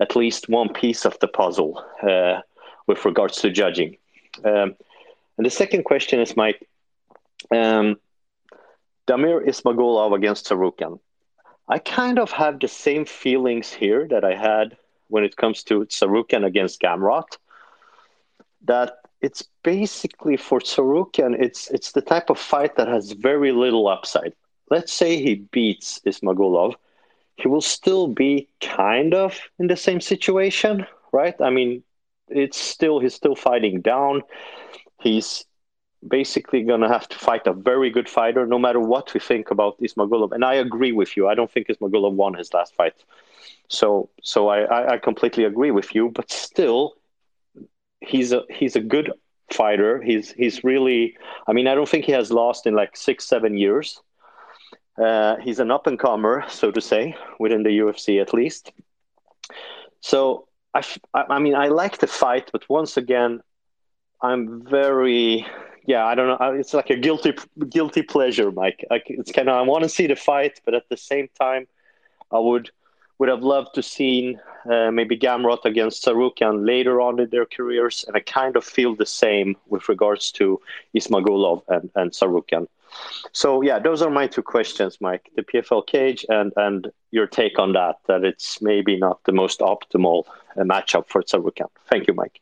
at 0.00 0.16
least 0.16 0.48
one 0.48 0.70
piece 0.72 1.04
of 1.04 1.16
the 1.20 1.28
puzzle 1.28 1.84
uh, 2.02 2.40
with 2.88 3.04
regards 3.04 3.40
to 3.42 3.50
judging. 3.50 3.96
Um, 4.44 4.74
And 5.36 5.46
the 5.46 5.50
second 5.50 5.84
question 5.84 6.20
is, 6.20 6.36
Mike, 6.36 6.66
um, 7.50 7.96
Damir 9.06 9.44
Ismagulov 9.46 10.14
against 10.14 10.46
Tsarukyan. 10.46 11.00
I 11.68 11.78
kind 11.78 12.18
of 12.18 12.30
have 12.32 12.60
the 12.60 12.68
same 12.68 13.04
feelings 13.04 13.72
here 13.72 14.06
that 14.08 14.24
I 14.24 14.34
had 14.34 14.76
when 15.08 15.24
it 15.24 15.36
comes 15.36 15.62
to 15.64 15.80
Tsarukyan 15.86 16.44
against 16.44 16.80
Gamrot. 16.80 17.38
That 18.64 18.98
it's 19.20 19.42
basically 19.62 20.36
for 20.36 20.60
Tsarukyan, 20.60 21.34
it's 21.40 21.70
it's 21.70 21.92
the 21.92 22.02
type 22.02 22.28
of 22.30 22.38
fight 22.38 22.76
that 22.76 22.88
has 22.88 23.12
very 23.12 23.52
little 23.52 23.88
upside. 23.88 24.34
Let's 24.70 24.92
say 24.92 25.22
he 25.22 25.36
beats 25.36 26.00
Ismagulov, 26.06 26.74
he 27.36 27.48
will 27.48 27.60
still 27.60 28.08
be 28.08 28.48
kind 28.60 29.14
of 29.14 29.38
in 29.58 29.66
the 29.66 29.76
same 29.76 30.00
situation, 30.00 30.86
right? 31.12 31.34
I 31.40 31.50
mean, 31.50 31.82
it's 32.28 32.58
still 32.58 33.00
he's 33.00 33.14
still 33.14 33.34
fighting 33.34 33.80
down. 33.80 34.22
He's 35.00 35.44
basically 36.06 36.62
going 36.62 36.80
to 36.80 36.88
have 36.88 37.08
to 37.08 37.18
fight 37.18 37.46
a 37.46 37.52
very 37.52 37.90
good 37.90 38.08
fighter, 38.08 38.46
no 38.46 38.58
matter 38.58 38.80
what 38.80 39.12
we 39.14 39.20
think 39.20 39.50
about 39.50 39.78
Ismagulov. 39.80 40.32
And 40.32 40.44
I 40.44 40.54
agree 40.54 40.92
with 40.92 41.16
you. 41.16 41.28
I 41.28 41.34
don't 41.34 41.50
think 41.50 41.68
Ismagulov 41.68 42.12
won 42.12 42.34
his 42.34 42.52
last 42.52 42.74
fight. 42.74 42.94
So, 43.68 44.10
so 44.22 44.48
I, 44.48 44.94
I 44.94 44.98
completely 44.98 45.44
agree 45.44 45.70
with 45.70 45.94
you. 45.94 46.10
But 46.10 46.30
still, 46.30 46.94
he's 48.00 48.32
a 48.32 48.42
he's 48.50 48.76
a 48.76 48.80
good 48.80 49.12
fighter. 49.50 50.02
He's 50.02 50.32
he's 50.32 50.62
really. 50.64 51.16
I 51.46 51.52
mean, 51.52 51.66
I 51.66 51.74
don't 51.74 51.88
think 51.88 52.04
he 52.04 52.12
has 52.12 52.30
lost 52.30 52.66
in 52.66 52.74
like 52.74 52.96
six 52.96 53.24
seven 53.26 53.56
years. 53.56 54.00
Uh, 55.02 55.36
he's 55.42 55.58
an 55.58 55.70
up 55.70 55.86
and 55.86 55.98
comer, 55.98 56.44
so 56.48 56.70
to 56.70 56.80
say, 56.80 57.16
within 57.40 57.64
the 57.64 57.70
UFC 57.70 58.20
at 58.20 58.32
least. 58.32 58.72
So 60.00 60.46
I, 60.74 60.82
I 61.14 61.38
mean, 61.38 61.54
I 61.54 61.68
like 61.68 61.98
the 61.98 62.06
fight, 62.06 62.50
but 62.52 62.68
once 62.68 62.96
again, 62.96 63.40
I'm 64.20 64.64
very 64.64 65.46
yeah, 65.86 66.04
I 66.04 66.14
don't 66.14 66.28
know. 66.28 66.52
It's 66.52 66.74
like 66.74 66.90
a 66.90 66.96
guilty 66.96 67.34
guilty 67.68 68.02
pleasure, 68.02 68.50
Mike. 68.50 68.84
Like 68.90 69.04
it's 69.08 69.32
kind 69.32 69.48
of 69.48 69.56
I 69.56 69.62
want 69.62 69.82
to 69.82 69.88
see 69.88 70.06
the 70.06 70.16
fight, 70.16 70.60
but 70.64 70.74
at 70.74 70.88
the 70.88 70.96
same 70.96 71.28
time, 71.38 71.66
I 72.32 72.38
would 72.38 72.70
would 73.18 73.28
have 73.28 73.42
loved 73.42 73.74
to 73.74 73.82
seen 73.82 74.40
uh, 74.70 74.90
maybe 74.90 75.16
Gamrot 75.16 75.64
against 75.64 76.04
Tsarukyan 76.04 76.66
later 76.66 77.00
on 77.00 77.20
in 77.20 77.28
their 77.30 77.46
careers, 77.46 78.04
and 78.06 78.16
I 78.16 78.20
kind 78.20 78.56
of 78.56 78.64
feel 78.64 78.94
the 78.96 79.06
same 79.06 79.56
with 79.68 79.88
regards 79.88 80.32
to 80.32 80.60
Ismagulov 80.96 81.62
and 81.68 81.90
and 81.94 82.10
Tsarukyan. 82.12 82.66
So 83.32 83.60
yeah, 83.60 83.78
those 83.78 84.00
are 84.02 84.10
my 84.10 84.26
two 84.26 84.42
questions, 84.42 85.00
Mike. 85.00 85.30
The 85.36 85.42
PFL 85.42 85.86
cage 85.86 86.24
and 86.28 86.52
and 86.56 86.90
your 87.10 87.26
take 87.26 87.58
on 87.58 87.74
that. 87.74 87.96
That 88.06 88.24
it's 88.24 88.62
maybe 88.62 88.96
not 88.96 89.22
the 89.24 89.32
most 89.32 89.60
optimal 89.60 90.24
uh, 90.56 90.62
matchup 90.62 91.08
for 91.08 91.22
Tsarukyan. 91.22 91.68
Thank 91.90 92.06
you, 92.06 92.14
Mike. 92.14 92.40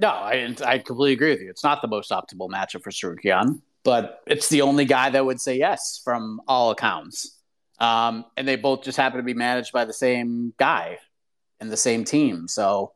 No, 0.00 0.08
I, 0.08 0.56
I 0.64 0.78
completely 0.78 1.12
agree 1.12 1.30
with 1.30 1.42
you. 1.42 1.50
It's 1.50 1.62
not 1.62 1.82
the 1.82 1.88
most 1.88 2.10
optimal 2.10 2.48
matchup 2.48 2.82
for 2.82 2.90
Tsarukyan, 2.90 3.60
but 3.84 4.22
it's 4.26 4.48
the 4.48 4.62
only 4.62 4.86
guy 4.86 5.10
that 5.10 5.24
would 5.24 5.40
say 5.40 5.58
yes 5.58 6.00
from 6.02 6.40
all 6.48 6.70
accounts. 6.70 7.36
Um, 7.78 8.24
and 8.36 8.48
they 8.48 8.56
both 8.56 8.82
just 8.82 8.96
happen 8.96 9.18
to 9.18 9.22
be 9.22 9.34
managed 9.34 9.72
by 9.72 9.84
the 9.84 9.92
same 9.92 10.54
guy 10.56 10.98
and 11.60 11.70
the 11.70 11.76
same 11.76 12.04
team. 12.04 12.48
So 12.48 12.92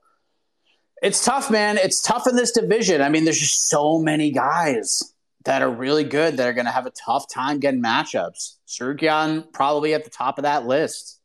it's 1.03 1.23
tough, 1.23 1.51
man. 1.51 1.77
It's 1.77 2.01
tough 2.01 2.27
in 2.27 2.37
this 2.37 2.53
division. 2.53 3.03
I 3.03 3.11
mean, 3.11 3.25
there's 3.25 3.39
just 3.39 3.69
so 3.69 3.99
many 3.99 4.31
guys 4.31 5.13
that 5.45 5.61
are 5.61 5.71
really 5.71 6.05
good 6.05 6.39
that 6.39 6.49
are 6.49 6.55
going 6.55 6.65
to 6.65 6.73
have 6.73 6.87
a 6.87 6.93
tough 6.93 7.29
time 7.31 7.61
getting 7.61 7.83
matchups. 7.83 8.57
Tsarukyan 8.67 9.53
probably 9.53 9.93
at 9.93 10.05
the 10.05 10.11
top 10.11 10.39
of 10.39 10.45
that 10.45 10.65
list. 10.65 11.21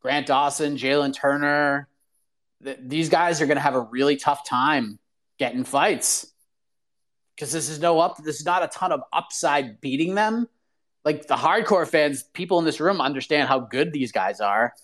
Grant 0.00 0.28
Dawson, 0.28 0.76
Jalen 0.76 1.12
Turner, 1.12 1.88
th- 2.62 2.78
these 2.82 3.08
guys 3.08 3.40
are 3.40 3.46
going 3.46 3.56
to 3.56 3.62
have 3.62 3.74
a 3.74 3.80
really 3.80 4.16
tough 4.16 4.46
time 4.46 4.98
getting 5.38 5.64
fights 5.64 6.26
because 7.34 7.52
this 7.52 7.68
is 7.68 7.80
no 7.80 8.00
up. 8.00 8.22
This 8.22 8.40
is 8.40 8.46
not 8.46 8.62
a 8.62 8.68
ton 8.68 8.92
of 8.92 9.02
upside 9.12 9.80
beating 9.80 10.14
them. 10.14 10.48
Like 11.04 11.26
the 11.26 11.36
hardcore 11.36 11.86
fans, 11.86 12.22
people 12.22 12.58
in 12.58 12.64
this 12.64 12.80
room 12.80 13.00
understand 13.00 13.48
how 13.48 13.60
good 13.60 13.92
these 13.92 14.12
guys 14.12 14.40
are, 14.40 14.74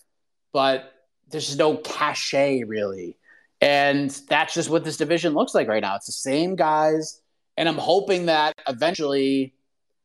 but 0.53 0.91
there's 1.29 1.57
no 1.57 1.77
cachet 1.77 2.63
really. 2.63 3.17
And 3.61 4.09
that's 4.29 4.53
just 4.53 4.69
what 4.69 4.83
this 4.83 4.97
division 4.97 5.33
looks 5.33 5.53
like 5.53 5.67
right 5.67 5.81
now. 5.81 5.95
It's 5.95 6.05
the 6.05 6.11
same 6.11 6.55
guys. 6.55 7.21
And 7.57 7.69
I'm 7.69 7.77
hoping 7.77 8.27
that 8.27 8.53
eventually 8.67 9.53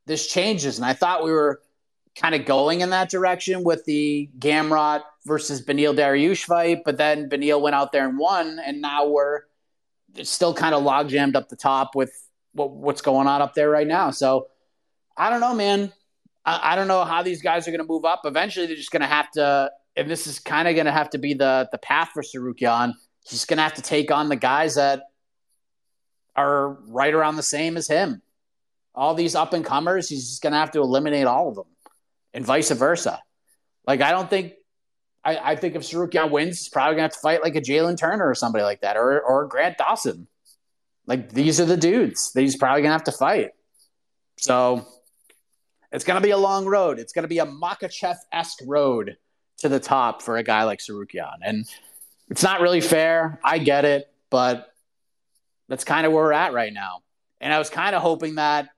this 0.07 0.27
changes. 0.27 0.79
And 0.79 0.85
I 0.85 0.93
thought 0.93 1.25
we 1.25 1.33
were 1.33 1.61
kind 2.17 2.35
of 2.35 2.45
going 2.45 2.81
in 2.81 2.91
that 2.91 3.11
direction 3.11 3.65
with 3.65 3.85
the 3.85 4.31
Gamrot 4.39 5.03
versus 5.27 5.65
Benil 5.65 5.97
Dariush 5.97 6.45
fight, 6.45 6.83
but 6.85 6.97
then 6.97 7.29
Benil 7.29 7.61
went 7.61 7.75
out 7.75 7.93
there 7.93 8.09
and 8.09 8.19
won, 8.19 8.59
and 8.65 8.81
now 8.81 9.09
we're 9.09 9.41
still 10.23 10.55
kind 10.55 10.75
of 10.75 10.83
log 10.83 11.09
jammed 11.09 11.37
up 11.37 11.49
the 11.49 11.57
top 11.57 11.95
with 11.95 12.13
what, 12.53 12.71
what's 12.71 13.03
going 13.03 13.27
on 13.27 13.43
up 13.43 13.55
there 13.55 13.71
right 13.71 13.87
now. 13.87 14.11
So 14.11 14.49
I 15.17 15.31
don't 15.31 15.41
know, 15.41 15.55
man. 15.55 15.93
I, 16.45 16.73
I 16.73 16.77
don't 16.77 16.89
know 16.89 17.05
how 17.05 17.23
these 17.23 17.43
guys 17.43 17.69
are 17.69 17.71
going 17.71 17.83
to 17.83 17.87
move 17.87 18.05
up. 18.05 18.23
Eventually, 18.25 18.67
they're 18.67 18.77
just 18.77 18.91
going 18.91 19.03
to 19.03 19.07
have 19.07 19.31
to, 19.33 19.71
and 19.97 20.11
this 20.11 20.27
is 20.27 20.39
kind 20.39 20.67
of 20.69 20.75
going 20.75 20.87
to 20.87 20.93
have 20.93 21.11
to 21.11 21.19
be 21.19 21.35
the 21.35 21.69
the 21.73 21.79
path 21.79 22.11
for 22.15 22.23
Tsarukyan. 22.23 22.95
He's 23.29 23.45
going 23.45 23.59
to 23.59 23.63
have 23.63 23.75
to 23.75 23.83
take 23.83 24.11
on 24.11 24.29
the 24.29 24.37
guys 24.37 24.77
that 24.77 25.03
are 26.35 26.79
right 26.89 27.13
around 27.13 27.37
the 27.37 27.43
same 27.43 27.77
as 27.77 27.87
him. 27.87 28.23
All 28.95 29.15
these 29.15 29.35
up 29.35 29.53
and 29.53 29.65
comers, 29.65 30.09
he's 30.09 30.29
just 30.29 30.43
going 30.43 30.53
to 30.53 30.59
have 30.59 30.73
to 30.73 30.81
eliminate 30.81 31.27
all 31.27 31.49
of 31.49 31.55
them 31.55 31.67
and 32.33 32.45
vice 32.45 32.71
versa. 32.71 33.23
Like 33.87 34.01
I 34.01 34.11
don't 34.11 34.29
think 34.29 34.55
I, 35.25 35.53
I 35.53 35.57
think 35.57 35.75
if 35.75 35.83
Tsarukyan 35.83 36.31
wins, 36.31 36.59
he's 36.59 36.69
probably 36.69 36.95
gonna 36.95 37.03
have 37.03 37.13
to 37.13 37.19
fight 37.19 37.43
like 37.43 37.57
a 37.57 37.61
Jalen 37.61 37.99
Turner 37.99 38.29
or 38.29 38.35
somebody 38.35 38.65
like 38.65 38.81
that, 38.81 38.97
or 38.97 39.21
or 39.21 39.47
Grant 39.47 39.79
Dawson. 39.79 40.27
Like 41.07 41.33
these 41.33 41.61
are 41.61 41.67
the 41.67 41.77
dudes 41.77 42.33
that 42.33 42.43
he's 42.43 42.57
probably 42.57 42.83
gonna 42.83 42.95
have 42.95 43.05
to 43.05 43.13
fight. 43.13 43.51
So 44.39 44.87
it's 45.93 46.05
gonna 46.05 46.21
be 46.21 46.31
a 46.31 46.39
long 46.39 46.67
road. 46.67 46.99
It's 46.99 47.13
gonna 47.13 47.29
be 47.29 47.39
a 47.39 47.47
Makhachev 47.47 48.17
esque 48.33 48.61
road 48.65 49.17
to 49.59 49.69
the 49.69 49.81
top 49.81 50.23
for 50.23 50.37
a 50.37 50.43
guy 50.43 50.65
like 50.65 50.79
Tsarukyan. 50.79 51.39
And 51.43 51.67
it's 52.29 52.43
not 52.43 52.61
really 52.61 52.81
fair. 52.81 53.39
I 53.45 53.59
get 53.59 53.85
it, 53.85 54.11
but 54.31 54.73
that's 55.69 55.85
kind 55.85 56.07
of 56.07 56.13
where 56.13 56.25
we're 56.25 56.33
at 56.33 56.53
right 56.53 56.73
now. 56.73 57.03
And 57.41 57.53
I 57.53 57.59
was 57.59 57.71
kind 57.71 57.95
of 57.95 58.03
hoping 58.03 58.37
that 58.37 58.69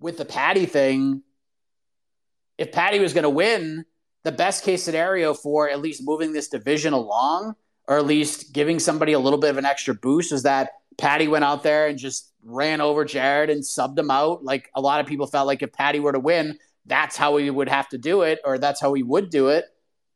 with 0.00 0.16
the 0.16 0.24
Paddy 0.24 0.66
thing, 0.66 1.22
if 2.56 2.72
Paddy 2.72 2.98
was 3.00 3.12
to 3.12 3.30
win, 3.30 3.84
the 4.28 4.32
best 4.32 4.62
case 4.62 4.82
scenario 4.82 5.32
for 5.32 5.70
at 5.70 5.80
least 5.80 6.02
moving 6.04 6.34
this 6.34 6.48
division 6.48 6.92
along, 6.92 7.54
or 7.86 7.96
at 7.96 8.04
least 8.04 8.52
giving 8.52 8.78
somebody 8.78 9.14
a 9.14 9.18
little 9.18 9.38
bit 9.38 9.48
of 9.48 9.56
an 9.56 9.64
extra 9.64 9.94
boost, 9.94 10.32
is 10.32 10.42
that 10.42 10.72
Paddy 10.98 11.28
went 11.28 11.46
out 11.46 11.62
there 11.62 11.86
and 11.86 11.98
just 11.98 12.30
ran 12.44 12.82
over 12.82 13.06
Jared 13.06 13.48
and 13.48 13.62
subbed 13.62 13.98
him 13.98 14.10
out. 14.10 14.44
Like 14.44 14.70
a 14.74 14.82
lot 14.82 15.00
of 15.00 15.06
people 15.06 15.26
felt 15.26 15.46
like 15.46 15.62
if 15.62 15.72
Paddy 15.72 15.98
were 15.98 16.12
to 16.12 16.20
win, 16.20 16.58
that's 16.84 17.16
how 17.16 17.38
he 17.38 17.48
would 17.48 17.70
have 17.70 17.88
to 17.88 17.96
do 17.96 18.20
it, 18.20 18.38
or 18.44 18.58
that's 18.58 18.82
how 18.82 18.92
he 18.92 19.02
would 19.02 19.30
do 19.30 19.48
it. 19.48 19.64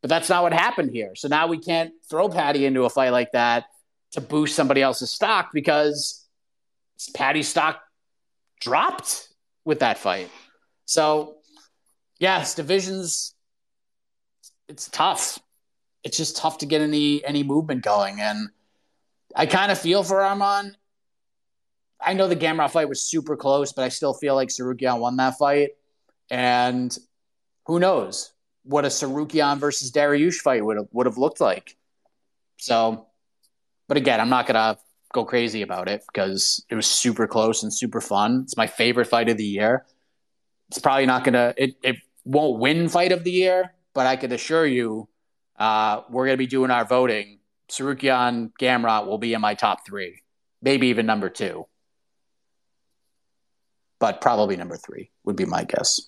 But 0.02 0.10
that's 0.10 0.28
not 0.28 0.42
what 0.42 0.52
happened 0.52 0.90
here. 0.90 1.14
So 1.14 1.28
now 1.28 1.46
we 1.46 1.56
can't 1.56 1.94
throw 2.10 2.28
Paddy 2.28 2.66
into 2.66 2.84
a 2.84 2.90
fight 2.90 3.12
like 3.12 3.32
that 3.32 3.64
to 4.10 4.20
boost 4.20 4.54
somebody 4.54 4.82
else's 4.82 5.10
stock 5.10 5.52
because 5.54 6.28
Paddy's 7.14 7.48
stock 7.48 7.80
dropped 8.60 9.28
with 9.64 9.78
that 9.78 9.96
fight. 9.96 10.28
So 10.84 11.36
yes, 12.18 12.54
divisions. 12.54 13.31
It's 14.72 14.88
tough. 14.88 15.38
It's 16.02 16.16
just 16.16 16.38
tough 16.38 16.58
to 16.58 16.66
get 16.66 16.80
any 16.80 17.22
any 17.24 17.42
movement 17.42 17.84
going, 17.84 18.20
and 18.20 18.48
I 19.36 19.44
kind 19.44 19.70
of 19.70 19.78
feel 19.78 20.02
for 20.02 20.16
Arman. 20.16 20.72
I 22.00 22.14
know 22.14 22.26
the 22.26 22.36
Gamrot 22.36 22.70
fight 22.70 22.88
was 22.88 23.02
super 23.02 23.36
close, 23.36 23.72
but 23.72 23.82
I 23.84 23.90
still 23.90 24.14
feel 24.14 24.34
like 24.34 24.48
Tsarukyan 24.48 24.98
won 24.98 25.16
that 25.18 25.36
fight. 25.36 25.72
And 26.30 26.96
who 27.66 27.78
knows 27.78 28.32
what 28.64 28.86
a 28.86 28.88
Tsarukyan 28.88 29.58
versus 29.58 29.92
Dariush 29.92 30.36
fight 30.36 30.64
would 30.64 30.78
have, 30.78 30.86
would 30.90 31.06
have 31.06 31.18
looked 31.18 31.40
like. 31.40 31.76
So, 32.56 33.06
but 33.88 33.98
again, 33.98 34.20
I'm 34.20 34.30
not 34.30 34.46
gonna 34.46 34.78
go 35.12 35.26
crazy 35.26 35.60
about 35.60 35.88
it 35.88 36.02
because 36.10 36.64
it 36.70 36.74
was 36.74 36.86
super 36.86 37.26
close 37.26 37.62
and 37.62 37.72
super 37.72 38.00
fun. 38.00 38.40
It's 38.44 38.56
my 38.56 38.66
favorite 38.66 39.06
fight 39.06 39.28
of 39.28 39.36
the 39.36 39.44
year. 39.44 39.84
It's 40.70 40.78
probably 40.78 41.06
not 41.06 41.24
gonna 41.24 41.52
it, 41.58 41.76
it 41.82 41.96
won't 42.24 42.58
win 42.58 42.88
fight 42.88 43.12
of 43.12 43.22
the 43.22 43.32
year, 43.32 43.74
but 43.95 44.07
I 44.07 44.16
can 44.16 44.32
assure 44.32 44.66
you, 44.66 45.09
uh, 45.59 46.03
we're 46.11 46.26
going 46.26 46.34
to 46.34 46.38
be 46.38 46.47
doing 46.47 46.70
our 46.70 46.84
voting. 46.84 47.38
Tsarukyan 47.68 48.53
Gamrot 48.61 49.07
will 49.07 49.18
be 49.18 49.34
in 49.34 49.40
my 49.40 49.55
top 49.55 49.86
three, 49.86 50.22
maybe 50.61 50.88
even 50.88 51.07
number 51.07 51.30
two, 51.30 51.66
but 53.99 54.20
probably 54.20 54.57
number 54.57 54.76
three 54.76 55.11
would 55.24 55.36
be 55.36 55.45
my 55.45 55.64
guess. 55.64 56.01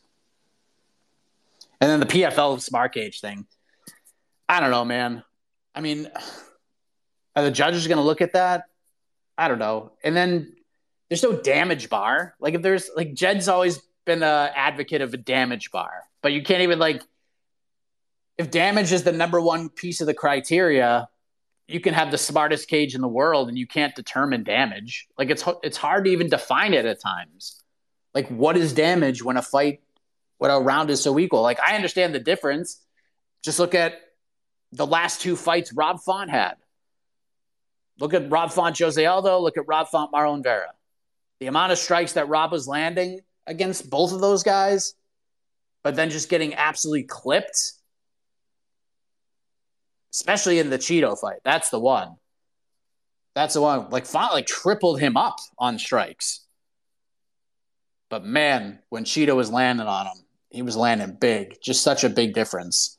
And 1.80 1.90
then 1.90 2.00
the 2.00 2.06
PFL 2.06 2.60
smart 2.60 2.94
cage 2.94 3.20
thing. 3.20 3.46
I 4.48 4.60
don't 4.60 4.70
know, 4.70 4.84
man. 4.84 5.22
I 5.74 5.80
mean, 5.80 6.10
are 7.34 7.42
the 7.42 7.50
judges 7.50 7.86
going 7.86 7.98
to 7.98 8.04
look 8.04 8.20
at 8.20 8.34
that? 8.34 8.64
I 9.36 9.48
don't 9.48 9.58
know. 9.58 9.92
And 10.02 10.16
then 10.16 10.54
there's 11.08 11.22
no 11.22 11.32
damage 11.32 11.88
bar. 11.88 12.34
Like 12.40 12.54
if 12.54 12.62
there's 12.62 12.90
like 12.96 13.14
Jed's 13.14 13.48
always 13.48 13.80
been 14.04 14.22
an 14.22 14.50
advocate 14.54 15.02
of 15.02 15.14
a 15.14 15.16
damage 15.16 15.70
bar, 15.70 16.04
but 16.22 16.32
you 16.32 16.42
can't 16.42 16.62
even 16.62 16.78
like 16.78 17.02
if 18.36 18.50
damage 18.50 18.92
is 18.92 19.04
the 19.04 19.12
number 19.12 19.40
one 19.40 19.68
piece 19.68 20.00
of 20.00 20.06
the 20.06 20.14
criteria, 20.14 21.08
you 21.66 21.80
can 21.80 21.94
have 21.94 22.10
the 22.10 22.18
smartest 22.18 22.68
cage 22.68 22.94
in 22.94 23.00
the 23.00 23.08
world 23.08 23.48
and 23.48 23.58
you 23.58 23.66
can't 23.66 23.94
determine 23.94 24.44
damage. 24.44 25.06
Like 25.16 25.30
it's 25.30 25.44
it's 25.62 25.76
hard 25.76 26.04
to 26.04 26.10
even 26.10 26.28
define 26.28 26.74
it 26.74 26.84
at 26.84 27.00
times. 27.00 27.62
Like 28.12 28.28
what 28.28 28.56
is 28.56 28.72
damage 28.72 29.22
when 29.22 29.36
a 29.36 29.42
fight 29.42 29.80
when 30.38 30.50
a 30.50 30.60
round 30.60 30.90
is 30.90 31.02
so 31.02 31.18
equal? 31.18 31.42
Like 31.42 31.60
I 31.60 31.74
understand 31.76 32.14
the 32.14 32.20
difference. 32.20 32.80
Just 33.42 33.58
look 33.58 33.74
at 33.74 33.94
the 34.72 34.86
last 34.86 35.20
two 35.20 35.36
fights 35.36 35.72
Rob 35.72 36.00
Font 36.00 36.30
had. 36.30 36.54
Look 38.00 38.12
at 38.12 38.30
Rob 38.30 38.50
Font 38.50 38.76
Jose 38.76 39.04
Aldo, 39.04 39.38
look 39.38 39.56
at 39.56 39.68
Rob 39.68 39.88
Font 39.88 40.12
Marlon 40.12 40.42
Vera. 40.42 40.72
The 41.38 41.46
amount 41.46 41.72
of 41.72 41.78
strikes 41.78 42.14
that 42.14 42.28
Rob 42.28 42.50
was 42.50 42.66
landing 42.66 43.20
against 43.46 43.88
both 43.88 44.12
of 44.12 44.20
those 44.20 44.42
guys, 44.42 44.94
but 45.84 45.94
then 45.94 46.10
just 46.10 46.28
getting 46.28 46.54
absolutely 46.54 47.04
clipped 47.04 47.74
especially 50.14 50.60
in 50.60 50.70
the 50.70 50.78
Chito 50.78 51.18
fight. 51.18 51.40
That's 51.44 51.70
the 51.70 51.80
one. 51.80 52.16
That's 53.34 53.54
the 53.54 53.60
one. 53.60 53.90
Like 53.90 54.06
Font 54.06 54.32
like 54.32 54.46
tripled 54.46 55.00
him 55.00 55.16
up 55.16 55.36
on 55.58 55.78
strikes. 55.78 56.46
But 58.08 58.24
man, 58.24 58.78
when 58.90 59.04
Chito 59.04 59.34
was 59.34 59.50
landing 59.50 59.88
on 59.88 60.06
him, 60.06 60.24
he 60.50 60.62
was 60.62 60.76
landing 60.76 61.16
big. 61.20 61.58
Just 61.60 61.82
such 61.82 62.04
a 62.04 62.08
big 62.08 62.32
difference. 62.32 62.98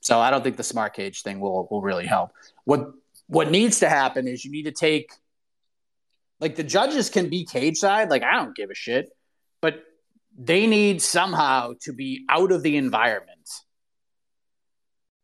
So 0.00 0.20
I 0.20 0.30
don't 0.30 0.44
think 0.44 0.56
the 0.56 0.62
smart 0.62 0.94
cage 0.94 1.22
thing 1.22 1.40
will 1.40 1.66
will 1.70 1.82
really 1.82 2.06
help. 2.06 2.30
What 2.64 2.92
what 3.26 3.50
needs 3.50 3.80
to 3.80 3.88
happen 3.88 4.28
is 4.28 4.44
you 4.44 4.52
need 4.52 4.64
to 4.64 4.72
take 4.72 5.10
like 6.38 6.54
the 6.54 6.62
judges 6.64 7.10
can 7.10 7.28
be 7.28 7.44
cage 7.44 7.76
side, 7.76 8.08
like 8.08 8.22
I 8.22 8.36
don't 8.36 8.54
give 8.54 8.70
a 8.70 8.74
shit, 8.74 9.10
but 9.60 9.82
they 10.38 10.66
need 10.66 11.02
somehow 11.02 11.74
to 11.82 11.92
be 11.92 12.24
out 12.28 12.52
of 12.52 12.62
the 12.62 12.76
environment 12.76 13.29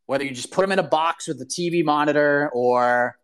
whether 0.07 0.25
you 0.25 0.31
just 0.31 0.51
put 0.51 0.63
them 0.63 0.73
in 0.73 0.79
a 0.79 0.85
box 0.85 1.29
with 1.29 1.41
a 1.41 1.45
TV 1.45 1.85
monitor 1.85 2.49
or 2.53 3.19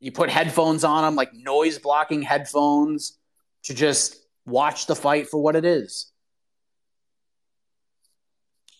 you 0.00 0.10
put 0.12 0.28
headphones 0.28 0.84
on 0.84 1.04
them, 1.04 1.14
like 1.14 1.32
noise 1.32 1.78
blocking 1.78 2.22
headphones, 2.22 3.18
to 3.64 3.74
just 3.74 4.16
watch 4.44 4.86
the 4.86 4.96
fight 4.96 5.28
for 5.28 5.40
what 5.40 5.54
it 5.54 5.64
is. 5.64 6.10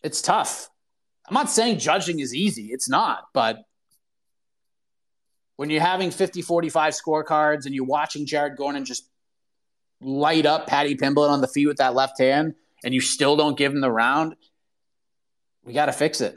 It's 0.03 0.21
tough. 0.21 0.69
I'm 1.29 1.35
not 1.35 1.51
saying 1.51 1.79
judging 1.79 2.19
is 2.19 2.35
easy, 2.35 2.71
it's 2.73 2.89
not, 2.89 3.29
but 3.33 3.59
when 5.55 5.71
you're 5.71 5.81
having 5.81 6.11
50 6.11 6.43
45 6.43 6.95
scorecards 6.95 7.67
and 7.67 7.75
you're 7.75 7.85
watching 7.85 8.27
Jared 8.27 8.57
Gordon 8.57 8.85
just 8.85 9.09
light 10.01 10.45
up 10.45 10.67
Paddy 10.67 10.97
Pimblett 10.97 11.31
on 11.31 11.41
the 11.41 11.47
feet 11.47 11.67
with 11.67 11.77
that 11.77 11.95
left 11.95 12.19
hand 12.19 12.55
and 12.85 12.93
you 12.93 13.01
still 13.01 13.37
don't 13.37 13.57
give 13.57 13.73
him 13.73 13.81
the 13.81 13.91
round, 13.91 14.35
we 15.63 15.73
got 15.73 15.87
to 15.87 15.93
fix 15.93 16.21
it. 16.21 16.37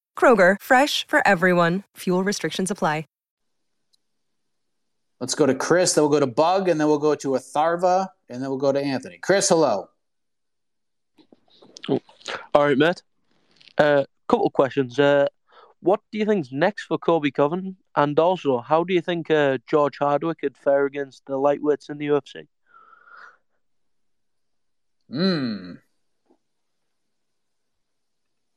Kroger, 0.15 0.57
fresh 0.61 1.07
for 1.07 1.25
everyone. 1.27 1.83
Fuel 1.97 2.23
restrictions 2.23 2.69
apply. 2.69 3.05
Let's 5.21 5.35
go 5.35 5.45
to 5.45 5.53
Chris, 5.53 5.93
then 5.93 6.01
we'll 6.03 6.09
go 6.09 6.19
to 6.19 6.25
Bug, 6.25 6.67
and 6.67 6.81
then 6.81 6.87
we'll 6.87 6.97
go 6.97 7.13
to 7.13 7.29
Atharva, 7.33 8.07
and 8.27 8.41
then 8.41 8.49
we'll 8.49 8.57
go 8.57 8.71
to 8.71 8.81
Anthony. 8.81 9.19
Chris, 9.19 9.49
hello. 9.49 9.87
All 11.87 11.99
right, 12.55 12.75
Matt. 12.75 13.03
A 13.77 13.83
uh, 13.83 14.05
couple 14.27 14.47
of 14.47 14.53
questions. 14.53 14.97
Uh, 14.97 15.27
what 15.79 15.99
do 16.11 16.17
you 16.17 16.25
think's 16.25 16.51
next 16.51 16.85
for 16.85 16.97
Colby 16.97 17.29
Covington? 17.29 17.77
And 17.95 18.17
also, 18.17 18.61
how 18.61 18.83
do 18.83 18.95
you 18.95 19.01
think 19.01 19.29
uh, 19.29 19.59
George 19.67 19.99
Hardwick 19.99 20.39
could 20.39 20.57
fare 20.57 20.87
against 20.87 21.23
the 21.27 21.33
lightweights 21.33 21.91
in 21.91 21.99
the 21.99 22.07
UFC? 22.07 22.47
Hmm. 25.07 25.73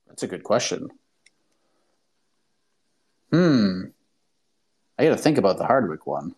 That's 0.07 0.23
a 0.23 0.29
good 0.29 0.45
question. 0.45 0.89
Hmm. 3.35 3.87
I 4.97 5.07
got 5.07 5.11
to 5.11 5.17
think 5.17 5.39
about 5.39 5.59
the 5.59 5.67
Hardwick 5.67 6.07
one. 6.07 6.37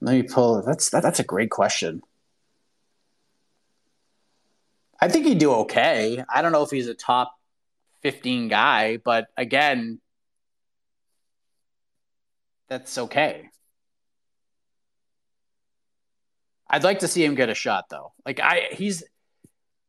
Let 0.00 0.14
me 0.16 0.24
pull. 0.24 0.62
That's 0.62 0.90
that, 0.90 1.04
that's 1.04 1.20
a 1.20 1.22
great 1.22 1.50
question. 1.50 2.02
I 5.00 5.06
think 5.06 5.26
he'd 5.26 5.38
do 5.38 5.52
okay. 5.52 6.24
I 6.28 6.42
don't 6.42 6.50
know 6.50 6.64
if 6.64 6.70
he's 6.70 6.88
a 6.88 6.94
top 6.94 7.38
15 8.02 8.48
guy, 8.48 8.96
but 8.96 9.28
again, 9.36 10.00
that's 12.68 12.98
okay. 12.98 13.50
I'd 16.68 16.84
like 16.84 17.00
to 17.00 17.08
see 17.08 17.24
him 17.24 17.34
get 17.34 17.48
a 17.48 17.54
shot 17.54 17.84
though. 17.90 18.12
Like 18.24 18.40
I 18.40 18.68
he's 18.72 19.04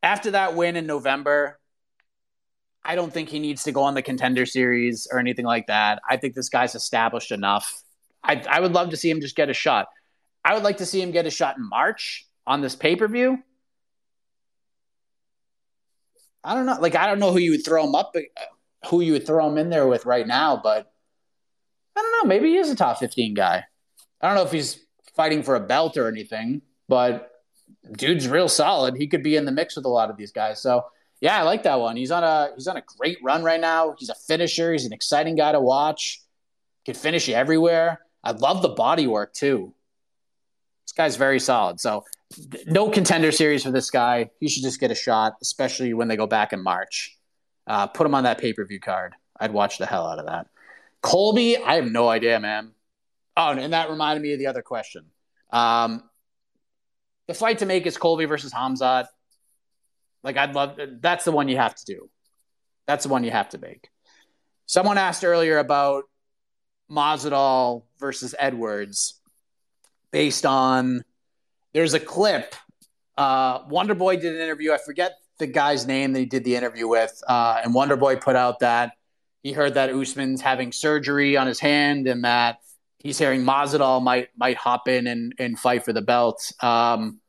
after 0.03 0.31
that 0.31 0.55
win 0.55 0.75
in 0.75 0.85
November, 0.85 1.59
I 2.83 2.95
don't 2.95 3.11
think 3.11 3.29
he 3.29 3.39
needs 3.39 3.63
to 3.63 3.71
go 3.71 3.83
on 3.83 3.95
the 3.95 4.01
contender 4.01 4.45
series 4.45 5.07
or 5.11 5.19
anything 5.19 5.45
like 5.45 5.67
that. 5.67 6.01
I 6.07 6.17
think 6.17 6.35
this 6.35 6.49
guy's 6.49 6.75
established 6.75 7.31
enough. 7.31 7.81
I 8.23 8.43
I 8.49 8.59
would 8.59 8.73
love 8.73 8.91
to 8.91 8.97
see 8.97 9.09
him 9.09 9.21
just 9.21 9.35
get 9.35 9.49
a 9.49 9.53
shot. 9.53 9.87
I 10.43 10.53
would 10.53 10.63
like 10.63 10.77
to 10.77 10.85
see 10.85 11.01
him 11.01 11.11
get 11.11 11.25
a 11.25 11.31
shot 11.31 11.57
in 11.57 11.67
March 11.67 12.27
on 12.45 12.61
this 12.61 12.75
pay-per-view. 12.75 13.39
I 16.43 16.53
don't 16.53 16.67
know. 16.67 16.77
Like 16.79 16.95
I 16.95 17.07
don't 17.07 17.19
know 17.19 17.31
who 17.31 17.39
you 17.39 17.51
would 17.51 17.65
throw 17.65 17.83
him 17.87 17.95
up 17.95 18.13
uh, 18.15 18.21
who 18.89 19.01
you 19.01 19.13
would 19.13 19.25
throw 19.25 19.49
him 19.49 19.57
in 19.57 19.69
there 19.69 19.87
with 19.87 20.05
right 20.05 20.27
now, 20.27 20.59
but 20.61 20.91
I 21.95 22.01
don't 22.01 22.11
know. 22.11 22.27
Maybe 22.27 22.49
he 22.49 22.57
is 22.57 22.69
a 22.69 22.75
top 22.75 22.99
15 22.99 23.33
guy. 23.33 23.63
I 24.21 24.27
don't 24.27 24.35
know 24.35 24.43
if 24.43 24.51
he's 24.51 24.84
fighting 25.15 25.43
for 25.43 25.55
a 25.55 25.59
belt 25.59 25.97
or 25.97 26.07
anything 26.07 26.61
but 26.87 27.31
dude's 27.93 28.27
real 28.27 28.47
solid. 28.47 28.95
He 28.95 29.07
could 29.07 29.23
be 29.23 29.35
in 29.35 29.45
the 29.45 29.51
mix 29.51 29.75
with 29.75 29.85
a 29.85 29.89
lot 29.89 30.09
of 30.09 30.17
these 30.17 30.31
guys. 30.31 30.61
So 30.61 30.85
yeah, 31.21 31.39
I 31.39 31.43
like 31.43 31.63
that 31.63 31.79
one. 31.79 31.95
He's 31.95 32.11
on 32.11 32.23
a 32.23 32.51
he's 32.55 32.67
on 32.67 32.77
a 32.77 32.83
great 32.97 33.17
run 33.23 33.43
right 33.43 33.59
now. 33.59 33.95
He's 33.97 34.09
a 34.09 34.15
finisher. 34.15 34.71
He's 34.71 34.85
an 34.85 34.93
exciting 34.93 35.35
guy 35.35 35.51
to 35.51 35.59
watch. 35.59 36.21
Can 36.85 36.95
finish 36.95 37.29
everywhere. 37.29 38.01
I 38.23 38.31
love 38.31 38.61
the 38.61 38.69
body 38.69 39.07
work 39.07 39.33
too. 39.33 39.73
This 40.85 40.91
guy's 40.91 41.15
very 41.15 41.39
solid. 41.39 41.79
So 41.79 42.03
no 42.67 42.89
contender 42.89 43.31
series 43.31 43.63
for 43.63 43.71
this 43.71 43.89
guy. 43.89 44.29
He 44.39 44.49
should 44.49 44.63
just 44.63 44.79
get 44.79 44.91
a 44.91 44.95
shot, 44.95 45.33
especially 45.41 45.93
when 45.93 46.07
they 46.07 46.17
go 46.17 46.27
back 46.27 46.53
in 46.53 46.61
March. 46.61 47.17
Uh, 47.65 47.87
put 47.87 48.05
him 48.05 48.13
on 48.13 48.25
that 48.25 48.37
pay 48.37 48.53
per 48.53 48.65
view 48.65 48.79
card. 48.79 49.13
I'd 49.39 49.51
watch 49.51 49.79
the 49.79 49.85
hell 49.85 50.07
out 50.07 50.19
of 50.19 50.27
that. 50.27 50.47
Colby, 51.01 51.57
I 51.57 51.75
have 51.75 51.91
no 51.91 52.07
idea, 52.09 52.39
man. 52.39 52.71
Oh, 53.37 53.51
and 53.51 53.73
that 53.73 53.89
reminded 53.89 54.21
me 54.21 54.33
of 54.33 54.39
the 54.39 54.47
other 54.47 54.61
question. 54.61 55.05
Um, 55.51 56.03
the 57.27 57.33
fight 57.33 57.59
to 57.59 57.65
make 57.65 57.85
is 57.85 57.97
Colby 57.97 58.25
versus 58.25 58.53
Hamzat. 58.53 59.07
Like 60.23 60.37
I'd 60.37 60.55
love 60.55 60.79
that's 61.01 61.25
the 61.25 61.31
one 61.31 61.47
you 61.47 61.57
have 61.57 61.75
to 61.75 61.85
do. 61.85 62.09
That's 62.87 63.03
the 63.03 63.09
one 63.09 63.23
you 63.23 63.31
have 63.31 63.49
to 63.49 63.57
make. 63.57 63.89
Someone 64.65 64.97
asked 64.97 65.23
earlier 65.23 65.57
about 65.57 66.05
Masvidal 66.89 67.83
versus 67.99 68.33
Edwards 68.37 69.19
based 70.11 70.45
on 70.45 71.03
there's 71.73 71.93
a 71.93 71.99
clip. 71.99 72.55
Uh, 73.17 73.59
did 73.67 74.25
an 74.25 74.41
interview. 74.41 74.71
I 74.73 74.77
forget 74.77 75.13
the 75.37 75.47
guy's 75.47 75.85
name 75.85 76.13
that 76.13 76.19
he 76.19 76.25
did 76.25 76.43
the 76.43 76.55
interview 76.55 76.87
with, 76.87 77.21
uh, 77.27 77.59
and 77.63 77.73
Wonder 77.73 77.95
Boy 77.95 78.15
put 78.15 78.35
out 78.35 78.59
that 78.59 78.93
he 79.43 79.51
heard 79.51 79.75
that 79.75 79.93
Usman's 79.93 80.41
having 80.41 80.71
surgery 80.71 81.37
on 81.37 81.47
his 81.47 81.59
hand 81.59 82.07
and 82.07 82.23
that 82.23 82.59
he's 82.99 83.17
hearing 83.17 83.43
Masvidal 83.43 84.01
might 84.01 84.29
might 84.37 84.57
hop 84.57 84.87
in 84.87 85.07
and, 85.07 85.33
and 85.39 85.59
fight 85.59 85.85
for 85.85 85.93
the 85.93 86.01
belt. 86.01 86.51
Um, 86.61 87.19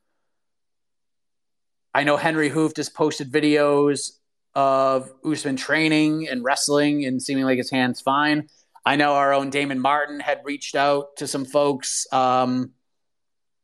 I 1.95 2.05
know 2.05 2.17
Henry 2.17 2.51
Hooft 2.51 2.77
just 2.77 2.95
posted 2.95 3.31
videos 3.33 4.13
of 4.55 5.13
Usman 5.25 5.57
training 5.57 6.29
and 6.29 6.43
wrestling 6.43 7.05
and 7.05 7.23
seeming 7.23 7.45
like 7.45 7.59
his 7.59 7.71
hand's 7.71 8.01
fine. 8.01 8.49
I 8.85 8.97
know 8.97 9.15
our 9.15 9.33
own 9.35 9.51
Damon 9.51 9.81
Martin 9.81 10.21
had 10.21 10.41
reached 10.45 10.77
out 10.77 11.17
to 11.17 11.27
some 11.27 11.45
folks 11.45 12.07
um, 12.13 12.71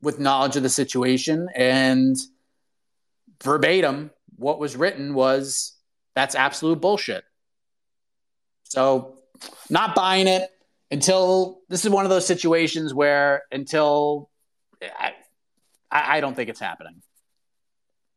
with 0.01 0.19
knowledge 0.19 0.57
of 0.57 0.63
the 0.65 0.69
situation, 0.69 1.49
and 1.55 2.17
verbatim, 3.43 4.11
what 4.37 4.59
was 4.59 4.77
written 4.77 5.15
was 5.15 5.75
that's 6.15 6.35
absolute 6.35 6.81
bullshit. 6.81 7.25
So, 8.65 9.19
not 9.71 9.95
buying 9.95 10.27
it 10.27 10.51
until 10.93 11.63
this 11.71 11.85
is 11.87 11.91
one 11.91 12.05
of 12.05 12.11
those 12.11 12.27
situations 12.27 12.93
where 12.93 13.45
until 13.51 14.29
I, 14.83 15.13
I 15.91 16.21
don't 16.21 16.37
think 16.37 16.51
it's 16.51 16.61
happening. 16.61 17.03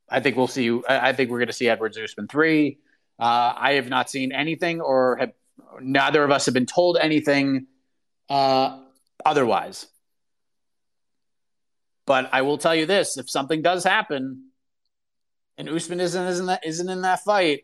I 0.10 0.20
think 0.20 0.36
we'll 0.36 0.48
see. 0.48 0.82
I 0.88 1.14
think 1.14 1.32
we're 1.32 1.40
going 1.40 1.48
to 1.48 1.54
see 1.54 1.70
Edwards 1.70 1.98
Usman 1.98 2.28
three. 2.28 2.78
Uh, 3.18 3.54
I 3.56 3.74
have 3.74 3.90
not 3.90 4.10
seen 4.10 4.32
anything, 4.34 4.82
or 4.82 5.16
have 5.18 5.32
neither 5.82 6.24
of 6.24 6.32
us 6.32 6.46
have 6.46 6.54
been 6.54 6.66
told 6.66 6.98
anything 6.98 7.68
uh, 8.30 8.82
otherwise. 9.26 9.88
But 12.06 12.30
I 12.34 12.42
will 12.44 12.58
tell 12.58 12.76
you 12.76 12.86
this: 12.86 13.18
if 13.18 13.30
something 13.30 13.62
does 13.62 13.84
happen, 13.84 14.50
and 15.58 15.70
Usman 15.70 16.02
isn't 16.02 16.28
isn't 16.28 16.46
that, 16.48 16.66
isn't 16.66 16.90
in 16.90 17.02
that 17.02 17.22
fight, 17.22 17.64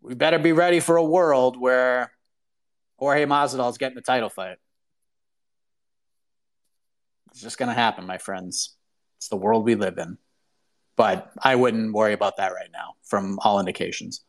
we 0.00 0.14
better 0.14 0.38
be 0.38 0.52
ready 0.52 0.78
for 0.80 0.96
a 0.96 1.04
world 1.04 1.60
where 1.60 2.11
Jorge 3.02 3.26
Masvidal's 3.26 3.78
getting 3.78 3.96
the 3.96 4.00
title 4.00 4.28
fight. 4.28 4.58
It's 7.32 7.40
just 7.40 7.58
going 7.58 7.68
to 7.68 7.74
happen, 7.74 8.06
my 8.06 8.18
friends. 8.18 8.76
It's 9.16 9.26
the 9.26 9.34
world 9.34 9.64
we 9.64 9.74
live 9.74 9.98
in. 9.98 10.18
But 10.96 11.32
I 11.42 11.56
wouldn't 11.56 11.92
worry 11.92 12.12
about 12.12 12.36
that 12.36 12.52
right 12.52 12.70
now, 12.72 12.94
from 13.02 13.40
all 13.42 13.58
indications. 13.58 14.20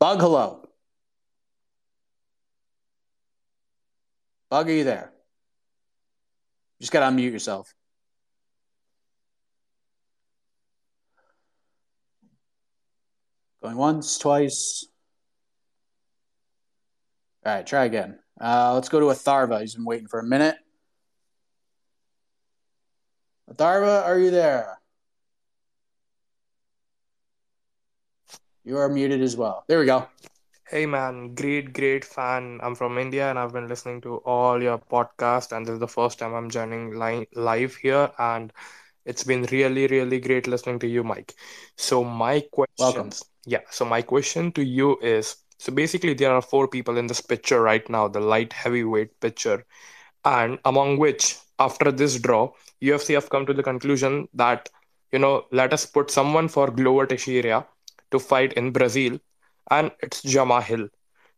Bug, 0.00 0.20
hello. 0.20 0.68
Bug, 4.50 4.68
are 4.70 4.72
you 4.72 4.82
there? 4.82 5.12
You 6.80 6.82
just 6.82 6.92
got 6.92 7.08
to 7.08 7.14
unmute 7.14 7.30
yourself. 7.30 7.72
Going 13.62 13.76
once, 13.76 14.18
twice. 14.18 14.84
All 17.46 17.52
right, 17.54 17.64
try 17.64 17.84
again. 17.84 18.18
Uh, 18.40 18.74
let's 18.74 18.88
go 18.88 18.98
to 18.98 19.06
Atharva. 19.06 19.60
He's 19.60 19.76
been 19.76 19.84
waiting 19.84 20.08
for 20.08 20.18
a 20.18 20.24
minute. 20.24 20.56
Atharva, 23.48 24.04
are 24.04 24.18
you 24.18 24.32
there? 24.32 24.80
You 28.64 28.78
are 28.78 28.88
muted 28.88 29.22
as 29.22 29.36
well. 29.36 29.64
There 29.68 29.78
we 29.78 29.86
go. 29.86 30.08
Hey 30.68 30.86
man, 30.86 31.36
great, 31.36 31.72
great 31.72 32.04
fan. 32.04 32.58
I'm 32.64 32.74
from 32.74 32.98
India 32.98 33.30
and 33.30 33.38
I've 33.38 33.52
been 33.52 33.68
listening 33.68 34.00
to 34.00 34.16
all 34.24 34.60
your 34.60 34.78
podcast, 34.78 35.56
and 35.56 35.64
this 35.64 35.74
is 35.74 35.78
the 35.78 35.86
first 35.86 36.18
time 36.18 36.34
I'm 36.34 36.50
joining 36.50 36.98
li- 36.98 37.28
live 37.36 37.76
here, 37.76 38.10
and 38.18 38.52
it's 39.04 39.22
been 39.22 39.44
really, 39.52 39.86
really 39.86 40.18
great 40.18 40.48
listening 40.48 40.80
to 40.80 40.88
you, 40.88 41.04
Mike. 41.04 41.36
So 41.76 42.02
my 42.02 42.40
questions, 42.40 42.80
Welcome. 42.80 43.10
yeah. 43.46 43.60
So 43.70 43.84
my 43.84 44.02
question 44.02 44.50
to 44.50 44.64
you 44.64 44.98
is, 45.00 45.36
so 45.58 45.72
basically 45.72 46.14
there 46.14 46.32
are 46.32 46.42
four 46.42 46.68
people 46.68 46.96
in 46.96 47.06
this 47.06 47.20
picture 47.20 47.60
right 47.62 47.88
now, 47.88 48.08
the 48.08 48.20
light 48.20 48.52
heavyweight 48.52 49.20
picture, 49.20 49.64
and 50.24 50.58
among 50.64 50.98
which, 50.98 51.36
after 51.58 51.90
this 51.92 52.18
draw, 52.20 52.52
UFC 52.80 53.14
have 53.14 53.30
come 53.30 53.46
to 53.46 53.54
the 53.54 53.62
conclusion 53.62 54.28
that 54.34 54.68
you 55.12 55.18
know 55.18 55.46
let 55.52 55.72
us 55.72 55.86
put 55.86 56.10
someone 56.10 56.48
for 56.48 56.70
Glover 56.70 57.06
Teixeira 57.06 57.66
to 58.10 58.18
fight 58.18 58.52
in 58.54 58.72
Brazil, 58.72 59.18
and 59.70 59.90
it's 60.00 60.22
Jama 60.22 60.60
Hill. 60.62 60.88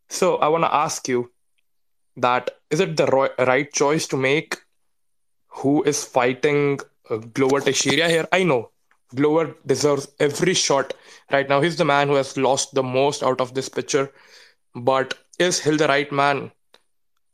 So 0.09 0.37
I 0.37 0.49
want 0.49 0.65
to 0.65 0.75
ask 0.75 1.09
you 1.09 1.31
that 2.17 2.51
is 2.71 2.81
it 2.81 2.97
the 2.97 3.07
ro- 3.07 3.35
right 3.39 3.73
choice 3.73 4.07
to 4.09 4.17
make? 4.17 4.57
Who 5.63 5.83
is 5.83 6.05
fighting 6.05 6.81
uh, 7.11 7.17
Glover 7.17 7.61
Teixeira 7.61 8.09
here? 8.09 8.29
I 8.33 8.45
know 8.45 8.71
Glover 9.15 9.55
deserves 9.67 10.09
every 10.21 10.55
shot 10.55 10.95
right 11.33 11.49
now. 11.49 11.61
He's 11.61 11.77
the 11.77 11.85
man 11.85 12.09
who 12.09 12.15
has 12.15 12.37
lost 12.37 12.75
the 12.75 12.83
most 12.83 13.23
out 13.23 13.41
of 13.41 13.55
this 13.55 13.69
picture. 13.69 14.11
But 14.75 15.15
is 15.39 15.61
Hill 15.61 15.77
the 15.77 15.89
right 15.89 16.11
man? 16.13 16.53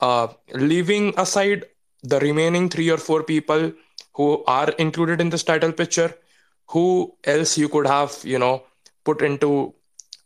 Uh, 0.01 0.29
leaving 0.53 1.14
aside 1.18 1.66
the 2.03 2.20
remaining 2.20 2.68
three 2.68 2.91
or 2.91 2.99
four 2.99 3.22
people 3.22 3.72
who 4.14 4.45
are 4.47 4.70
included 4.79 5.20
in 5.20 5.31
this 5.31 5.43
title 5.43 5.72
picture, 5.72 6.14
who 6.68 7.14
else 7.25 7.57
you 7.59 7.68
could 7.68 7.87
have, 7.87 8.16
you 8.22 8.39
know, 8.39 8.62
put 9.05 9.22
into 9.22 9.75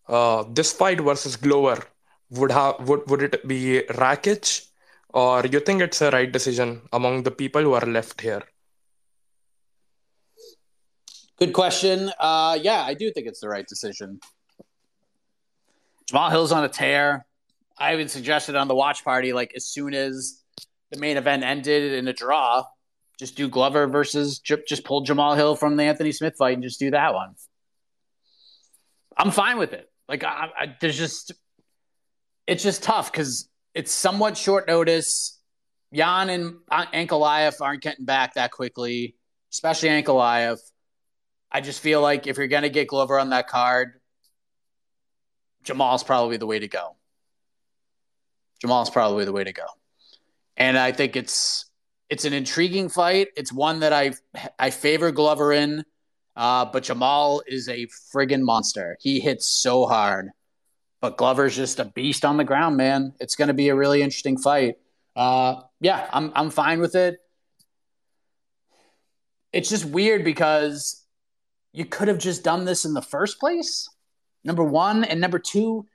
uh, 0.09 0.44
this 0.51 0.72
fight 0.72 1.01
versus 1.01 1.36
Glover? 1.36 1.82
Would 2.30 2.53
have 2.53 2.86
would 2.86 3.09
would 3.09 3.22
it 3.22 3.49
be 3.49 3.82
Rakic, 3.88 4.66
or 5.14 5.46
you 5.46 5.61
think 5.61 5.80
it's 5.80 6.03
a 6.03 6.11
right 6.11 6.30
decision 6.30 6.82
among 6.92 7.22
the 7.22 7.30
people 7.30 7.62
who 7.62 7.72
are 7.72 7.86
left 7.86 8.20
here? 8.20 8.42
Good 11.39 11.53
question. 11.53 12.11
Uh, 12.18 12.59
yeah, 12.61 12.82
I 12.82 12.95
do 12.95 13.12
think 13.12 13.28
it's 13.28 13.41
the 13.41 13.49
right 13.49 13.66
decision. 13.66 14.18
Jamal 16.09 16.30
Hill's 16.30 16.53
on 16.53 16.64
a 16.64 16.68
tear. 16.68 17.26
I 17.78 17.93
even 17.93 18.09
suggested 18.09 18.57
on 18.57 18.66
the 18.66 18.74
watch 18.74 19.05
party, 19.05 19.32
like 19.32 19.53
as 19.55 19.66
soon 19.66 19.95
as 19.95 20.43
the 20.91 20.99
main 20.99 21.16
event 21.16 21.45
ended 21.45 21.93
in 21.93 22.09
a 22.09 22.12
draw, 22.12 22.64
just 23.20 23.36
do 23.36 23.49
Glover 23.49 23.86
versus 23.86 24.41
just 24.41 24.84
pull 24.84 25.03
Jamal 25.03 25.34
Hill 25.36 25.55
from 25.55 25.76
the 25.76 25.84
Anthony 25.84 26.11
Smith 26.12 26.34
fight 26.36 26.55
and 26.55 26.62
just 26.62 26.80
do 26.80 26.91
that 26.91 27.14
one. 27.14 27.34
I'm 29.16 29.30
fine 29.30 29.59
with 29.59 29.72
it. 29.72 29.89
Like 30.09 30.24
I, 30.24 30.49
I, 30.59 30.76
there's 30.80 30.97
just 30.97 31.32
it's 32.47 32.62
just 32.62 32.82
tough 32.82 33.12
because 33.12 33.49
it's 33.74 33.93
somewhat 33.93 34.36
short 34.36 34.66
notice. 34.66 35.39
Jan 35.93 36.30
and 36.30 36.57
Ankalaev 36.70 37.61
aren't 37.61 37.82
getting 37.82 38.05
back 38.05 38.34
that 38.34 38.51
quickly, 38.51 39.14
especially 39.53 39.91
Ankalaev. 39.91 40.59
I 41.51 41.61
just 41.61 41.80
feel 41.80 42.01
like 42.01 42.26
if 42.26 42.36
you're 42.36 42.49
gonna 42.49 42.68
get 42.68 42.88
Glover 42.88 43.18
on 43.18 43.30
that 43.30 43.49
card, 43.49 44.01
Jamal's 45.64 46.05
probably 46.05 46.36
the 46.36 46.46
way 46.46 46.59
to 46.59 46.68
go. 46.68 46.96
Jamal's 48.61 48.90
probably 48.90 49.24
the 49.24 49.32
way 49.32 49.44
to 49.44 49.53
go, 49.53 49.66
and 50.57 50.76
I 50.78 50.92
think 50.92 51.16
it's 51.16 51.66
it's 52.11 52.24
an 52.24 52.32
intriguing 52.32 52.88
fight. 52.88 53.28
It's 53.36 53.53
one 53.53 53.80
that 53.80 53.92
I 53.92 54.12
I 54.59 54.70
favor 54.70 55.11
Glover 55.12 55.53
in. 55.53 55.84
Uh, 56.38 56.64
but 56.64 56.84
Jamal 56.84 57.42
is 57.49 57.68
a 57.68 57.88
friggin' 58.14 58.42
monster. 58.42 58.96
He 59.01 59.18
hits 59.18 59.44
so 59.44 59.86
hard. 59.86 60.30
But 61.01 61.16
Glover's 61.16 61.57
just 61.57 61.80
a 61.80 61.84
beast 61.84 62.24
on 62.24 62.36
the 62.36 62.44
ground, 62.44 62.76
man. 62.76 63.12
It's 63.18 63.34
going 63.34 63.49
to 63.49 63.55
be 63.55 63.70
a 63.70 63.74
really 63.74 64.03
interesting 64.03 64.38
fight. 64.38 64.76
Uh, 65.16 65.62
yeah, 65.80 66.09
I'm 66.12 66.32
I'm 66.36 66.51
fine 66.51 66.80
with 66.80 66.94
it. 66.94 67.18
It's 69.53 69.68
just 69.68 69.84
weird 69.84 70.24
because 70.24 71.05
you 71.73 71.85
could 71.85 72.09
have 72.09 72.19
just 72.19 72.45
done 72.45 72.64
this 72.64 72.85
in 72.85 72.95
the 72.95 73.03
first 73.03 73.39
place. 73.39 73.89
Number 74.45 74.64
one 74.64 75.05
and 75.05 75.21
number 75.21 75.39
two, 75.39 75.87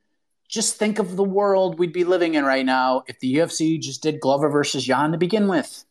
just 0.48 0.78
think 0.78 1.00
of 1.00 1.16
the 1.16 1.24
world 1.24 1.80
we'd 1.80 1.94
be 1.94 2.04
living 2.04 2.36
in 2.36 2.46
right 2.46 2.66
now 2.66 3.04
if 3.08 3.20
the 3.20 3.36
UFC 3.36 3.80
just 3.80 4.04
did 4.04 4.20
Glover 4.20 4.50
versus 4.50 4.86
Jan 4.86 5.12
to 5.12 5.18
begin 5.18 5.48
with. 5.48 5.86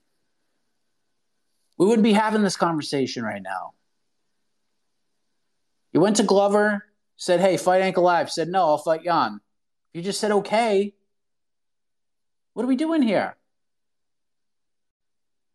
We 1.78 1.86
wouldn't 1.86 2.04
be 2.04 2.12
having 2.12 2.42
this 2.42 2.56
conversation 2.56 3.24
right 3.24 3.42
now. 3.42 3.72
You 5.92 6.00
went 6.00 6.16
to 6.16 6.22
Glover, 6.22 6.84
said, 7.16 7.40
hey, 7.40 7.56
fight 7.56 7.82
Ankalaev. 7.82 8.30
Said, 8.30 8.48
no, 8.48 8.64
I'll 8.64 8.78
fight 8.78 9.04
Jan. 9.04 9.40
You 9.92 10.02
just 10.02 10.20
said, 10.20 10.30
okay. 10.30 10.94
What 12.54 12.64
are 12.64 12.68
we 12.68 12.76
doing 12.76 13.02
here? 13.02 13.36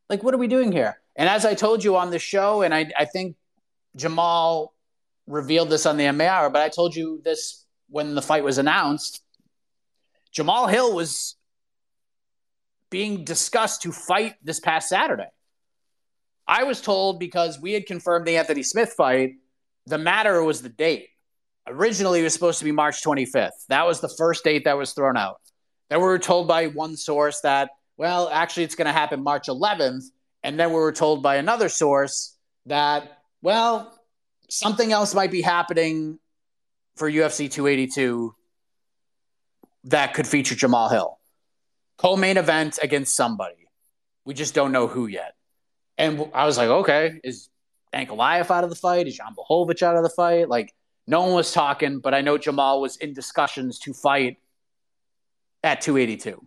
Like, 0.09 0.23
what 0.23 0.33
are 0.33 0.37
we 0.37 0.47
doing 0.47 0.71
here? 0.71 0.99
And 1.15 1.27
as 1.27 1.45
I 1.45 1.53
told 1.53 1.83
you 1.83 1.95
on 1.95 2.11
the 2.11 2.19
show, 2.19 2.61
and 2.61 2.73
I, 2.73 2.91
I 2.97 3.05
think 3.05 3.35
Jamal 3.97 4.73
revealed 5.25 5.69
this 5.69 5.85
on 5.85 5.97
the 5.97 6.09
MAR, 6.11 6.49
but 6.49 6.61
I 6.61 6.69
told 6.69 6.95
you 6.95 7.19
this 7.23 7.65
when 7.89 8.15
the 8.15 8.21
fight 8.21 8.43
was 8.43 8.57
announced. 8.57 9.21
Jamal 10.31 10.67
Hill 10.67 10.93
was 10.93 11.35
being 12.89 13.25
discussed 13.25 13.81
to 13.81 13.91
fight 13.91 14.35
this 14.43 14.59
past 14.59 14.87
Saturday. 14.87 15.27
I 16.47 16.63
was 16.63 16.79
told 16.79 17.19
because 17.19 17.59
we 17.59 17.73
had 17.73 17.85
confirmed 17.85 18.25
the 18.25 18.37
Anthony 18.37 18.63
Smith 18.63 18.93
fight, 18.95 19.33
the 19.85 19.97
matter 19.97 20.41
was 20.43 20.61
the 20.61 20.69
date. 20.69 21.09
Originally, 21.67 22.21
it 22.21 22.23
was 22.23 22.33
supposed 22.33 22.59
to 22.59 22.65
be 22.65 22.71
March 22.71 23.03
25th. 23.03 23.65
That 23.67 23.85
was 23.85 23.99
the 23.99 24.07
first 24.17 24.45
date 24.45 24.63
that 24.63 24.77
was 24.77 24.93
thrown 24.93 25.17
out. 25.17 25.41
Then 25.89 25.99
we 25.99 26.05
were 26.05 26.19
told 26.19 26.47
by 26.47 26.67
one 26.67 26.95
source 26.95 27.41
that, 27.41 27.71
well, 27.97 28.29
actually, 28.29 28.63
it's 28.63 28.75
going 28.75 28.85
to 28.85 28.93
happen 28.93 29.21
March 29.21 29.47
11th. 29.47 30.03
And 30.43 30.57
then 30.57 30.69
we 30.69 30.75
were 30.75 30.93
told 30.93 31.21
by 31.21 31.35
another 31.35 31.67
source 31.67 32.37
that, 32.67 33.16
well, 33.41 33.93
something 34.49 34.91
else 34.91 35.13
might 35.13 35.31
be 35.31 35.41
happening 35.41 36.19
for 36.95 37.09
UFC 37.09 37.49
282 37.51 38.33
that 39.85 40.13
could 40.13 40.27
feature 40.27 40.55
Jamal 40.55 40.89
Hill. 40.89 41.19
Co 41.97 42.15
main 42.15 42.37
event 42.37 42.79
against 42.81 43.15
somebody. 43.15 43.67
We 44.25 44.33
just 44.33 44.53
don't 44.53 44.71
know 44.71 44.87
who 44.87 45.07
yet. 45.07 45.33
And 45.97 46.29
I 46.33 46.45
was 46.45 46.57
like, 46.57 46.69
okay, 46.69 47.19
is 47.23 47.49
Ankalaev 47.93 48.51
out 48.51 48.63
of 48.63 48.69
the 48.69 48.75
fight? 48.75 49.07
Is 49.07 49.17
Jan 49.17 49.33
Blachowicz 49.35 49.81
out 49.81 49.95
of 49.95 50.03
the 50.03 50.09
fight? 50.09 50.49
Like, 50.49 50.73
no 51.07 51.21
one 51.21 51.33
was 51.33 51.51
talking, 51.53 51.99
but 51.99 52.13
I 52.13 52.21
know 52.21 52.37
Jamal 52.37 52.81
was 52.81 52.97
in 52.97 53.13
discussions 53.13 53.79
to 53.79 53.93
fight 53.93 54.37
at 55.63 55.81
282 55.81 56.45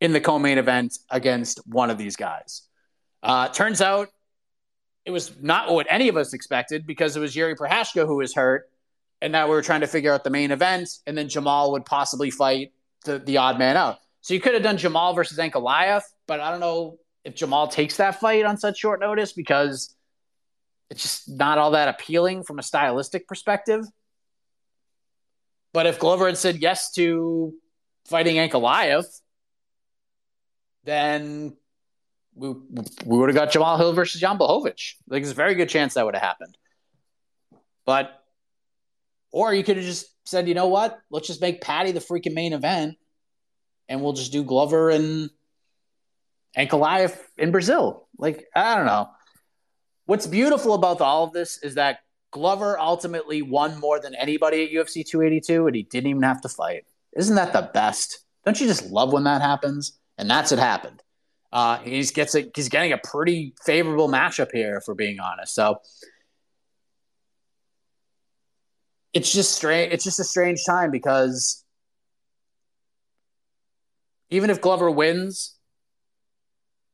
in 0.00 0.12
the 0.12 0.20
co-main 0.20 0.58
event 0.58 0.98
against 1.10 1.60
one 1.66 1.90
of 1.90 1.98
these 1.98 2.16
guys. 2.16 2.62
Uh, 3.22 3.48
turns 3.48 3.80
out 3.80 4.08
it 5.06 5.12
was 5.12 5.32
not 5.40 5.72
what 5.72 5.86
any 5.88 6.08
of 6.08 6.16
us 6.16 6.34
expected 6.34 6.84
because 6.84 7.16
it 7.16 7.20
was 7.20 7.34
Yuri 7.34 7.54
Prochazka 7.54 8.04
who 8.06 8.16
was 8.16 8.34
hurt, 8.34 8.68
and 9.22 9.32
now 9.32 9.46
we 9.46 9.52
were 9.52 9.62
trying 9.62 9.80
to 9.80 9.86
figure 9.86 10.12
out 10.12 10.24
the 10.24 10.30
main 10.30 10.50
event, 10.50 10.98
and 11.06 11.16
then 11.16 11.28
Jamal 11.28 11.72
would 11.72 11.86
possibly 11.86 12.30
fight 12.30 12.72
the, 13.04 13.20
the 13.20 13.36
odd 13.36 13.56
man 13.56 13.76
out. 13.76 13.98
So 14.20 14.34
you 14.34 14.40
could 14.40 14.54
have 14.54 14.64
done 14.64 14.76
Jamal 14.76 15.14
versus 15.14 15.38
Ankalaev, 15.38 16.02
but 16.26 16.40
I 16.40 16.50
don't 16.50 16.58
know 16.58 16.98
if 17.24 17.36
Jamal 17.36 17.68
takes 17.68 17.98
that 17.98 18.18
fight 18.18 18.44
on 18.44 18.56
such 18.58 18.78
short 18.78 18.98
notice 18.98 19.32
because 19.32 19.94
it's 20.90 21.02
just 21.02 21.28
not 21.28 21.58
all 21.58 21.70
that 21.70 21.88
appealing 21.88 22.42
from 22.42 22.58
a 22.58 22.62
stylistic 22.62 23.28
perspective. 23.28 23.86
But 25.72 25.86
if 25.86 26.00
Glover 26.00 26.26
had 26.26 26.36
said 26.36 26.56
yes 26.56 26.90
to 26.92 27.54
fighting 28.06 28.36
Ankalaev, 28.36 29.04
then 30.82 31.56
we, 32.36 32.50
we 33.04 33.18
would 33.18 33.30
have 33.30 33.36
got 33.36 33.50
Jamal 33.50 33.78
Hill 33.78 33.94
versus 33.94 34.20
Jan 34.20 34.38
Blachowicz. 34.38 34.94
Like, 35.08 35.22
there's 35.22 35.30
a 35.30 35.34
very 35.34 35.54
good 35.54 35.68
chance 35.68 35.94
that 35.94 36.04
would 36.04 36.14
have 36.14 36.22
happened. 36.22 36.56
But, 37.84 38.10
or 39.32 39.54
you 39.54 39.64
could 39.64 39.76
have 39.76 39.86
just 39.86 40.06
said, 40.28 40.46
you 40.46 40.54
know 40.54 40.68
what? 40.68 40.98
Let's 41.10 41.26
just 41.26 41.40
make 41.40 41.60
Paddy 41.60 41.92
the 41.92 42.00
freaking 42.00 42.34
main 42.34 42.52
event 42.52 42.96
and 43.88 44.02
we'll 44.02 44.12
just 44.12 44.32
do 44.32 44.44
Glover 44.44 44.90
and 44.90 45.30
Ankalaev 46.56 47.16
in 47.38 47.52
Brazil. 47.52 48.08
Like, 48.18 48.46
I 48.54 48.76
don't 48.76 48.86
know. 48.86 49.08
What's 50.06 50.26
beautiful 50.26 50.74
about 50.74 51.00
all 51.00 51.24
of 51.24 51.32
this 51.32 51.62
is 51.62 51.74
that 51.74 52.00
Glover 52.30 52.78
ultimately 52.78 53.42
won 53.42 53.78
more 53.80 54.00
than 54.00 54.14
anybody 54.14 54.64
at 54.64 54.70
UFC 54.70 55.04
282, 55.06 55.66
and 55.66 55.76
he 55.76 55.82
didn't 55.82 56.10
even 56.10 56.22
have 56.22 56.40
to 56.42 56.48
fight. 56.48 56.84
Isn't 57.16 57.36
that 57.36 57.52
the 57.52 57.70
best? 57.72 58.20
Don't 58.44 58.60
you 58.60 58.66
just 58.66 58.90
love 58.90 59.12
when 59.12 59.24
that 59.24 59.42
happens? 59.42 59.98
And 60.18 60.28
that's 60.28 60.50
what 60.50 60.60
happened. 60.60 61.02
Uh, 61.52 61.78
he's 61.78 62.10
gets 62.10 62.34
a, 62.34 62.50
he's 62.54 62.68
getting 62.68 62.92
a 62.92 62.98
pretty 62.98 63.54
favorable 63.64 64.08
matchup 64.08 64.48
here, 64.52 64.80
for 64.80 64.94
being 64.94 65.20
honest. 65.20 65.54
So 65.54 65.80
it's 69.12 69.32
just 69.32 69.52
strange. 69.52 69.92
It's 69.92 70.04
just 70.04 70.20
a 70.20 70.24
strange 70.24 70.64
time 70.64 70.90
because 70.90 71.64
even 74.30 74.50
if 74.50 74.60
Glover 74.60 74.90
wins, 74.90 75.54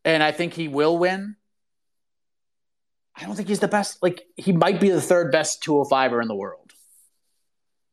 and 0.04 0.22
I 0.22 0.32
think 0.32 0.54
he 0.54 0.68
will 0.68 0.98
win, 0.98 1.36
I 3.16 3.24
don't 3.24 3.34
think 3.34 3.48
he's 3.48 3.60
the 3.60 3.68
best. 3.68 4.02
Like 4.02 4.22
he 4.36 4.52
might 4.52 4.80
be 4.80 4.90
the 4.90 5.00
third 5.00 5.32
best 5.32 5.62
205er 5.64 6.22
in 6.22 6.28
the 6.28 6.34
world. 6.34 6.72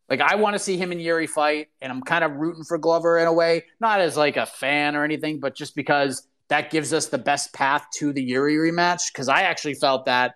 Like 0.09 0.21
I 0.21 0.35
want 0.35 0.55
to 0.55 0.59
see 0.59 0.77
him 0.77 0.91
and 0.91 1.01
Yuri 1.01 1.27
fight, 1.27 1.67
and 1.81 1.91
I'm 1.91 2.01
kind 2.01 2.23
of 2.23 2.31
rooting 2.33 2.63
for 2.63 2.77
Glover 2.77 3.19
in 3.19 3.27
a 3.27 3.33
way, 3.33 3.65
not 3.79 4.01
as 4.01 4.17
like 4.17 4.37
a 4.37 4.45
fan 4.45 4.95
or 4.95 5.03
anything, 5.03 5.39
but 5.39 5.55
just 5.55 5.75
because 5.75 6.27
that 6.49 6.71
gives 6.71 6.93
us 6.93 7.07
the 7.07 7.17
best 7.17 7.53
path 7.53 7.85
to 7.97 8.11
the 8.11 8.21
Yuri 8.21 8.55
rematch. 8.55 9.11
Because 9.13 9.29
I 9.29 9.43
actually 9.43 9.75
felt 9.75 10.05
that 10.05 10.35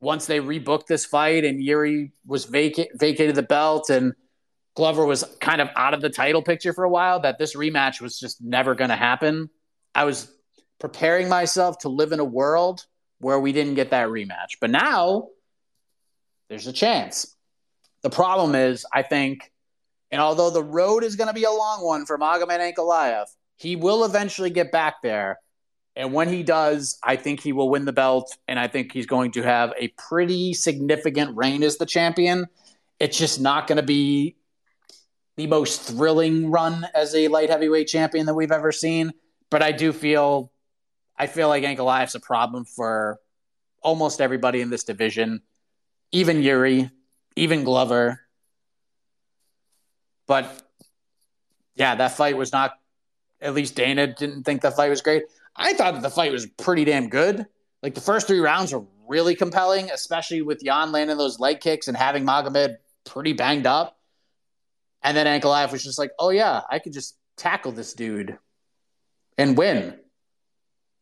once 0.00 0.26
they 0.26 0.40
rebooked 0.40 0.86
this 0.86 1.04
fight 1.04 1.44
and 1.44 1.62
Yuri 1.62 2.12
was 2.26 2.44
vaca- 2.44 2.88
vacated 2.94 3.34
the 3.34 3.42
belt 3.42 3.90
and 3.90 4.14
Glover 4.76 5.04
was 5.04 5.24
kind 5.40 5.60
of 5.60 5.68
out 5.74 5.94
of 5.94 6.00
the 6.00 6.10
title 6.10 6.42
picture 6.42 6.72
for 6.72 6.84
a 6.84 6.90
while, 6.90 7.20
that 7.20 7.38
this 7.38 7.56
rematch 7.56 8.00
was 8.00 8.18
just 8.18 8.40
never 8.40 8.76
going 8.76 8.90
to 8.90 8.96
happen. 8.96 9.50
I 9.92 10.04
was 10.04 10.32
preparing 10.78 11.28
myself 11.28 11.78
to 11.78 11.88
live 11.88 12.12
in 12.12 12.20
a 12.20 12.24
world 12.24 12.86
where 13.18 13.40
we 13.40 13.52
didn't 13.52 13.74
get 13.74 13.90
that 13.90 14.08
rematch. 14.08 14.58
But 14.60 14.70
now 14.70 15.30
there's 16.48 16.68
a 16.68 16.72
chance. 16.72 17.34
The 18.02 18.10
problem 18.10 18.54
is, 18.54 18.86
I 18.92 19.02
think, 19.02 19.50
and 20.12 20.20
although 20.20 20.50
the 20.50 20.62
road 20.62 21.02
is 21.02 21.16
going 21.16 21.28
to 21.28 21.34
be 21.34 21.44
a 21.44 21.50
long 21.50 21.84
one 21.84 22.06
for 22.06 22.16
Magomed 22.16 22.72
Ankalaev, 22.72 23.26
he 23.58 23.76
will 23.76 24.04
eventually 24.04 24.50
get 24.50 24.72
back 24.72 25.02
there. 25.02 25.38
And 25.96 26.12
when 26.12 26.28
he 26.28 26.44
does, 26.44 26.96
I 27.02 27.16
think 27.16 27.40
he 27.40 27.52
will 27.52 27.68
win 27.68 27.84
the 27.84 27.92
belt. 27.92 28.36
And 28.46 28.58
I 28.58 28.68
think 28.68 28.92
he's 28.92 29.06
going 29.06 29.32
to 29.32 29.42
have 29.42 29.72
a 29.76 29.88
pretty 29.98 30.54
significant 30.54 31.36
reign 31.36 31.64
as 31.64 31.76
the 31.76 31.86
champion. 31.86 32.46
It's 33.00 33.18
just 33.18 33.40
not 33.40 33.66
going 33.66 33.76
to 33.76 33.82
be 33.82 34.36
the 35.36 35.48
most 35.48 35.82
thrilling 35.82 36.50
run 36.50 36.86
as 36.94 37.14
a 37.14 37.26
light 37.28 37.50
heavyweight 37.50 37.88
champion 37.88 38.26
that 38.26 38.34
we've 38.34 38.52
ever 38.52 38.70
seen. 38.70 39.12
But 39.50 39.62
I 39.62 39.72
do 39.72 39.92
feel 39.92 40.52
I 41.18 41.26
feel 41.26 41.48
like 41.48 41.64
Ankalaev's 41.64 42.14
a 42.14 42.20
problem 42.20 42.64
for 42.64 43.18
almost 43.82 44.20
everybody 44.20 44.60
in 44.60 44.70
this 44.70 44.84
division, 44.84 45.42
even 46.12 46.42
Yuri, 46.42 46.90
even 47.34 47.64
Glover. 47.64 48.20
But 50.28 50.62
yeah, 51.74 51.96
that 51.96 52.12
fight 52.12 52.36
was 52.36 52.52
not. 52.52 52.72
At 53.40 53.54
least 53.54 53.74
Dana 53.74 54.06
didn't 54.06 54.44
think 54.44 54.62
the 54.62 54.70
fight 54.70 54.90
was 54.90 55.02
great. 55.02 55.24
I 55.54 55.72
thought 55.74 55.94
that 55.94 56.02
the 56.02 56.10
fight 56.10 56.32
was 56.32 56.46
pretty 56.46 56.84
damn 56.84 57.08
good. 57.08 57.46
Like 57.82 57.94
the 57.94 58.00
first 58.00 58.26
three 58.26 58.40
rounds 58.40 58.72
were 58.72 58.84
really 59.06 59.34
compelling, 59.34 59.90
especially 59.90 60.42
with 60.42 60.62
Jan 60.62 60.92
landing 60.92 61.16
those 61.16 61.38
leg 61.38 61.60
kicks 61.60 61.88
and 61.88 61.96
having 61.96 62.24
Magomed 62.24 62.76
pretty 63.04 63.32
banged 63.32 63.66
up. 63.66 63.96
And 65.02 65.16
then 65.16 65.26
Ankalaev 65.26 65.70
was 65.70 65.84
just 65.84 65.98
like, 65.98 66.10
"Oh 66.18 66.30
yeah, 66.30 66.62
I 66.68 66.80
could 66.80 66.92
just 66.92 67.16
tackle 67.36 67.72
this 67.72 67.92
dude 67.92 68.36
and 69.36 69.56
win." 69.56 69.98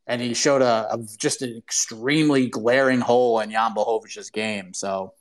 and 0.06 0.22
he 0.22 0.34
showed 0.34 0.62
a, 0.62 0.94
a, 0.94 0.98
just 1.18 1.42
an 1.42 1.56
extremely 1.56 2.48
glaring 2.48 3.00
hole 3.00 3.40
in 3.40 3.50
Jan 3.50 3.74
Blachowicz's 3.74 4.30
game. 4.30 4.72
So 4.72 5.14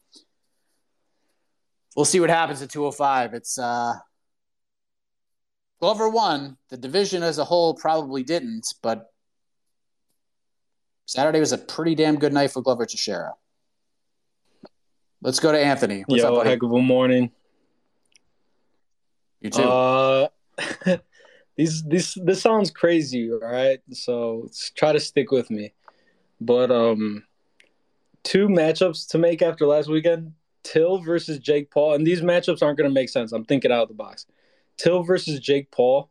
we'll 1.96 2.06
see 2.06 2.20
what 2.20 2.30
happens 2.30 2.62
at 2.62 2.70
205. 2.70 3.34
It's 3.34 3.58
uh, 3.58 3.94
Glover 5.86 6.10
won. 6.10 6.58
The 6.70 6.78
division 6.78 7.22
as 7.22 7.38
a 7.38 7.46
whole 7.46 7.76
probably 7.76 8.24
didn't, 8.24 8.74
but 8.82 9.12
Saturday 11.06 11.40
was 11.40 11.52
a 11.52 11.60
pretty 11.60 11.94
damn 11.94 12.18
good 12.18 12.34
night 12.34 12.50
for 12.50 12.64
Glover 12.64 12.88
Teixeira. 12.88 13.34
Let's 15.22 15.40
go 15.40 15.52
to 15.52 15.60
Anthony. 15.60 16.04
What's 16.08 16.24
Yo, 16.24 16.38
up, 16.38 16.48
heck 16.48 16.64
of 16.64 16.72
a 16.72 16.82
morning. 16.82 17.30
You 19.42 19.52
too. 19.52 19.62
Uh, 19.62 20.28
these 21.56 21.84
this 21.84 22.18
this 22.26 22.42
sounds 22.42 22.72
crazy, 22.72 23.30
right? 23.30 23.78
So 23.92 24.50
try 24.76 24.92
to 24.92 25.00
stick 25.00 25.30
with 25.30 25.52
me. 25.52 25.76
But 26.42 26.72
um 26.72 27.26
two 28.24 28.48
matchups 28.48 29.08
to 29.10 29.20
make 29.20 29.44
after 29.44 29.68
last 29.68 29.88
weekend. 29.88 30.34
Till 30.64 30.98
versus 30.98 31.38
Jake 31.38 31.70
Paul. 31.70 31.94
And 31.94 32.08
these 32.08 32.22
matchups 32.22 32.64
aren't 32.64 32.80
gonna 32.80 32.90
make 32.90 33.10
sense. 33.10 33.32
I'm 33.34 33.46
thinking 33.46 33.72
out 33.72 33.84
of 33.84 33.90
the 33.90 33.94
box. 33.94 34.26
Till 34.78 35.04
versus 35.04 35.40
Jake 35.40 35.72
Paul 35.72 36.10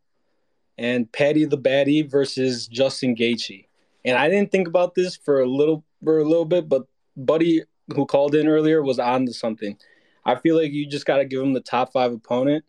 and 0.78 1.10
Paddy 1.12 1.44
the 1.44 1.58
Baddy 1.58 2.08
versus 2.08 2.66
Justin 2.66 3.14
Gaethje. 3.14 3.66
And 4.04 4.18
I 4.18 4.28
didn't 4.28 4.50
think 4.50 4.68
about 4.68 4.94
this 4.94 5.16
for 5.16 5.40
a 5.40 5.46
little 5.46 5.84
for 6.02 6.18
a 6.18 6.24
little 6.24 6.44
bit, 6.44 6.68
but 6.68 6.86
Buddy 7.16 7.62
who 7.94 8.06
called 8.06 8.34
in 8.34 8.48
earlier 8.48 8.82
was 8.82 8.98
on 8.98 9.26
to 9.26 9.32
something. 9.32 9.76
I 10.24 10.36
feel 10.36 10.56
like 10.56 10.72
you 10.72 10.86
just 10.86 11.04
got 11.04 11.18
to 11.18 11.24
give 11.24 11.42
him 11.42 11.52
the 11.52 11.60
top 11.60 11.92
five 11.92 12.12
opponent 12.12 12.64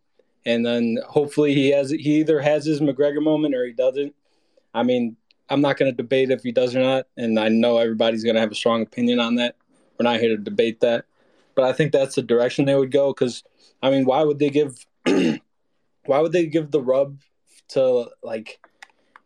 and 0.45 0.65
then 0.65 0.99
hopefully 1.07 1.53
he 1.53 1.71
has 1.71 1.89
he 1.89 2.19
either 2.19 2.39
has 2.39 2.65
his 2.65 2.79
McGregor 2.79 3.21
moment 3.21 3.55
or 3.55 3.65
he 3.65 3.73
doesn't. 3.73 4.13
I 4.73 4.83
mean, 4.83 5.17
I'm 5.49 5.61
not 5.61 5.77
going 5.77 5.91
to 5.91 5.95
debate 5.95 6.31
if 6.31 6.43
he 6.43 6.51
does 6.51 6.75
or 6.75 6.81
not, 6.81 7.07
and 7.17 7.39
I 7.39 7.49
know 7.49 7.77
everybody's 7.77 8.23
going 8.23 8.35
to 8.35 8.41
have 8.41 8.51
a 8.51 8.55
strong 8.55 8.81
opinion 8.81 9.19
on 9.19 9.35
that. 9.35 9.55
We're 9.97 10.03
not 10.03 10.19
here 10.19 10.35
to 10.35 10.41
debate 10.41 10.81
that, 10.81 11.05
but 11.55 11.65
I 11.65 11.73
think 11.73 11.91
that's 11.91 12.15
the 12.15 12.21
direction 12.21 12.65
they 12.65 12.75
would 12.75 12.91
go. 12.91 13.13
Because 13.13 13.43
I 13.81 13.89
mean, 13.89 14.05
why 14.05 14.23
would 14.23 14.39
they 14.39 14.49
give 14.49 14.85
why 16.05 16.19
would 16.19 16.31
they 16.31 16.45
give 16.45 16.71
the 16.71 16.81
rub 16.81 17.19
to 17.69 18.09
like 18.21 18.59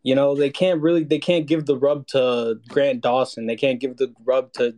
you 0.03 0.15
know 0.15 0.35
they 0.35 0.49
can't 0.49 0.81
really 0.81 1.03
they 1.03 1.19
can't 1.19 1.45
give 1.45 1.65
the 1.65 1.77
rub 1.77 2.07
to 2.07 2.59
Grant 2.67 3.01
Dawson. 3.01 3.47
They 3.47 3.55
can't 3.55 3.79
give 3.79 3.97
the 3.97 4.13
rub 4.23 4.53
to 4.53 4.75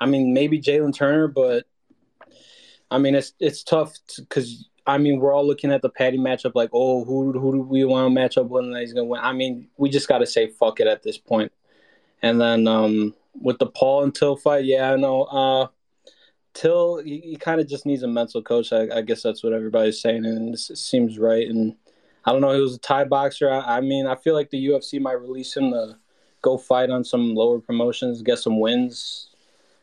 I 0.00 0.06
mean 0.06 0.32
maybe 0.32 0.60
Jalen 0.60 0.94
Turner, 0.94 1.28
but 1.28 1.66
I 2.90 2.98
mean 2.98 3.14
it's 3.14 3.32
it's 3.38 3.62
tough 3.62 3.94
because 4.16 4.68
I 4.86 4.98
mean, 4.98 5.20
we're 5.20 5.32
all 5.32 5.46
looking 5.46 5.72
at 5.72 5.82
the 5.82 5.88
Paddy 5.88 6.18
matchup 6.18 6.52
like, 6.54 6.70
oh, 6.72 7.04
who 7.04 7.32
who 7.32 7.52
do 7.52 7.60
we 7.62 7.84
want 7.84 8.06
to 8.06 8.10
match 8.10 8.36
up 8.36 8.48
with 8.48 8.64
and 8.64 8.76
he's 8.76 8.92
gonna 8.92 9.04
win? 9.04 9.20
I 9.22 9.32
mean, 9.32 9.68
we 9.76 9.88
just 9.88 10.08
gotta 10.08 10.26
say 10.26 10.48
fuck 10.48 10.80
it 10.80 10.86
at 10.86 11.02
this 11.02 11.18
point. 11.18 11.52
And 12.20 12.40
then 12.40 12.66
um, 12.66 13.14
with 13.40 13.58
the 13.58 13.66
Paul 13.66 14.04
and 14.04 14.16
fight, 14.40 14.64
yeah, 14.64 14.92
I 14.92 14.96
know. 14.96 15.22
Uh, 15.24 15.66
Till, 16.54 16.98
he, 16.98 17.18
he 17.20 17.36
kind 17.36 17.60
of 17.60 17.68
just 17.68 17.86
needs 17.86 18.02
a 18.02 18.08
mental 18.08 18.42
coach. 18.42 18.72
I, 18.72 18.88
I, 18.94 19.00
guess 19.02 19.22
that's 19.22 19.42
what 19.42 19.52
everybody's 19.52 20.00
saying, 20.00 20.26
and 20.26 20.54
it 20.54 20.58
seems 20.58 21.18
right. 21.18 21.48
And 21.48 21.76
I 22.24 22.32
don't 22.32 22.40
know, 22.40 22.52
he 22.52 22.60
was 22.60 22.76
a 22.76 22.78
Thai 22.78 23.04
boxer. 23.04 23.50
I, 23.50 23.78
I 23.78 23.80
mean, 23.80 24.06
I 24.06 24.16
feel 24.16 24.34
like 24.34 24.50
the 24.50 24.66
UFC 24.66 25.00
might 25.00 25.20
release 25.20 25.56
him 25.56 25.70
to 25.70 25.96
go 26.42 26.58
fight 26.58 26.90
on 26.90 27.04
some 27.04 27.34
lower 27.34 27.58
promotions, 27.58 28.22
get 28.22 28.38
some 28.38 28.60
wins. 28.60 29.28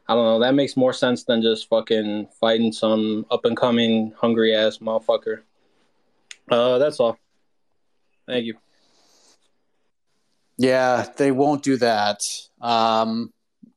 I 0.08 0.14
don't 0.16 0.26
know. 0.26 0.40
That 0.40 0.56
makes 0.56 0.76
more 0.76 0.94
sense 0.94 1.24
than 1.24 1.42
just 1.42 1.70
fucking 1.70 2.30
fighting 2.40 2.72
some 2.72 3.26
up 3.30 3.46
and 3.46 3.56
coming 3.56 4.14
hungry 4.18 4.56
ass 4.56 4.80
motherfucker. 4.80 5.42
Uh, 6.50 6.80
that's 6.80 7.00
all. 7.00 7.18
Thank 8.28 8.46
you. 8.46 8.56
Yeah, 10.58 11.06
they 11.16 11.32
won't 11.32 11.64
do 11.64 11.78
that. 11.78 12.22
Um, 12.60 13.32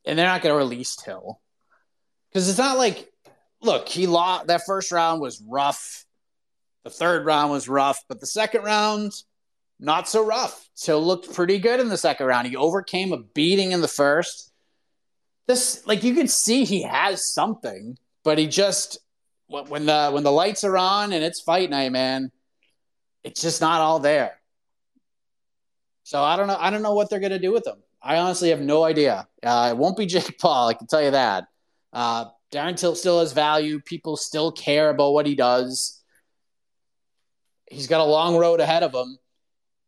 and 0.05 0.19
they're 0.19 0.27
not 0.27 0.43
going 0.43 0.53
to 0.53 0.59
release 0.59 0.97
Till 0.97 1.42
because 2.33 2.49
it's 2.49 2.59
not 2.59 2.79
like, 2.79 3.11
look, 3.61 3.89
he 3.89 4.07
lost 4.07 4.47
that 4.47 4.63
first 4.67 4.93
round 4.93 5.21
was 5.21 5.43
rough. 5.47 6.05
The 6.85 6.91
third 6.91 7.27
round 7.27 7.51
was 7.51 7.69
rough, 7.69 8.01
but 8.09 8.21
the 8.21 8.27
second 8.27 8.65
round, 8.65 9.13
not 9.79 10.09
so 10.09 10.25
rough. 10.25 10.69
Till 10.77 11.05
looked 11.05 11.33
pretty 11.33 11.59
good 11.59 11.79
in 11.79 11.89
the 11.89 11.97
second 11.97 12.27
round. 12.27 12.49
He 12.49 12.57
overcame 12.57 13.13
a 13.13 13.19
beating 13.19 13.73
in 13.73 13.81
the 13.81 13.89
first 13.89 14.53
this 15.47 15.87
like 15.87 16.03
you 16.03 16.15
can 16.15 16.29
see 16.29 16.65
he 16.65 16.83
has 16.83 17.33
something, 17.33 17.99
but 18.25 18.39
he 18.39 18.47
just 18.47 18.99
when 19.49 19.87
the 19.87 20.11
when 20.11 20.23
the 20.23 20.33
lights 20.33 20.65
are 20.65 20.77
on 20.77 21.13
and 21.13 21.25
it's 21.25 21.41
fight 21.41 21.71
night, 21.71 21.93
man, 21.93 22.31
it's 23.25 23.41
just 23.41 23.61
not 23.61 23.81
all 23.81 23.99
there. 23.99 24.39
So 26.05 26.23
I 26.23 26.37
don't 26.37 26.47
know. 26.47 26.57
I 26.59 26.71
don't 26.71 26.83
know 26.83 26.95
what 26.95 27.11
they're 27.11 27.21
gonna 27.21 27.39
do 27.39 27.53
with 27.53 27.67
him. 27.67 27.83
I 28.01 28.17
honestly 28.17 28.51
have 28.51 28.61
no 28.61 28.85
idea. 28.85 29.29
Uh, 29.43 29.69
it 29.71 29.77
won't 29.77 29.97
be 29.97 30.07
Jake 30.07 30.39
Paul. 30.39 30.69
I 30.69 30.75
can 30.75 30.87
tell 30.87 31.03
you 31.03 31.13
that. 31.13 31.45
Uh, 31.93 32.27
Darren 32.53 32.77
Till 32.77 32.95
still 32.95 33.21
has 33.21 33.33
value. 33.33 33.81
People 33.81 34.17
still 34.17 34.53
care 34.53 34.91
about 34.91 35.13
what 35.13 35.27
he 35.27 35.35
does. 35.35 36.03
He's 37.71 37.87
got 37.87 38.01
a 38.01 38.05
long 38.05 38.37
road 38.37 38.61
ahead 38.61 38.83
of 38.83 38.95
him. 38.95 39.19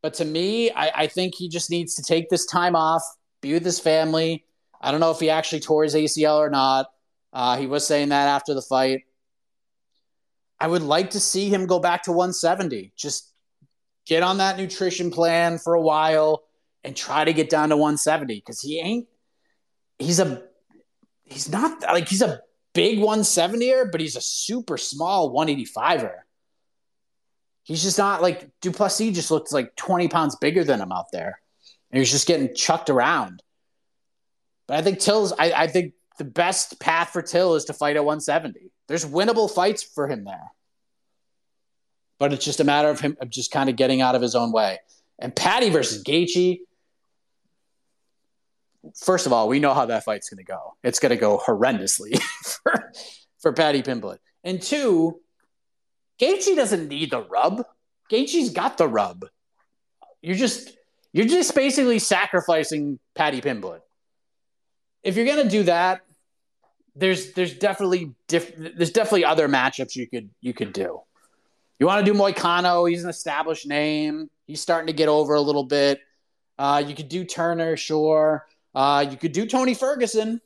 But 0.02 0.14
to 0.14 0.24
me, 0.24 0.70
I, 0.70 1.02
I 1.02 1.06
think 1.06 1.34
he 1.34 1.48
just 1.48 1.70
needs 1.70 1.94
to 1.94 2.02
take 2.02 2.28
this 2.28 2.46
time 2.46 2.76
off, 2.76 3.02
be 3.40 3.52
with 3.52 3.64
his 3.64 3.80
family. 3.80 4.44
I 4.80 4.90
don't 4.90 5.00
know 5.00 5.10
if 5.10 5.20
he 5.20 5.30
actually 5.30 5.60
tore 5.60 5.82
his 5.82 5.94
ACL 5.94 6.36
or 6.36 6.50
not. 6.50 6.86
Uh, 7.32 7.56
he 7.56 7.66
was 7.66 7.86
saying 7.86 8.10
that 8.10 8.28
after 8.28 8.54
the 8.54 8.62
fight. 8.62 9.02
I 10.60 10.66
would 10.66 10.82
like 10.82 11.10
to 11.10 11.20
see 11.20 11.48
him 11.48 11.66
go 11.66 11.78
back 11.78 12.04
to 12.04 12.12
170. 12.12 12.92
Just 12.96 13.32
get 14.06 14.22
on 14.22 14.38
that 14.38 14.56
nutrition 14.56 15.10
plan 15.10 15.58
for 15.58 15.74
a 15.74 15.80
while 15.80 16.44
and 16.84 16.94
try 16.94 17.24
to 17.24 17.32
get 17.32 17.48
down 17.50 17.70
to 17.70 17.76
170 17.76 18.36
because 18.36 18.60
he 18.60 18.80
ain't. 18.80 19.08
He's 19.98 20.20
a. 20.20 20.42
He's 21.24 21.50
not 21.50 21.80
like 21.82 22.08
he's 22.08 22.22
a 22.22 22.40
big 22.74 22.98
170er, 22.98 23.90
but 23.90 24.00
he's 24.00 24.16
a 24.16 24.20
super 24.20 24.76
small 24.76 25.34
185er. 25.34 26.18
He's 27.62 27.82
just 27.82 27.96
not 27.96 28.20
like 28.20 28.50
Du 28.60 28.70
Plessis 28.70 29.14
just 29.14 29.30
looks 29.30 29.52
like 29.52 29.74
20 29.76 30.08
pounds 30.08 30.36
bigger 30.36 30.64
than 30.64 30.80
him 30.80 30.92
out 30.92 31.06
there. 31.12 31.40
And 31.90 31.98
he's 31.98 32.10
just 32.10 32.26
getting 32.26 32.54
chucked 32.54 32.90
around. 32.90 33.42
But 34.66 34.78
I 34.78 34.82
think 34.82 34.98
Till's 34.98 35.32
I, 35.32 35.52
I 35.52 35.66
think 35.66 35.94
the 36.18 36.24
best 36.24 36.78
path 36.78 37.10
for 37.10 37.22
Till 37.22 37.54
is 37.54 37.64
to 37.66 37.72
fight 37.72 37.96
at 37.96 38.04
170. 38.04 38.70
There's 38.86 39.04
winnable 39.04 39.50
fights 39.50 39.82
for 39.82 40.08
him 40.08 40.24
there. 40.24 40.52
But 42.18 42.32
it's 42.32 42.44
just 42.44 42.60
a 42.60 42.64
matter 42.64 42.88
of 42.88 43.00
him 43.00 43.16
just 43.28 43.50
kind 43.50 43.70
of 43.70 43.76
getting 43.76 44.00
out 44.00 44.14
of 44.14 44.22
his 44.22 44.34
own 44.34 44.52
way. 44.52 44.78
And 45.18 45.34
Paddy 45.34 45.70
versus 45.70 46.02
Gaethje. 46.04 46.60
First 48.96 49.26
of 49.26 49.32
all, 49.32 49.48
we 49.48 49.60
know 49.60 49.74
how 49.74 49.86
that 49.86 50.04
fight's 50.04 50.28
going 50.28 50.38
to 50.38 50.44
go. 50.44 50.74
It's 50.82 50.98
going 50.98 51.10
to 51.10 51.16
go 51.16 51.38
horrendously 51.38 52.20
for, 52.44 52.92
for 53.40 53.52
Paddy 53.52 53.82
Pimblett. 53.82 54.18
And 54.42 54.60
two, 54.60 55.20
Gaethje 56.20 56.54
doesn't 56.54 56.88
need 56.88 57.10
the 57.10 57.22
rub. 57.22 57.64
Gaethje's 58.10 58.50
got 58.50 58.78
the 58.78 58.88
rub. 58.88 59.26
You're 60.22 60.36
just 60.36 60.76
you're 61.12 61.26
just 61.26 61.54
basically 61.54 61.98
sacrificing 61.98 62.98
Paddy 63.14 63.40
Pimblett. 63.40 63.80
If 65.02 65.16
you're 65.16 65.26
gonna 65.26 65.48
do 65.48 65.64
that, 65.64 66.02
there's 66.96 67.32
there's 67.32 67.54
definitely 67.54 68.14
diff, 68.28 68.54
there's 68.56 68.92
definitely 68.92 69.24
other 69.24 69.48
matchups 69.48 69.96
you 69.96 70.08
could 70.08 70.30
you 70.40 70.52
could 70.52 70.72
do. 70.72 71.00
You 71.78 71.86
want 71.86 72.04
to 72.04 72.12
do 72.12 72.18
Moicano? 72.18 72.88
He's 72.88 73.04
an 73.04 73.10
established 73.10 73.66
name. 73.66 74.30
He's 74.46 74.60
starting 74.60 74.86
to 74.86 74.92
get 74.92 75.08
over 75.08 75.34
a 75.34 75.40
little 75.40 75.64
bit. 75.64 76.00
Uh, 76.56 76.82
you 76.86 76.94
could 76.94 77.08
do 77.08 77.24
Turner, 77.24 77.76
sure. 77.76 78.46
Uh, 78.74 79.06
you 79.08 79.16
could 79.16 79.32
do 79.32 79.46
Tony 79.46 79.74
Ferguson. 79.74 80.40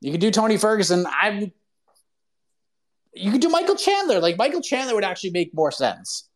You 0.00 0.12
could 0.12 0.20
do 0.20 0.30
Tony 0.30 0.56
Ferguson. 0.56 1.06
I'm 1.10 1.52
you 3.14 3.30
could 3.30 3.40
do 3.40 3.48
Michael 3.48 3.76
Chandler. 3.76 4.20
Like 4.20 4.36
Michael 4.36 4.60
Chandler 4.60 4.94
would 4.94 5.04
actually 5.04 5.30
make 5.30 5.54
more 5.54 5.70
sense. 5.70 6.28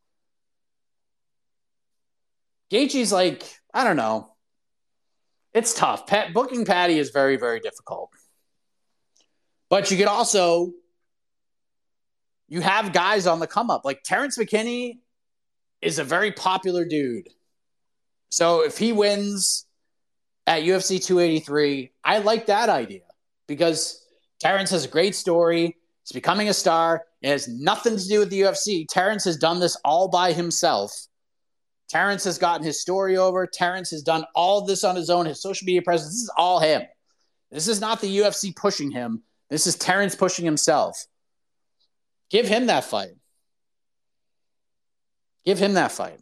Gaethje's 2.70 3.12
like, 3.12 3.44
I 3.74 3.84
don't 3.84 3.96
know. 3.96 4.32
It's 5.54 5.74
tough. 5.74 6.06
Pat, 6.06 6.32
booking 6.32 6.64
Paddy 6.64 6.98
is 6.98 7.10
very, 7.10 7.36
very 7.36 7.60
difficult. 7.60 8.10
But 9.70 9.90
you 9.90 9.96
could 9.96 10.06
also 10.06 10.72
you 12.48 12.60
have 12.62 12.92
guys 12.92 13.26
on 13.26 13.40
the 13.40 13.46
come 13.46 13.70
up. 13.70 13.84
Like 13.84 14.02
Terrence 14.02 14.38
McKinney 14.38 14.98
is 15.82 15.98
a 15.98 16.04
very 16.04 16.32
popular 16.32 16.84
dude. 16.84 17.28
So 18.30 18.64
if 18.64 18.78
he 18.78 18.92
wins 18.92 19.66
at 20.49 20.62
UFC 20.62 21.05
283, 21.05 21.92
I 22.03 22.18
like 22.18 22.46
that 22.46 22.70
idea 22.70 23.03
because 23.46 24.03
Terrence 24.40 24.70
has 24.70 24.86
a 24.86 24.88
great 24.88 25.14
story. 25.14 25.76
He's 26.03 26.12
becoming 26.14 26.49
a 26.49 26.55
star. 26.55 27.05
It 27.20 27.28
has 27.28 27.49
nothing 27.49 27.99
to 27.99 28.09
do 28.09 28.20
with 28.20 28.30
the 28.30 28.40
UFC. 28.40 28.86
Terrence 28.88 29.24
has 29.24 29.36
done 29.36 29.61
this 29.61 29.76
all 29.84 30.09
by 30.09 30.32
himself. 30.32 31.07
Terrence 31.90 32.24
has 32.24 32.38
gotten 32.38 32.64
his 32.64 32.80
story 32.80 33.18
over. 33.18 33.46
Terrence 33.46 33.90
has 33.90 34.03
done 34.03 34.24
all 34.34 34.64
this 34.64 34.84
on 34.84 34.96
his 34.96 35.11
own. 35.11 35.26
His 35.26 35.42
social 35.42 35.66
media 35.66 35.82
presence. 35.82 36.14
This 36.14 36.22
is 36.22 36.32
all 36.38 36.61
him. 36.61 36.82
This 37.51 37.68
is 37.68 37.80
not 37.80 38.01
the 38.01 38.18
UFC 38.18 38.57
pushing 38.57 38.90
him. 38.90 39.22
This 39.51 39.66
is 39.66 39.76
Terrence 39.76 40.14
pushing 40.14 40.46
himself. 40.46 41.05
Give 42.30 42.49
him 42.49 42.66
that 42.66 42.84
fight. 42.84 43.16
Give 45.44 45.59
him 45.59 45.74
that 45.74 45.92
fight. 45.92 46.20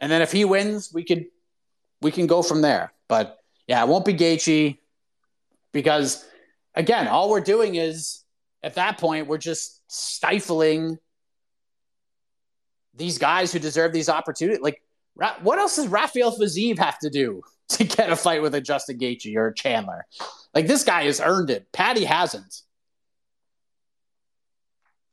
And 0.00 0.12
then 0.12 0.22
if 0.22 0.30
he 0.30 0.44
wins, 0.44 0.92
we 0.94 1.02
could 1.02 1.26
we 2.00 2.12
can 2.12 2.28
go 2.28 2.42
from 2.42 2.60
there. 2.60 2.92
But 3.08 3.38
yeah, 3.66 3.82
it 3.82 3.88
won't 3.88 4.04
be 4.04 4.14
Gaethje 4.14 4.78
because 5.72 6.24
again, 6.74 7.08
all 7.08 7.30
we're 7.30 7.40
doing 7.40 7.76
is 7.76 8.24
at 8.62 8.74
that 8.74 8.98
point, 8.98 9.26
we're 9.26 9.38
just 9.38 9.82
stifling 9.88 10.98
these 12.94 13.18
guys 13.18 13.52
who 13.52 13.58
deserve 13.58 13.92
these 13.92 14.08
opportunities. 14.08 14.62
Like, 14.62 14.80
what 15.42 15.58
else 15.58 15.76
does 15.76 15.88
Rafael 15.88 16.36
Fiziev 16.36 16.78
have 16.78 16.98
to 17.00 17.10
do 17.10 17.42
to 17.70 17.84
get 17.84 18.10
a 18.10 18.16
fight 18.16 18.42
with 18.42 18.54
a 18.54 18.60
Justin 18.60 18.98
Gaethje 18.98 19.36
or 19.36 19.52
Chandler? 19.52 20.06
Like, 20.54 20.66
this 20.66 20.82
guy 20.82 21.04
has 21.04 21.20
earned 21.20 21.50
it. 21.50 21.70
Paddy 21.72 22.04
hasn't. 22.04 22.62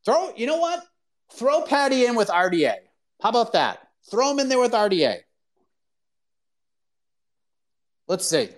Throw, 0.06 0.34
you 0.36 0.47
know 0.47 0.58
what? 0.58 0.84
Throw 1.34 1.62
Paddy 1.64 2.06
in 2.06 2.16
with 2.16 2.30
RDA. 2.30 2.76
How 3.22 3.30
about 3.30 3.54
that? 3.54 3.80
Throw 4.10 4.32
him 4.32 4.39
in 4.39 4.49
there 4.49 4.60
with 4.60 4.72
RDA. 4.72 5.20
Let's 8.12 8.28
see. 8.28 8.49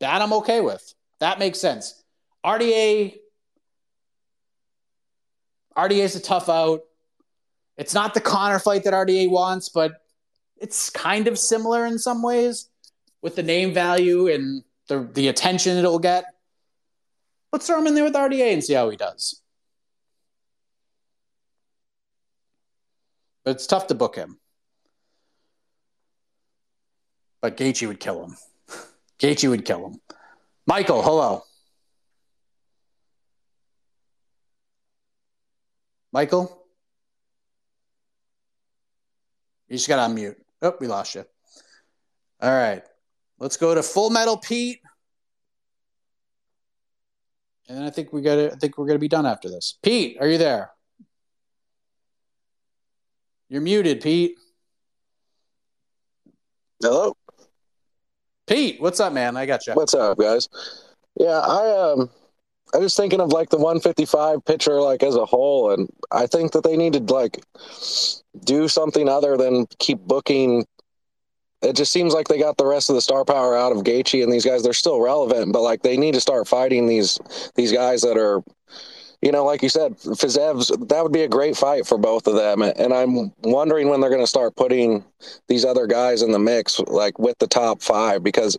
That 0.00 0.20
I'm 0.20 0.34
okay 0.34 0.60
with. 0.60 0.92
That 1.20 1.38
makes 1.38 1.58
sense. 1.58 2.04
RDA 2.44 3.16
RDA 5.74 6.00
is 6.00 6.16
a 6.16 6.20
tough 6.20 6.50
out. 6.50 6.82
It's 7.78 7.94
not 7.94 8.12
the 8.12 8.20
Conor 8.20 8.58
fight 8.58 8.84
that 8.84 8.92
RDA 8.92 9.30
wants, 9.30 9.70
but 9.70 9.92
it's 10.58 10.90
kind 10.90 11.28
of 11.28 11.38
similar 11.38 11.86
in 11.86 11.98
some 11.98 12.22
ways 12.22 12.68
with 13.22 13.36
the 13.36 13.42
name 13.42 13.72
value 13.72 14.28
and 14.28 14.64
the 14.88 15.08
the 15.14 15.28
attention 15.28 15.78
it'll 15.78 15.98
get. 15.98 16.24
Let's 17.54 17.66
throw 17.66 17.78
him 17.78 17.86
in 17.86 17.94
there 17.94 18.04
with 18.04 18.12
RDA 18.12 18.52
and 18.52 18.62
see 18.62 18.74
how 18.74 18.90
he 18.90 18.98
does. 18.98 19.40
But 23.46 23.52
it's 23.52 23.66
tough 23.66 23.86
to 23.86 23.94
book 23.94 24.14
him. 24.14 24.39
But 27.40 27.56
Gaethje 27.56 27.86
would 27.86 28.00
kill 28.00 28.24
him. 28.24 28.36
Gaethje 29.18 29.48
would 29.48 29.64
kill 29.64 29.86
him. 29.86 30.00
Michael, 30.66 31.02
hello. 31.02 31.42
Michael? 36.12 36.64
You 39.68 39.76
just 39.76 39.88
got 39.88 40.06
to 40.06 40.12
unmute. 40.12 40.36
Oh, 40.62 40.74
we 40.80 40.86
lost 40.86 41.14
you. 41.14 41.24
All 42.40 42.50
right. 42.50 42.82
Let's 43.38 43.56
go 43.56 43.74
to 43.74 43.82
Full 43.82 44.10
Metal 44.10 44.36
Pete. 44.36 44.80
And 47.68 47.78
then 47.78 47.84
I 47.84 47.90
think 47.90 48.12
we 48.12 48.20
got 48.20 48.34
to 48.34 48.52
I 48.52 48.56
think 48.56 48.76
we're 48.76 48.88
to 48.88 48.98
be 48.98 49.08
done 49.08 49.26
after 49.26 49.48
this. 49.48 49.78
Pete, 49.82 50.16
are 50.20 50.26
you 50.26 50.38
there? 50.38 50.72
You're 53.48 53.60
muted, 53.60 54.00
Pete. 54.00 54.36
Hello. 56.82 57.16
Pete, 58.50 58.80
what's 58.80 58.98
up, 58.98 59.12
man? 59.12 59.36
I 59.36 59.46
got 59.46 59.64
you. 59.68 59.74
What's 59.74 59.94
up, 59.94 60.18
guys? 60.18 60.48
Yeah, 61.14 61.38
I 61.38 61.92
um 61.92 62.10
I 62.74 62.78
was 62.78 62.96
thinking 62.96 63.20
of 63.20 63.32
like 63.32 63.48
the 63.50 63.58
155 63.58 64.44
pitcher 64.44 64.80
like 64.80 65.04
as 65.04 65.14
a 65.14 65.24
whole, 65.24 65.70
and 65.70 65.88
I 66.10 66.26
think 66.26 66.50
that 66.52 66.64
they 66.64 66.76
need 66.76 66.94
to 66.94 66.98
like 67.14 67.38
do 68.44 68.66
something 68.66 69.08
other 69.08 69.36
than 69.36 69.66
keep 69.78 70.00
booking. 70.00 70.66
It 71.62 71.76
just 71.76 71.92
seems 71.92 72.12
like 72.12 72.26
they 72.26 72.40
got 72.40 72.56
the 72.56 72.66
rest 72.66 72.90
of 72.90 72.96
the 72.96 73.02
star 73.02 73.24
power 73.24 73.56
out 73.56 73.70
of 73.70 73.84
Gaethje 73.84 74.20
and 74.20 74.32
these 74.32 74.44
guys. 74.44 74.64
They're 74.64 74.72
still 74.72 75.00
relevant, 75.00 75.52
but 75.52 75.62
like 75.62 75.82
they 75.82 75.96
need 75.96 76.14
to 76.14 76.20
start 76.20 76.48
fighting 76.48 76.88
these 76.88 77.20
these 77.54 77.70
guys 77.70 78.00
that 78.02 78.16
are, 78.16 78.42
you 79.22 79.32
know, 79.32 79.44
like 79.44 79.62
you 79.62 79.68
said, 79.68 79.96
Fiziev's. 79.98 80.68
That 80.88 81.02
would 81.02 81.12
be 81.12 81.22
a 81.22 81.28
great 81.28 81.56
fight 81.56 81.86
for 81.86 81.98
both 81.98 82.26
of 82.26 82.34
them, 82.34 82.62
and 82.62 82.92
I'm 82.92 83.32
wondering 83.42 83.88
when 83.88 84.00
they're 84.00 84.10
going 84.10 84.22
to 84.22 84.26
start 84.26 84.56
putting 84.56 85.04
these 85.48 85.64
other 85.64 85.86
guys 85.86 86.22
in 86.22 86.32
the 86.32 86.38
mix, 86.38 86.80
like 86.80 87.18
with 87.18 87.38
the 87.38 87.46
top 87.46 87.82
five, 87.82 88.22
because 88.22 88.58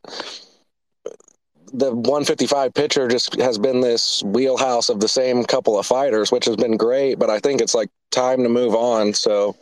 the 1.74 1.92
155 1.92 2.74
pitcher 2.74 3.08
just 3.08 3.36
has 3.40 3.58
been 3.58 3.82
this 3.82 4.22
wheelhouse 4.24 4.90
of 4.90 5.00
the 5.00 5.08
same 5.08 5.44
couple 5.44 5.80
of 5.80 5.86
fighters, 5.86 6.32
which 6.32 6.46
has 6.46 6.56
been 6.56 6.78
great. 6.78 7.18
But 7.18 7.30
I 7.30 7.40
think 7.40 7.62
it's 7.62 7.74
like 7.74 7.90
time 8.12 8.44
to 8.44 8.50
move 8.50 8.76
on. 8.76 9.14
So, 9.14 9.56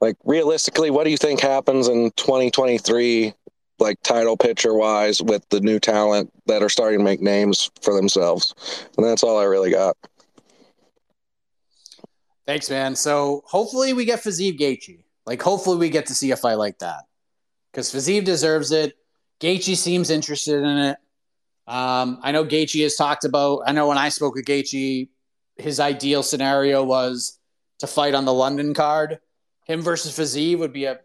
like 0.00 0.16
realistically, 0.24 0.90
what 0.90 1.04
do 1.04 1.10
you 1.10 1.16
think 1.16 1.40
happens 1.40 1.88
in 1.88 2.10
2023, 2.12 3.34
like 3.78 4.00
title 4.02 4.36
pitcher 4.36 4.74
wise, 4.74 5.22
with 5.22 5.48
the 5.50 5.60
new 5.60 5.78
talent 5.78 6.32
that 6.46 6.62
are 6.62 6.68
starting 6.68 6.98
to 6.98 7.04
make 7.04 7.20
names 7.20 7.70
for 7.82 7.94
themselves? 7.94 8.54
And 8.96 9.06
that's 9.06 9.22
all 9.22 9.38
I 9.38 9.44
really 9.44 9.70
got. 9.70 9.96
Thanks, 12.46 12.70
man. 12.70 12.94
So 12.94 13.42
hopefully 13.44 13.92
we 13.92 14.04
get 14.04 14.22
Fiziev 14.22 14.58
Gaethje. 14.58 15.02
Like 15.26 15.42
hopefully 15.42 15.78
we 15.78 15.90
get 15.90 16.06
to 16.06 16.14
see 16.14 16.30
a 16.30 16.36
fight 16.36 16.54
like 16.54 16.78
that 16.78 17.02
because 17.72 17.92
Fiziev 17.92 18.24
deserves 18.24 18.70
it. 18.70 18.94
Gaethje 19.40 19.76
seems 19.76 20.10
interested 20.10 20.62
in 20.62 20.78
it. 20.78 20.96
Um, 21.66 22.20
I 22.22 22.30
know 22.30 22.44
Gaethje 22.44 22.82
has 22.84 22.94
talked 22.94 23.24
about. 23.24 23.62
I 23.66 23.72
know 23.72 23.88
when 23.88 23.98
I 23.98 24.08
spoke 24.08 24.36
with 24.36 24.44
Gaethje, 24.44 25.08
his 25.56 25.80
ideal 25.80 26.22
scenario 26.22 26.84
was 26.84 27.38
to 27.80 27.86
fight 27.88 28.14
on 28.14 28.24
the 28.24 28.32
London 28.32 28.72
card. 28.72 29.18
Him 29.64 29.82
versus 29.82 30.16
Fiziev 30.16 30.58
would 30.58 30.72
be 30.72 30.84
a 30.84 31.00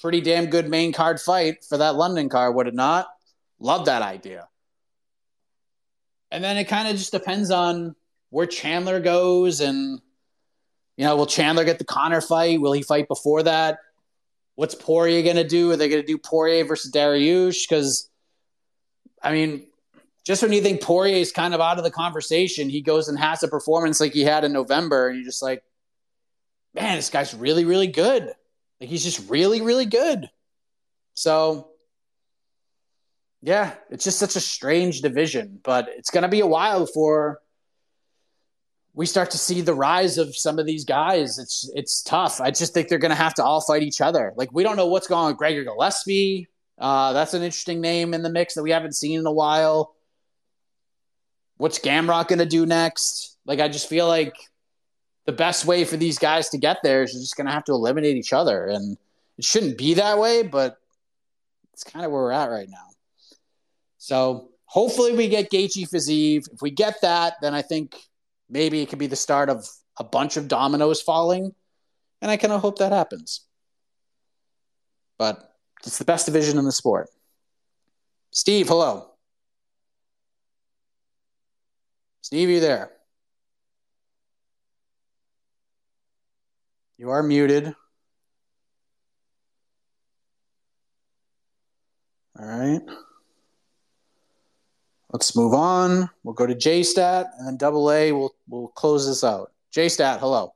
pretty 0.00 0.20
damn 0.20 0.46
good 0.46 0.68
main 0.68 0.92
card 0.92 1.20
fight 1.20 1.64
for 1.64 1.78
that 1.78 1.94
London 1.94 2.28
card, 2.28 2.54
would 2.54 2.66
it 2.66 2.74
not? 2.74 3.08
Love 3.58 3.86
that 3.86 4.02
idea. 4.02 4.48
And 6.30 6.42
then 6.42 6.56
it 6.56 6.64
kind 6.64 6.88
of 6.88 6.96
just 6.96 7.12
depends 7.12 7.50
on 7.50 7.94
where 8.30 8.46
Chandler 8.46 9.00
goes 9.00 9.60
and 9.60 10.00
you 11.00 11.06
know, 11.06 11.16
will 11.16 11.24
Chandler 11.24 11.64
get 11.64 11.78
the 11.78 11.84
Conor 11.86 12.20
fight? 12.20 12.60
Will 12.60 12.72
he 12.72 12.82
fight 12.82 13.08
before 13.08 13.42
that? 13.44 13.78
What's 14.56 14.74
Poirier 14.74 15.22
going 15.22 15.36
to 15.36 15.48
do? 15.48 15.70
Are 15.70 15.76
they 15.76 15.88
going 15.88 16.02
to 16.02 16.06
do 16.06 16.18
Poirier 16.18 16.62
versus 16.66 16.92
Dariush? 16.92 17.66
Because, 17.66 18.10
I 19.22 19.32
mean, 19.32 19.64
just 20.26 20.42
when 20.42 20.52
you 20.52 20.60
think 20.60 20.82
Poirier 20.82 21.16
is 21.16 21.32
kind 21.32 21.54
of 21.54 21.60
out 21.62 21.78
of 21.78 21.84
the 21.84 21.90
conversation, 21.90 22.68
he 22.68 22.82
goes 22.82 23.08
and 23.08 23.18
has 23.18 23.42
a 23.42 23.48
performance 23.48 23.98
like 23.98 24.12
he 24.12 24.20
had 24.20 24.44
in 24.44 24.52
November, 24.52 25.08
and 25.08 25.16
you're 25.16 25.24
just 25.24 25.42
like, 25.42 25.62
man, 26.74 26.96
this 26.96 27.08
guy's 27.08 27.32
really, 27.32 27.64
really 27.64 27.86
good. 27.86 28.34
Like 28.80 28.90
he's 28.90 29.04
just 29.04 29.28
really, 29.28 29.60
really 29.60 29.86
good. 29.86 30.30
So, 31.14 31.68
yeah, 33.42 33.74
it's 33.90 34.04
just 34.04 34.18
such 34.18 34.36
a 34.36 34.40
strange 34.40 35.00
division, 35.02 35.60
but 35.62 35.88
it's 35.88 36.10
going 36.10 36.22
to 36.22 36.28
be 36.28 36.40
a 36.40 36.46
while 36.46 36.80
before 36.80 37.40
we 38.92 39.06
start 39.06 39.30
to 39.30 39.38
see 39.38 39.60
the 39.60 39.74
rise 39.74 40.18
of 40.18 40.36
some 40.36 40.58
of 40.58 40.66
these 40.66 40.84
guys. 40.84 41.38
It's 41.38 41.70
it's 41.74 42.02
tough. 42.02 42.40
I 42.40 42.50
just 42.50 42.74
think 42.74 42.88
they're 42.88 42.98
going 42.98 43.10
to 43.10 43.14
have 43.14 43.34
to 43.34 43.44
all 43.44 43.60
fight 43.60 43.82
each 43.82 44.00
other. 44.00 44.32
Like 44.36 44.52
we 44.52 44.62
don't 44.62 44.76
know 44.76 44.86
what's 44.86 45.06
going 45.06 45.24
on 45.24 45.28
with 45.28 45.38
Gregor 45.38 45.64
Gillespie. 45.64 46.48
Uh, 46.78 47.12
that's 47.12 47.34
an 47.34 47.42
interesting 47.42 47.80
name 47.80 48.14
in 48.14 48.22
the 48.22 48.30
mix 48.30 48.54
that 48.54 48.62
we 48.62 48.70
haven't 48.70 48.96
seen 48.96 49.20
in 49.20 49.26
a 49.26 49.32
while. 49.32 49.94
What's 51.58 51.78
Gamrot 51.78 52.28
going 52.28 52.38
to 52.38 52.46
do 52.46 52.64
next? 52.64 53.36
Like 53.44 53.60
I 53.60 53.68
just 53.68 53.88
feel 53.88 54.08
like 54.08 54.34
the 55.30 55.36
best 55.36 55.64
way 55.64 55.84
for 55.84 55.96
these 55.96 56.18
guys 56.18 56.48
to 56.48 56.58
get 56.58 56.78
there 56.82 57.04
is 57.04 57.12
just 57.12 57.36
going 57.36 57.46
to 57.46 57.52
have 57.52 57.62
to 57.62 57.72
eliminate 57.72 58.16
each 58.16 58.32
other, 58.32 58.66
and 58.66 58.98
it 59.38 59.44
shouldn't 59.44 59.78
be 59.78 59.94
that 59.94 60.18
way, 60.18 60.42
but 60.42 60.76
it's 61.72 61.84
kind 61.84 62.04
of 62.04 62.10
where 62.10 62.22
we're 62.22 62.32
at 62.32 62.50
right 62.50 62.68
now. 62.68 62.88
So 63.98 64.48
hopefully 64.64 65.12
we 65.12 65.28
get 65.28 65.48
Gaethje 65.48 65.88
Fiziev. 65.88 66.52
If 66.52 66.62
we 66.62 66.72
get 66.72 66.96
that, 67.02 67.34
then 67.40 67.54
I 67.54 67.62
think 67.62 67.94
maybe 68.48 68.82
it 68.82 68.88
could 68.88 68.98
be 68.98 69.06
the 69.06 69.14
start 69.14 69.48
of 69.48 69.64
a 70.00 70.02
bunch 70.02 70.36
of 70.36 70.48
dominoes 70.48 71.00
falling. 71.00 71.54
And 72.20 72.28
I 72.28 72.36
kind 72.36 72.52
of 72.52 72.60
hope 72.60 72.78
that 72.78 72.90
happens. 72.90 73.42
But 75.16 75.54
it's 75.86 75.98
the 75.98 76.04
best 76.04 76.26
division 76.26 76.58
in 76.58 76.64
the 76.64 76.72
sport. 76.72 77.08
Steve, 78.32 78.66
hello. 78.66 79.10
Steve, 82.20 82.48
you 82.48 82.58
there? 82.58 82.90
You 87.00 87.08
are 87.08 87.22
muted. 87.22 87.74
All 92.38 92.46
right. 92.46 92.82
Let's 95.10 95.34
move 95.34 95.54
on. 95.54 96.10
We'll 96.22 96.34
go 96.34 96.44
to 96.44 96.54
JStat 96.54 97.30
and 97.38 97.46
then 97.46 97.56
double 97.56 97.90
A. 97.90 98.12
We'll 98.12 98.34
we'll 98.48 98.68
close 98.68 99.06
this 99.06 99.24
out. 99.24 99.50
JStat, 99.74 100.18
hello. 100.18 100.52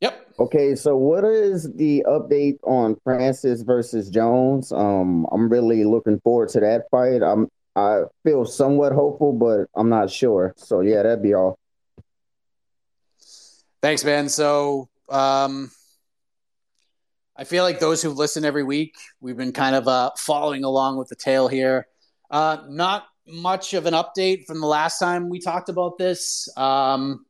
Yep. 0.00 0.34
Okay, 0.38 0.76
so 0.76 0.96
what 0.96 1.24
is 1.24 1.72
the 1.72 2.04
update 2.06 2.58
on 2.62 2.96
Francis 3.02 3.62
versus 3.62 4.10
Jones? 4.10 4.70
Um, 4.70 5.26
I'm 5.32 5.48
really 5.48 5.82
looking 5.82 6.20
forward 6.20 6.50
to 6.50 6.60
that 6.60 6.84
fight. 6.92 7.20
I'm 7.20 7.48
I 7.74 8.02
feel 8.22 8.44
somewhat 8.44 8.92
hopeful, 8.92 9.32
but 9.32 9.66
I'm 9.74 9.88
not 9.88 10.08
sure. 10.08 10.54
So 10.56 10.82
yeah, 10.82 11.02
that'd 11.02 11.20
be 11.20 11.34
all. 11.34 11.59
Thanks, 13.82 14.04
man. 14.04 14.28
So 14.28 14.88
um 15.08 15.70
I 17.36 17.44
feel 17.44 17.64
like 17.64 17.80
those 17.80 18.02
who 18.02 18.10
listen 18.10 18.44
every 18.44 18.62
week, 18.62 18.96
we've 19.22 19.36
been 19.36 19.52
kind 19.52 19.74
of 19.74 19.88
uh, 19.88 20.10
following 20.18 20.62
along 20.62 20.98
with 20.98 21.08
the 21.08 21.14
tale 21.16 21.48
here. 21.48 21.86
Uh, 22.30 22.58
not 22.68 23.06
much 23.26 23.72
of 23.72 23.86
an 23.86 23.94
update 23.94 24.44
from 24.44 24.60
the 24.60 24.66
last 24.66 24.98
time 24.98 25.30
we 25.30 25.40
talked 25.40 25.70
about 25.70 25.96
this. 25.96 26.54
Um, 26.58 27.24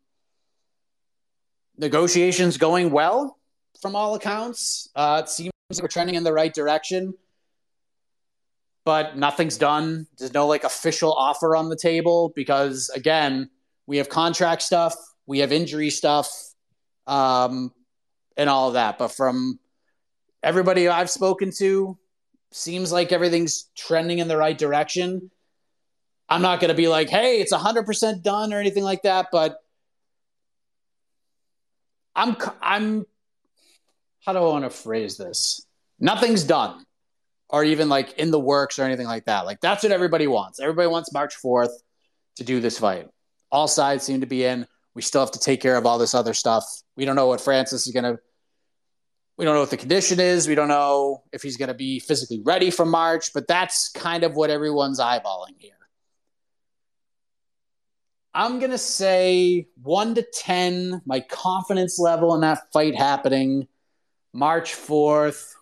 negotiations 1.79 2.59
going 2.59 2.91
well 2.91 3.39
from 3.81 3.95
all 3.95 4.17
accounts. 4.17 4.89
Uh, 4.97 5.23
it 5.25 5.31
seems 5.31 5.53
we're 5.81 5.87
trending 5.87 6.17
in 6.17 6.25
the 6.25 6.33
right 6.33 6.53
direction, 6.53 7.15
but 8.85 9.17
nothing's 9.17 9.57
done. 9.57 10.09
There's 10.19 10.35
no 10.35 10.49
like 10.49 10.65
official 10.65 11.13
offer 11.13 11.55
on 11.55 11.69
the 11.69 11.77
table 11.77 12.33
because 12.35 12.91
again, 12.97 13.49
we 13.87 13.99
have 13.99 14.09
contract 14.09 14.63
stuff, 14.63 14.97
we 15.31 15.39
have 15.39 15.53
injury 15.53 15.91
stuff, 15.91 16.29
um, 17.07 17.73
and 18.37 18.51
all 18.51 18.67
of 18.67 18.75
that. 18.75 18.99
But 18.99 19.13
from 19.13 19.61
everybody 20.43 20.89
I've 20.89 21.09
spoken 21.09 21.53
to 21.59 21.97
seems 22.51 22.91
like 22.91 23.13
everything's 23.13 23.71
trending 23.77 24.19
in 24.19 24.27
the 24.27 24.37
right 24.37 24.59
direction. 24.59 25.31
I'm 26.29 26.43
not 26.43 26.59
going 26.59 26.71
to 26.71 26.75
be 26.75 26.89
like, 26.89 27.11
hey, 27.11 27.41
it's 27.41 27.53
100% 27.53 28.25
done 28.25 28.53
or 28.53 28.59
anything 28.59 28.83
like 28.83 29.03
that, 29.03 29.29
but 29.31 29.57
I'm, 32.17 32.37
I'm, 32.61 33.07
how 34.27 34.33
do 34.33 34.41
I 34.41 34.43
want 34.43 34.65
to 34.65 34.71
phrase 34.71 35.17
this? 35.17 35.65
Nothing's 36.01 36.43
done 36.43 36.85
or 37.49 37.63
even 37.63 37.89
like 37.89 38.19
in 38.19 38.33
the 38.33 38.41
works 38.41 38.81
or 38.81 38.83
anything 38.83 39.07
like 39.07 39.27
that. 39.27 39.47
Like 39.47 39.61
that's 39.61 39.85
what 39.85 39.93
everybody 39.93 40.27
wants. 40.27 40.59
Everybody 40.59 40.89
wants 40.89 41.13
March 41.13 41.37
4th 41.41 41.71
to 42.39 42.43
do 42.43 42.59
this 42.59 42.81
fight. 42.81 43.07
All 43.53 43.69
sides 43.69 44.03
seem 44.03 44.23
to 44.23 44.27
be 44.27 44.45
in. 44.45 44.67
We 44.95 45.03
still 45.03 45.21
have 45.21 45.31
to 45.33 45.39
take 45.39 45.61
care 45.61 45.77
of 45.77 45.87
all 45.87 45.99
this 45.99 46.15
other 46.15 46.35
stuff. 46.35 46.65
We 46.97 47.05
don't 47.05 47.17
know 47.17 47.27
what 47.27 47.41
Francis 47.41 47.87
is 47.87 47.93
going 47.93 48.05
to 48.05 48.21
we 49.41 49.47
don't 49.47 49.55
know 49.55 49.61
what 49.61 49.71
the 49.71 49.79
condition 49.79 50.21
is. 50.21 50.47
We 50.47 50.55
don't 50.55 50.69
know 50.69 51.23
if 51.33 51.43
he's 51.43 51.57
going 51.57 51.69
to 51.69 51.75
be 51.75 51.99
physically 51.99 52.43
ready 52.45 52.71
for 52.71 52.85
March, 52.85 53.33
but 53.33 53.49
that's 53.49 53.89
kind 53.89 54.23
of 54.23 54.35
what 54.35 54.51
everyone's 54.51 55.01
eyeballing 55.01 55.55
here. 55.57 55.73
I'm 58.35 58.59
going 58.59 58.71
to 58.71 58.77
say 58.77 59.67
1 59.83 60.17
to 60.17 60.27
10, 60.31 61.01
my 61.07 61.21
confidence 61.21 61.99
level 61.99 62.35
in 62.35 62.43
that 62.43 62.71
fight 62.71 62.95
happening 62.95 63.67
March 64.35 64.75
4th. 64.75 65.55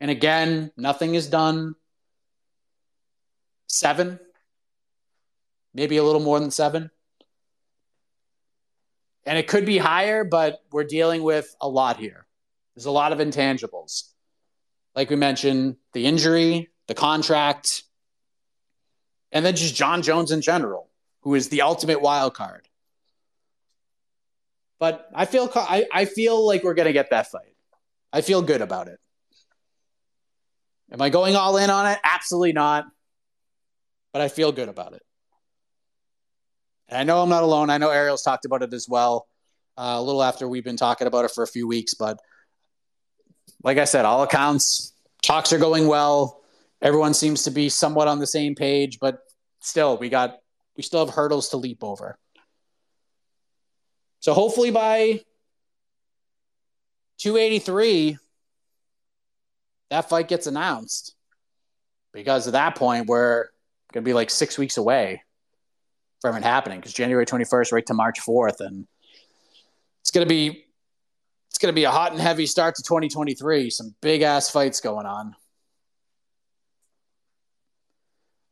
And 0.00 0.10
again, 0.10 0.72
nothing 0.76 1.14
is 1.14 1.28
done. 1.28 1.76
7. 3.68 4.18
Maybe 5.72 5.98
a 5.98 6.02
little 6.02 6.20
more 6.20 6.40
than 6.40 6.50
7. 6.50 6.90
And 9.24 9.38
it 9.38 9.46
could 9.46 9.64
be 9.64 9.78
higher, 9.78 10.24
but 10.24 10.60
we're 10.72 10.84
dealing 10.84 11.22
with 11.22 11.54
a 11.60 11.68
lot 11.68 11.96
here. 11.96 12.26
There's 12.74 12.86
a 12.86 12.90
lot 12.90 13.12
of 13.12 13.18
intangibles. 13.18 14.04
Like 14.94 15.10
we 15.10 15.16
mentioned, 15.16 15.76
the 15.92 16.06
injury, 16.06 16.70
the 16.88 16.94
contract, 16.94 17.84
and 19.30 19.44
then 19.44 19.56
just 19.56 19.74
Jon 19.74 20.02
Jones 20.02 20.30
in 20.30 20.42
general, 20.42 20.90
who 21.20 21.34
is 21.34 21.48
the 21.48 21.62
ultimate 21.62 22.02
wild 22.02 22.34
card. 22.34 22.68
But 24.78 25.08
I 25.14 25.26
feel 25.26 25.50
I, 25.54 25.86
I 25.92 26.04
feel 26.04 26.44
like 26.44 26.64
we're 26.64 26.74
gonna 26.74 26.92
get 26.92 27.10
that 27.10 27.30
fight. 27.30 27.54
I 28.12 28.20
feel 28.20 28.42
good 28.42 28.60
about 28.60 28.88
it. 28.88 28.98
Am 30.92 31.00
I 31.00 31.08
going 31.08 31.36
all 31.36 31.56
in 31.56 31.70
on 31.70 31.86
it? 31.86 31.98
Absolutely 32.04 32.52
not. 32.52 32.86
But 34.12 34.20
I 34.20 34.28
feel 34.28 34.52
good 34.52 34.68
about 34.68 34.92
it. 34.92 35.02
And 36.92 37.00
I 37.00 37.04
know 37.04 37.22
I'm 37.22 37.30
not 37.30 37.42
alone. 37.42 37.70
I 37.70 37.78
know 37.78 37.88
Ariel's 37.88 38.20
talked 38.20 38.44
about 38.44 38.62
it 38.62 38.74
as 38.74 38.86
well. 38.86 39.26
Uh, 39.78 39.94
a 39.96 40.02
little 40.02 40.22
after 40.22 40.46
we've 40.46 40.62
been 40.62 40.76
talking 40.76 41.06
about 41.06 41.24
it 41.24 41.30
for 41.30 41.42
a 41.42 41.46
few 41.46 41.66
weeks, 41.66 41.94
but 41.94 42.20
like 43.64 43.78
I 43.78 43.84
said, 43.84 44.04
all 44.04 44.22
accounts, 44.22 44.92
talks 45.22 45.54
are 45.54 45.58
going 45.58 45.86
well. 45.86 46.42
Everyone 46.82 47.14
seems 47.14 47.44
to 47.44 47.50
be 47.50 47.70
somewhat 47.70 48.08
on 48.08 48.18
the 48.18 48.26
same 48.26 48.54
page, 48.54 48.98
but 49.00 49.20
still, 49.60 49.96
we 49.96 50.10
got 50.10 50.36
we 50.76 50.82
still 50.82 51.06
have 51.06 51.14
hurdles 51.14 51.48
to 51.50 51.56
leap 51.56 51.82
over. 51.82 52.18
So 54.20 54.34
hopefully 54.34 54.70
by 54.70 55.22
283, 57.20 58.18
that 59.88 60.10
fight 60.10 60.28
gets 60.28 60.46
announced. 60.46 61.14
Because 62.12 62.48
at 62.48 62.52
that 62.52 62.76
point, 62.76 63.06
we're 63.06 63.46
going 63.94 64.04
to 64.04 64.08
be 64.08 64.12
like 64.12 64.28
six 64.28 64.58
weeks 64.58 64.76
away 64.76 65.22
from 66.22 66.36
it 66.36 66.44
happening 66.44 66.78
because 66.78 66.94
January 66.94 67.26
21st, 67.26 67.72
right 67.72 67.84
to 67.86 67.94
March 67.94 68.20
4th. 68.20 68.60
And 68.60 68.86
it's 70.00 70.10
to 70.26 70.30
be 70.30 70.64
it's 71.50 71.58
to 71.74 71.76
be 71.76 71.84
a 71.84 71.90
hot 71.90 72.12
and 72.12 72.20
heavy 72.20 72.46
start 72.46 72.76
to 72.76 72.82
2023. 72.82 73.68
Some 73.68 73.94
big 74.00 74.22
ass 74.22 74.48
fights 74.48 74.80
going 74.80 75.04
on. 75.04 75.36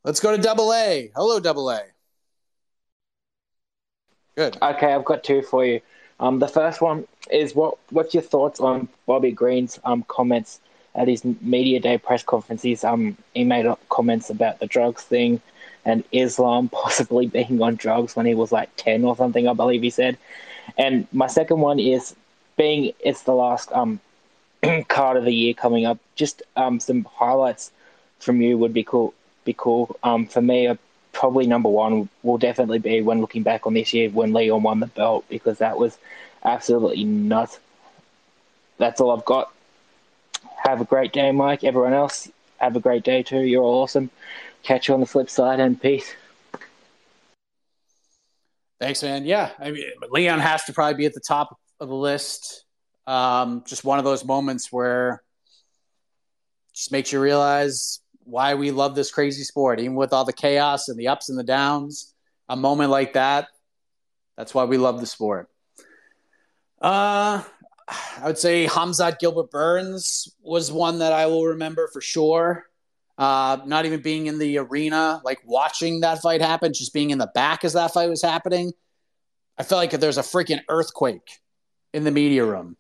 Let's 0.05 0.21
go 0.21 0.37
to 0.37 0.43
double 0.43 0.75
A. 0.75 1.11
Hello, 1.15 1.41
double 1.41 1.71
A. 1.71 1.83
Good. 4.37 4.59
Okay, 4.61 4.93
I've 4.93 5.05
got 5.05 5.25
two 5.25 5.43
for 5.43 5.65
you. 5.65 5.81
Um, 6.19 6.39
the 6.39 6.49
first 6.49 6.83
one 6.83 7.07
is 7.31 7.55
what 7.55 7.79
what's 7.91 8.13
your 8.13 8.23
thoughts 8.23 8.61
on 8.61 8.89
Bobby 9.07 9.33
Green's 9.33 9.79
um 9.85 10.05
comments 10.09 10.61
at 10.95 11.09
his 11.09 11.25
media 11.25 11.79
day 11.81 11.99
press 11.99 12.23
conferences, 12.23 12.83
um, 12.85 13.17
he 13.33 13.45
made 13.45 13.65
up 13.67 13.81
comments 13.89 14.29
about 14.29 14.59
the 14.59 14.67
drugs 14.67 15.03
thing 15.03 15.41
and 15.85 16.05
Islam 16.13 16.69
possibly 16.83 17.27
being 17.27 17.61
on 17.63 17.77
drugs 17.77 18.17
when 18.17 18.27
he 18.27 18.35
was 18.35 18.53
like 18.53 18.71
10 18.77 19.05
or 19.05 19.17
something, 19.17 19.49
I 19.49 19.53
believe 19.53 19.83
he 19.83 19.91
said. 19.91 20.19
And 20.79 21.07
my 21.13 21.27
second 21.27 21.61
one 21.61 21.79
is 21.79 22.15
being 22.57 22.93
it's 23.01 23.23
the 23.23 23.33
last 23.33 23.73
um, 23.73 24.01
card 24.89 25.17
of 25.17 25.25
the 25.25 25.35
year 25.35 25.55
coming 25.55 25.87
up, 25.87 25.99
just 26.15 26.43
um, 26.57 26.81
some 26.81 27.05
highlights 27.05 27.71
from 28.19 28.41
you 28.41 28.59
would 28.59 28.75
be 28.75 28.85
cool. 28.85 29.15
Be 29.45 29.55
cool. 29.57 29.97
Um, 30.03 30.27
for 30.27 30.43
me, 30.43 30.67
uh, 30.67 30.77
probably 31.13 31.47
number 31.47 31.69
one 31.69 32.09
will 32.23 32.39
definitely 32.39 32.79
be 32.79 33.01
when 33.01 33.21
looking 33.21 33.43
back 33.43 33.67
on 33.67 33.75
this 33.75 33.93
year 33.95 34.11
when 34.11 34.33
Leon 34.33 34.63
won 34.63 34.81
the 34.81 34.87
belt 34.87 35.25
because 35.29 35.59
that 35.59 35.79
was 35.79 35.99
absolutely 36.45 37.05
nuts. 37.05 37.59
That's 38.79 39.01
all 39.01 39.11
I've 39.11 39.25
got. 39.25 39.53
Have 40.65 40.81
a 40.81 40.85
great 40.85 41.13
day, 41.13 41.33
Mike. 41.33 41.65
Everyone 41.65 41.95
else, 41.95 42.31
have 42.59 42.77
a 42.77 42.81
great 42.81 43.03
day 43.03 43.23
too. 43.23 43.41
You're 43.41 43.63
all 43.63 43.83
awesome. 43.83 44.11
Catch 44.63 44.89
you 44.89 44.95
on 44.95 45.01
the 45.01 45.07
flip 45.07 45.31
side 45.31 45.61
and 45.61 45.81
peace. 45.81 46.13
Thanks, 48.81 49.03
man. 49.03 49.25
Yeah, 49.25 49.51
I 49.59 49.71
mean, 49.71 49.85
Leon 50.11 50.39
has 50.41 50.65
to 50.65 50.73
probably 50.73 50.95
be 50.95 51.07
at 51.07 51.13
the 51.13 51.21
top 51.21 51.59
of 51.81 51.89
the 51.89 51.95
list. 51.95 52.65
Um, 53.07 53.63
just 53.67 53.85
one 53.85 53.99
of 53.99 54.05
those 54.05 54.25
moments 54.25 54.73
where 54.73 55.23
just 56.75 56.93
makes 56.93 57.13
you 57.13 57.21
realize 57.21 58.01
why 58.25 58.55
we 58.55 58.71
love 58.71 58.95
this 58.95 59.11
crazy 59.11 59.43
sport, 59.43 59.81
even 59.81 59.97
with 59.97 60.13
all 60.13 60.25
the 60.25 60.33
chaos 60.33 60.89
and 60.89 60.99
the 60.99 61.09
ups 61.09 61.29
and 61.29 61.39
the 61.39 61.45
downs. 61.45 62.15
A 62.49 62.57
moment 62.57 62.91
like 62.91 63.15
that, 63.15 63.49
that's 64.37 64.55
why 64.55 64.65
we 64.65 64.79
love 64.79 65.01
the 65.01 65.07
sport. 65.07 65.49
Uh, 66.81 67.43
I 67.89 68.25
would 68.25 68.39
say 68.39 68.67
Hamzat 68.67 69.19
Gilbert 69.19 69.51
Burns 69.51 70.35
was 70.41 70.73
one 70.73 71.01
that 71.01 71.13
I 71.13 71.27
will 71.27 71.47
remember 71.47 71.89
for 71.93 72.01
sure. 72.01 72.70
Uh, 73.21 73.59
not 73.67 73.85
even 73.85 74.01
being 74.01 74.29
in 74.29 74.39
the 74.39 74.57
arena, 74.57 75.21
like 75.27 75.39
watching 75.45 76.01
that 76.01 76.23
fight 76.23 76.41
happen, 76.41 76.73
just 76.73 76.95
being 76.95 77.11
in 77.11 77.19
the 77.19 77.31
back 77.35 77.67
as 77.67 77.75
that 77.75 77.93
fight 77.93 78.09
was 78.09 78.23
happening. 78.23 78.73
I 79.59 79.63
felt 79.63 79.79
like 79.79 79.91
there's 80.01 80.17
a 80.17 80.23
freaking 80.23 80.61
earthquake 80.71 81.39
in 81.93 82.05
the 82.05 82.11
media 82.11 82.47
room 82.47 82.79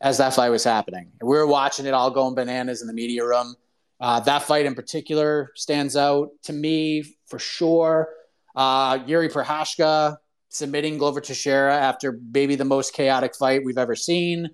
as 0.00 0.18
that 0.18 0.34
fight 0.34 0.50
was 0.50 0.64
happening. 0.64 1.12
we 1.22 1.36
were 1.36 1.46
watching 1.46 1.86
it 1.86 1.94
all 1.94 2.10
going 2.10 2.34
bananas 2.34 2.80
in 2.80 2.88
the 2.88 2.92
media 2.92 3.24
room. 3.24 3.54
Uh, 4.00 4.18
that 4.18 4.42
fight 4.42 4.66
in 4.66 4.74
particular 4.74 5.52
stands 5.54 5.96
out 5.96 6.30
to 6.42 6.52
me 6.52 7.04
for 7.26 7.38
sure. 7.38 8.08
Uh, 8.56 8.98
Yuri 9.06 9.28
Prochazka 9.28 10.16
submitting 10.48 10.98
Glover 10.98 11.20
Teixeira 11.20 11.76
after 11.76 12.18
maybe 12.34 12.56
the 12.56 12.64
most 12.64 12.92
chaotic 12.92 13.36
fight 13.36 13.62
we've 13.64 13.78
ever 13.78 13.94
seen. 13.94 14.48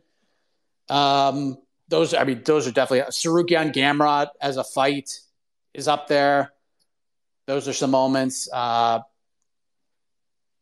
Um, 0.90 1.56
those, 1.88 2.14
I 2.14 2.24
mean, 2.24 2.42
those 2.44 2.66
are 2.66 2.72
definitely 2.72 3.10
Tsarukyan 3.10 3.72
Gamrot 3.72 4.28
as 4.40 4.56
a 4.56 4.64
fight 4.64 5.20
is 5.74 5.88
up 5.88 6.08
there. 6.08 6.52
Those 7.46 7.68
are 7.68 7.72
some 7.72 7.90
moments. 7.90 8.48
Uh, 8.52 9.00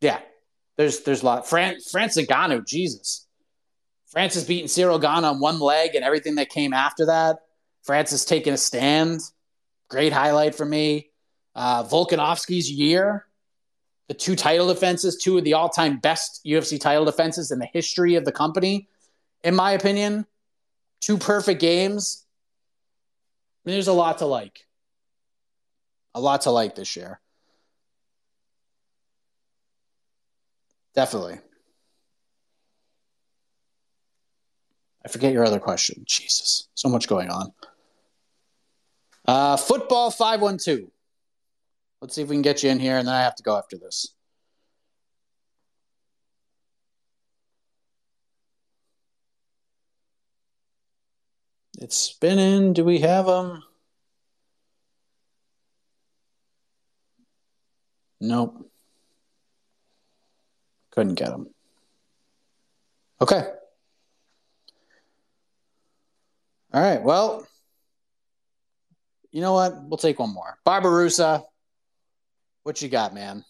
yeah, 0.00 0.20
there's 0.76 1.00
there's 1.00 1.22
a 1.22 1.26
lot. 1.26 1.48
Fran, 1.48 1.80
Francis 1.90 2.26
Ngannou, 2.26 2.66
Jesus. 2.66 3.26
Francis 4.08 4.44
beating 4.44 4.66
Ciryl 4.66 5.00
Gane 5.00 5.24
on 5.24 5.40
one 5.40 5.58
leg 5.58 5.94
and 5.94 6.04
everything 6.04 6.34
that 6.36 6.50
came 6.50 6.72
after 6.72 7.06
that. 7.06 7.38
Francis 7.82 8.24
taking 8.24 8.52
a 8.52 8.56
stand. 8.56 9.20
Great 9.88 10.12
highlight 10.12 10.54
for 10.54 10.64
me. 10.64 11.10
Uh, 11.54 11.84
Volkanovski's 11.84 12.70
year 12.70 13.26
the 14.08 14.14
two 14.14 14.36
title 14.36 14.68
defenses, 14.68 15.16
two 15.16 15.38
of 15.38 15.44
the 15.44 15.54
all 15.54 15.68
time 15.68 15.98
best 15.98 16.40
UFC 16.46 16.80
title 16.80 17.04
defenses 17.04 17.50
in 17.50 17.58
the 17.58 17.68
history 17.72 18.16
of 18.16 18.24
the 18.24 18.32
company, 18.32 18.88
in 19.42 19.54
my 19.54 19.72
opinion. 19.72 20.26
Two 21.04 21.18
perfect 21.18 21.60
games. 21.60 22.24
I 23.62 23.68
mean, 23.68 23.74
there's 23.74 23.88
a 23.88 23.92
lot 23.92 24.18
to 24.18 24.26
like. 24.26 24.60
A 26.14 26.20
lot 26.20 26.40
to 26.42 26.50
like 26.50 26.74
this 26.76 26.96
year. 26.96 27.20
Definitely. 30.94 31.40
I 35.04 35.08
forget 35.08 35.34
your 35.34 35.44
other 35.44 35.60
question. 35.60 36.04
Jesus, 36.06 36.68
so 36.72 36.88
much 36.88 37.06
going 37.06 37.28
on. 37.28 37.52
Uh, 39.26 39.58
football 39.58 40.10
512. 40.10 40.90
Let's 42.00 42.14
see 42.14 42.22
if 42.22 42.28
we 42.28 42.34
can 42.36 42.40
get 42.40 42.62
you 42.62 42.70
in 42.70 42.78
here, 42.78 42.96
and 42.96 43.06
then 43.06 43.14
I 43.14 43.20
have 43.20 43.34
to 43.34 43.42
go 43.42 43.58
after 43.58 43.76
this. 43.76 44.13
It's 51.78 51.96
spinning. 51.96 52.72
Do 52.72 52.84
we 52.84 53.00
have 53.00 53.26
them? 53.26 53.62
Nope. 58.20 58.70
Couldn't 60.90 61.14
get 61.14 61.30
them. 61.30 61.48
Okay. 63.20 63.44
All 66.72 66.80
right. 66.80 67.02
Well, 67.02 67.46
you 69.30 69.40
know 69.40 69.52
what? 69.52 69.74
We'll 69.84 69.98
take 69.98 70.18
one 70.18 70.32
more. 70.32 70.56
Barbarossa. 70.64 71.42
What 72.62 72.80
you 72.80 72.88
got, 72.88 73.12
man? 73.14 73.44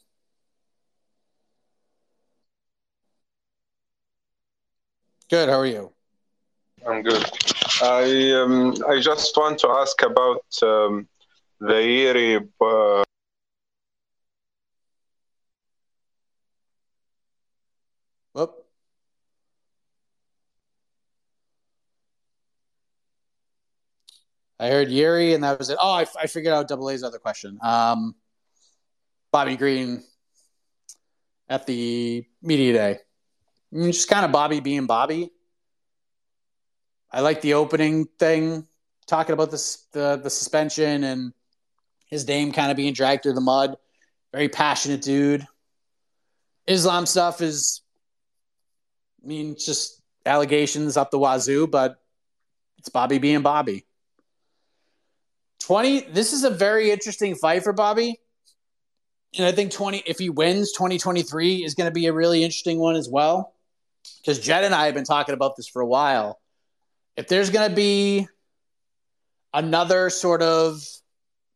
Good. 5.30 5.48
How 5.48 5.58
are 5.58 5.66
you? 5.66 5.92
I'm 6.86 7.02
good. 7.02 7.24
I 7.82 8.32
um, 8.32 8.74
I 8.88 9.00
just 9.00 9.36
want 9.36 9.58
to 9.60 9.68
ask 9.68 10.00
about 10.02 10.44
um, 10.62 11.08
the 11.60 11.82
Yuri. 11.82 12.40
Uh... 12.60 13.04
I 24.58 24.68
heard 24.68 24.90
Yuri, 24.90 25.34
and 25.34 25.42
that 25.44 25.58
was 25.58 25.68
it. 25.68 25.78
Oh, 25.80 25.90
I, 25.90 26.06
I 26.18 26.26
figured 26.26 26.54
out 26.54 26.68
Double 26.68 26.88
A's 26.88 27.02
other 27.02 27.18
question. 27.18 27.58
Um, 27.60 28.14
Bobby 29.32 29.56
Green 29.56 30.02
at 31.48 31.66
the 31.66 32.24
media 32.40 32.72
day. 32.72 32.98
Mean, 33.72 33.92
just 33.92 34.08
kind 34.08 34.24
of 34.24 34.32
Bobby 34.32 34.60
being 34.60 34.86
Bobby. 34.86 35.32
I 37.14 37.20
like 37.20 37.40
the 37.40 37.54
opening 37.54 38.06
thing, 38.18 38.66
talking 39.06 39.32
about 39.32 39.50
the 39.50 40.18
the 40.22 40.30
suspension 40.30 41.04
and 41.04 41.32
his 42.06 42.26
name 42.26 42.52
kind 42.52 42.70
of 42.70 42.76
being 42.76 42.92
dragged 42.92 43.22
through 43.22 43.34
the 43.34 43.40
mud. 43.40 43.76
Very 44.32 44.48
passionate 44.48 45.00
dude. 45.02 45.46
Islam 46.66 47.06
stuff 47.06 47.40
is, 47.40 47.82
I 49.22 49.26
mean, 49.26 49.56
just 49.58 50.02
allegations 50.26 50.96
up 50.96 51.10
the 51.10 51.18
wazoo, 51.18 51.66
but 51.66 52.00
it's 52.78 52.88
Bobby 52.88 53.18
being 53.18 53.42
Bobby. 53.42 53.86
20, 55.60 56.00
this 56.12 56.32
is 56.32 56.44
a 56.44 56.50
very 56.50 56.90
interesting 56.90 57.34
fight 57.34 57.62
for 57.62 57.72
Bobby 57.72 58.18
and 59.36 59.46
I 59.46 59.52
think 59.52 59.72
20 59.72 60.02
if 60.06 60.18
he 60.18 60.30
wins 60.30 60.72
2023 60.72 61.64
is 61.64 61.74
going 61.74 61.88
to 61.88 61.92
be 61.92 62.06
a 62.06 62.12
really 62.12 62.44
interesting 62.44 62.78
one 62.78 62.96
as 62.96 63.08
well. 63.08 63.54
Because 64.20 64.38
Jed 64.38 64.64
and 64.64 64.74
I 64.74 64.86
have 64.86 64.94
been 64.94 65.04
talking 65.04 65.34
about 65.34 65.56
this 65.56 65.66
for 65.66 65.82
a 65.82 65.86
while. 65.86 66.38
If 67.16 67.28
there's 67.28 67.50
going 67.50 67.68
to 67.68 67.74
be 67.74 68.26
another 69.52 70.10
sort 70.10 70.42
of 70.42 70.82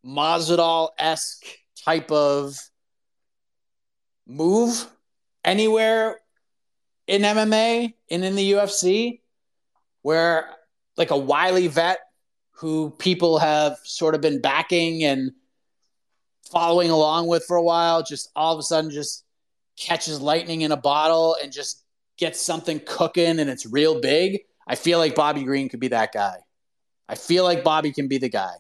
Masvidal 0.05 0.91
esque 0.99 1.45
type 1.85 2.11
of 2.11 2.57
move 4.27 4.87
anywhere 5.45 6.21
in 7.07 7.23
MMA 7.23 7.95
and 8.11 8.25
in 8.25 8.37
the 8.37 8.53
UFC, 8.53 9.21
where 10.03 10.49
like 10.97 11.11
a 11.11 11.19
wily 11.19 11.67
vet 11.67 11.99
who 12.53 12.91
people 12.99 13.39
have 13.39 13.79
sort 13.85 14.15
of 14.15 14.21
been 14.21 14.41
backing 14.41 15.05
and 15.05 15.33
following 16.51 16.91
along 16.91 17.27
with 17.27 17.45
for 17.45 17.57
a 17.57 17.63
while, 17.63 18.03
just 18.03 18.31
all 18.35 18.53
of 18.53 18.59
a 18.59 18.63
sudden 18.63 18.91
just 18.91 19.25
catches 19.77 20.21
lightning 20.21 20.63
in 20.63 20.73
a 20.73 20.77
bottle 20.77 21.37
and 21.43 21.53
just 21.53 21.85
gets 22.17 22.41
something 22.41 22.81
cooking 22.85 23.39
and 23.39 23.49
it's 23.49 23.65
real 23.67 24.01
big. 24.01 24.41
I 24.69 24.75
feel 24.75 24.99
like 24.99 25.15
Bobby 25.15 25.45
Green 25.45 25.69
could 25.69 25.81
be 25.81 25.89
that 25.89 26.13
guy. 26.13 26.37
I 27.09 27.15
feel 27.15 27.43
like 27.43 27.65
Bobby 27.65 27.91
can 27.93 28.07
be 28.07 28.19
the 28.19 28.29
guy. 28.29 28.53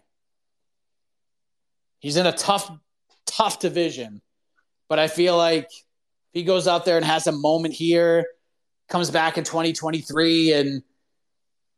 He's 2.00 2.16
in 2.16 2.26
a 2.26 2.32
tough, 2.32 2.70
tough 3.26 3.60
division, 3.60 4.22
but 4.88 4.98
I 4.98 5.08
feel 5.08 5.36
like 5.36 5.68
he 6.32 6.44
goes 6.44 6.66
out 6.66 6.84
there 6.84 6.96
and 6.96 7.04
has 7.04 7.26
a 7.26 7.32
moment 7.32 7.74
here, 7.74 8.26
comes 8.88 9.10
back 9.10 9.36
in 9.36 9.44
2023 9.44 10.52
and 10.52 10.82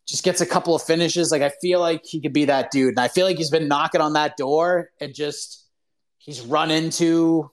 just 0.06 0.22
gets 0.22 0.40
a 0.40 0.46
couple 0.46 0.74
of 0.74 0.82
finishes. 0.82 1.32
Like 1.32 1.42
I 1.42 1.50
feel 1.60 1.80
like 1.80 2.04
he 2.04 2.20
could 2.20 2.32
be 2.32 2.44
that 2.44 2.70
dude. 2.70 2.90
And 2.90 3.00
I 3.00 3.08
feel 3.08 3.26
like 3.26 3.36
he's 3.36 3.50
been 3.50 3.68
knocking 3.68 4.00
on 4.00 4.12
that 4.12 4.36
door 4.36 4.90
and 5.00 5.14
just 5.14 5.66
he's 6.18 6.40
run 6.40 6.70
into. 6.70 7.50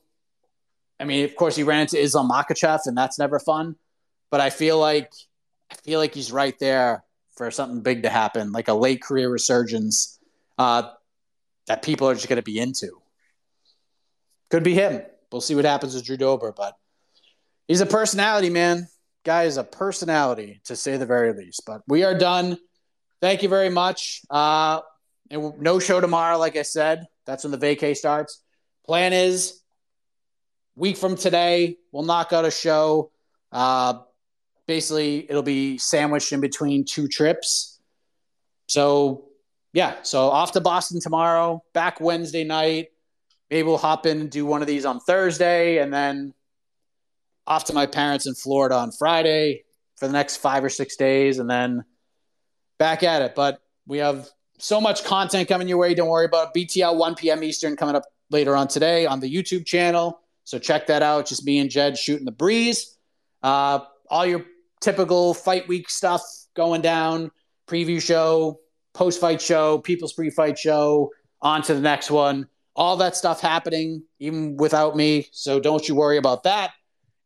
I 0.99 1.05
mean, 1.05 1.25
of 1.25 1.35
course, 1.35 1.55
he 1.55 1.63
ran 1.63 1.81
into 1.81 1.99
Islam 1.99 2.29
Makhachev, 2.29 2.81
and 2.85 2.97
that's 2.97 3.19
never 3.19 3.39
fun. 3.39 3.75
But 4.31 4.41
I 4.41 4.49
feel 4.49 4.79
like 4.79 5.11
I 5.71 5.75
feel 5.75 5.99
like 5.99 6.13
he's 6.13 6.31
right 6.31 6.57
there 6.59 7.03
for 7.35 7.51
something 7.51 7.81
big 7.81 8.03
to 8.03 8.09
happen, 8.09 8.51
like 8.51 8.67
a 8.67 8.73
late 8.73 9.01
career 9.01 9.29
resurgence 9.29 10.19
uh, 10.57 10.83
that 11.67 11.81
people 11.81 12.09
are 12.09 12.13
just 12.13 12.27
going 12.27 12.37
to 12.37 12.43
be 12.43 12.59
into. 12.59 13.01
Could 14.49 14.63
be 14.63 14.73
him. 14.73 15.01
We'll 15.31 15.41
see 15.41 15.55
what 15.55 15.65
happens 15.65 15.93
with 15.93 16.05
Drew 16.05 16.17
Dober, 16.17 16.53
but 16.55 16.75
he's 17.67 17.81
a 17.81 17.85
personality, 17.85 18.49
man. 18.49 18.87
Guy 19.25 19.43
is 19.43 19.57
a 19.57 19.63
personality, 19.63 20.61
to 20.65 20.75
say 20.75 20.95
the 20.95 21.05
very 21.05 21.33
least. 21.33 21.63
But 21.65 21.81
we 21.87 22.03
are 22.03 22.17
done. 22.17 22.57
Thank 23.21 23.43
you 23.43 23.49
very 23.49 23.69
much. 23.69 24.21
Uh, 24.29 24.81
and 25.29 25.59
no 25.59 25.79
show 25.79 25.99
tomorrow, 25.99 26.37
like 26.37 26.55
I 26.55 26.61
said. 26.61 27.05
That's 27.25 27.43
when 27.43 27.51
the 27.51 27.57
vacay 27.57 27.95
starts. 27.95 28.41
Plan 28.85 29.11
is 29.11 29.61
week 30.77 30.95
from 30.95 31.17
today, 31.17 31.75
we'll 31.91 32.03
knock 32.03 32.31
out 32.31 32.45
a 32.45 32.51
show. 32.51 33.11
Uh, 33.51 33.95
basically, 34.67 35.29
it'll 35.29 35.41
be 35.41 35.77
sandwiched 35.77 36.31
in 36.31 36.41
between 36.41 36.85
two 36.85 37.07
trips. 37.07 37.79
So, 38.67 39.25
yeah, 39.73 39.95
so 40.03 40.27
off 40.27 40.51
to 40.53 40.61
Boston 40.61 40.99
tomorrow, 40.99 41.63
back 41.73 41.99
Wednesday 41.99 42.43
night. 42.43 42.89
Maybe 43.49 43.63
we'll 43.63 43.77
hop 43.77 44.05
in 44.05 44.19
and 44.21 44.29
do 44.29 44.45
one 44.45 44.61
of 44.61 44.67
these 44.67 44.85
on 44.85 44.99
Thursday, 44.99 45.77
and 45.77 45.93
then 45.93 46.33
off 47.47 47.65
to 47.65 47.73
my 47.73 47.85
parents 47.85 48.27
in 48.27 48.35
Florida 48.35 48.75
on 48.75 48.91
Friday 48.91 49.63
for 49.95 50.07
the 50.07 50.13
next 50.13 50.37
five 50.37 50.63
or 50.63 50.69
six 50.69 50.97
days, 50.97 51.39
and 51.39 51.49
then 51.49 51.85
back 52.77 53.03
at 53.03 53.21
it. 53.21 53.35
But 53.35 53.61
we 53.87 53.99
have 53.99 54.29
so 54.59 54.81
much 54.81 55.05
content 55.05 55.47
coming 55.47 55.67
your 55.67 55.77
way. 55.77 55.93
Don't 55.93 56.09
worry 56.09 56.25
about 56.25 56.51
it. 56.53 56.67
BTL 56.67 56.97
1 56.97 57.15
p.m. 57.15 57.43
Eastern 57.43 57.77
coming 57.77 57.95
up 57.95 58.03
later 58.29 58.55
on 58.55 58.67
today 58.67 59.05
on 59.05 59.21
the 59.21 59.33
YouTube 59.33 59.65
channel. 59.65 60.19
So 60.43 60.59
check 60.59 60.87
that 60.87 61.01
out. 61.01 61.25
Just 61.25 61.45
me 61.45 61.59
and 61.59 61.69
Jed 61.69 61.97
shooting 61.97 62.25
the 62.25 62.31
breeze. 62.31 62.97
Uh, 63.41 63.79
all 64.09 64.25
your 64.25 64.45
typical 64.81 65.33
fight 65.33 65.67
week 65.67 65.89
stuff 65.89 66.21
going 66.55 66.81
down. 66.81 67.31
Preview 67.67 68.01
show, 68.01 68.59
post 68.93 69.19
fight 69.19 69.41
show, 69.41 69.79
people's 69.79 70.13
pre 70.13 70.29
fight 70.29 70.57
show. 70.57 71.11
On 71.41 71.61
to 71.61 71.75
the 71.75 71.81
next 71.81 72.09
one. 72.09 72.47
All 72.75 72.97
that 72.97 73.15
stuff 73.15 73.41
happening 73.41 74.03
even 74.19 74.57
without 74.57 74.95
me. 74.95 75.27
So 75.31 75.59
don't 75.59 75.87
you 75.87 75.95
worry 75.95 76.17
about 76.17 76.43
that. 76.43 76.71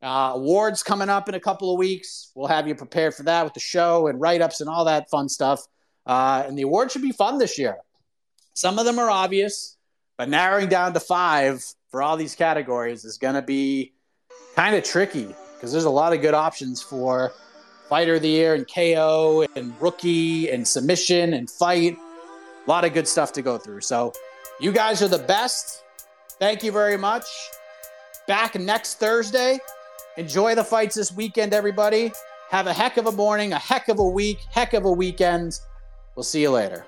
Uh, 0.02 0.32
awards 0.34 0.82
coming 0.84 1.10
up 1.10 1.30
in 1.30 1.36
a 1.36 1.40
couple 1.40 1.72
of 1.72 1.78
weeks. 1.78 2.32
We'll 2.36 2.48
have 2.48 2.68
you 2.68 2.76
prepared 2.76 3.14
for 3.14 3.24
that 3.24 3.44
with 3.44 3.54
the 3.54 3.60
show 3.60 4.08
and 4.08 4.20
write 4.20 4.42
ups 4.42 4.60
and 4.60 4.70
all 4.70 4.86
that 4.86 5.10
fun 5.10 5.30
stuff. 5.30 5.62
Uh, 6.06 6.44
and 6.48 6.58
the 6.58 6.64
awards 6.64 6.92
should 6.92 7.04
be 7.04 7.12
fun 7.12 7.38
this 7.38 7.58
year. 7.58 7.78
Some 8.54 8.80
of 8.80 8.86
them 8.86 9.00
are 9.00 9.10
obvious, 9.10 9.78
but 10.18 10.28
narrowing 10.28 10.68
down 10.68 10.94
to 10.94 11.00
five 11.00 11.64
for 11.90 12.02
all 12.02 12.18
these 12.18 12.36
categories 12.36 13.06
is 13.06 13.18
going 13.18 13.36
to 13.36 13.42
be 13.42 13.94
kind 14.56 14.76
of 14.76 14.84
tricky 14.84 15.34
because 15.62 15.72
there's 15.72 15.86
a 15.86 15.90
lot 15.92 16.12
of 16.12 16.22
good 16.22 16.34
options 16.34 16.82
for 16.82 17.34
fighter 17.88 18.16
of 18.16 18.24
the 18.24 18.30
year 18.30 18.56
and 18.56 18.68
KO 18.68 19.46
and 19.56 19.80
rookie 19.80 20.50
and 20.50 20.68
submission 20.68 21.36
and 21.36 21.48
fight. 21.48 21.96
A 22.66 22.70
lot 22.70 22.84
of 22.84 22.96
good 22.96 23.08
stuff 23.08 23.32
to 23.34 23.44
go 23.44 23.60
through. 23.60 23.82
So, 23.82 24.12
you 24.60 24.72
guys 24.72 25.04
are 25.04 25.08
the 25.08 25.20
best. 25.20 25.84
Thank 26.40 26.64
you 26.64 26.72
very 26.72 26.98
much. 26.98 27.26
Back 28.28 28.56
next 28.56 28.96
Thursday. 28.96 29.60
Enjoy 30.18 30.56
the 30.56 30.64
fights 30.64 30.96
this 30.96 31.12
weekend, 31.12 31.54
everybody. 31.54 32.12
Have 32.50 32.66
a 32.66 32.74
heck 32.74 32.98
of 32.98 33.06
a 33.06 33.12
morning, 33.12 33.54
a 33.54 33.60
heck 33.60 33.88
of 33.88 34.00
a 34.00 34.08
week, 34.08 34.40
heck 34.50 34.74
of 34.74 34.86
a 34.86 34.92
weekend. 34.92 35.60
We'll 36.16 36.24
see 36.24 36.42
you 36.42 36.50
later. 36.50 36.88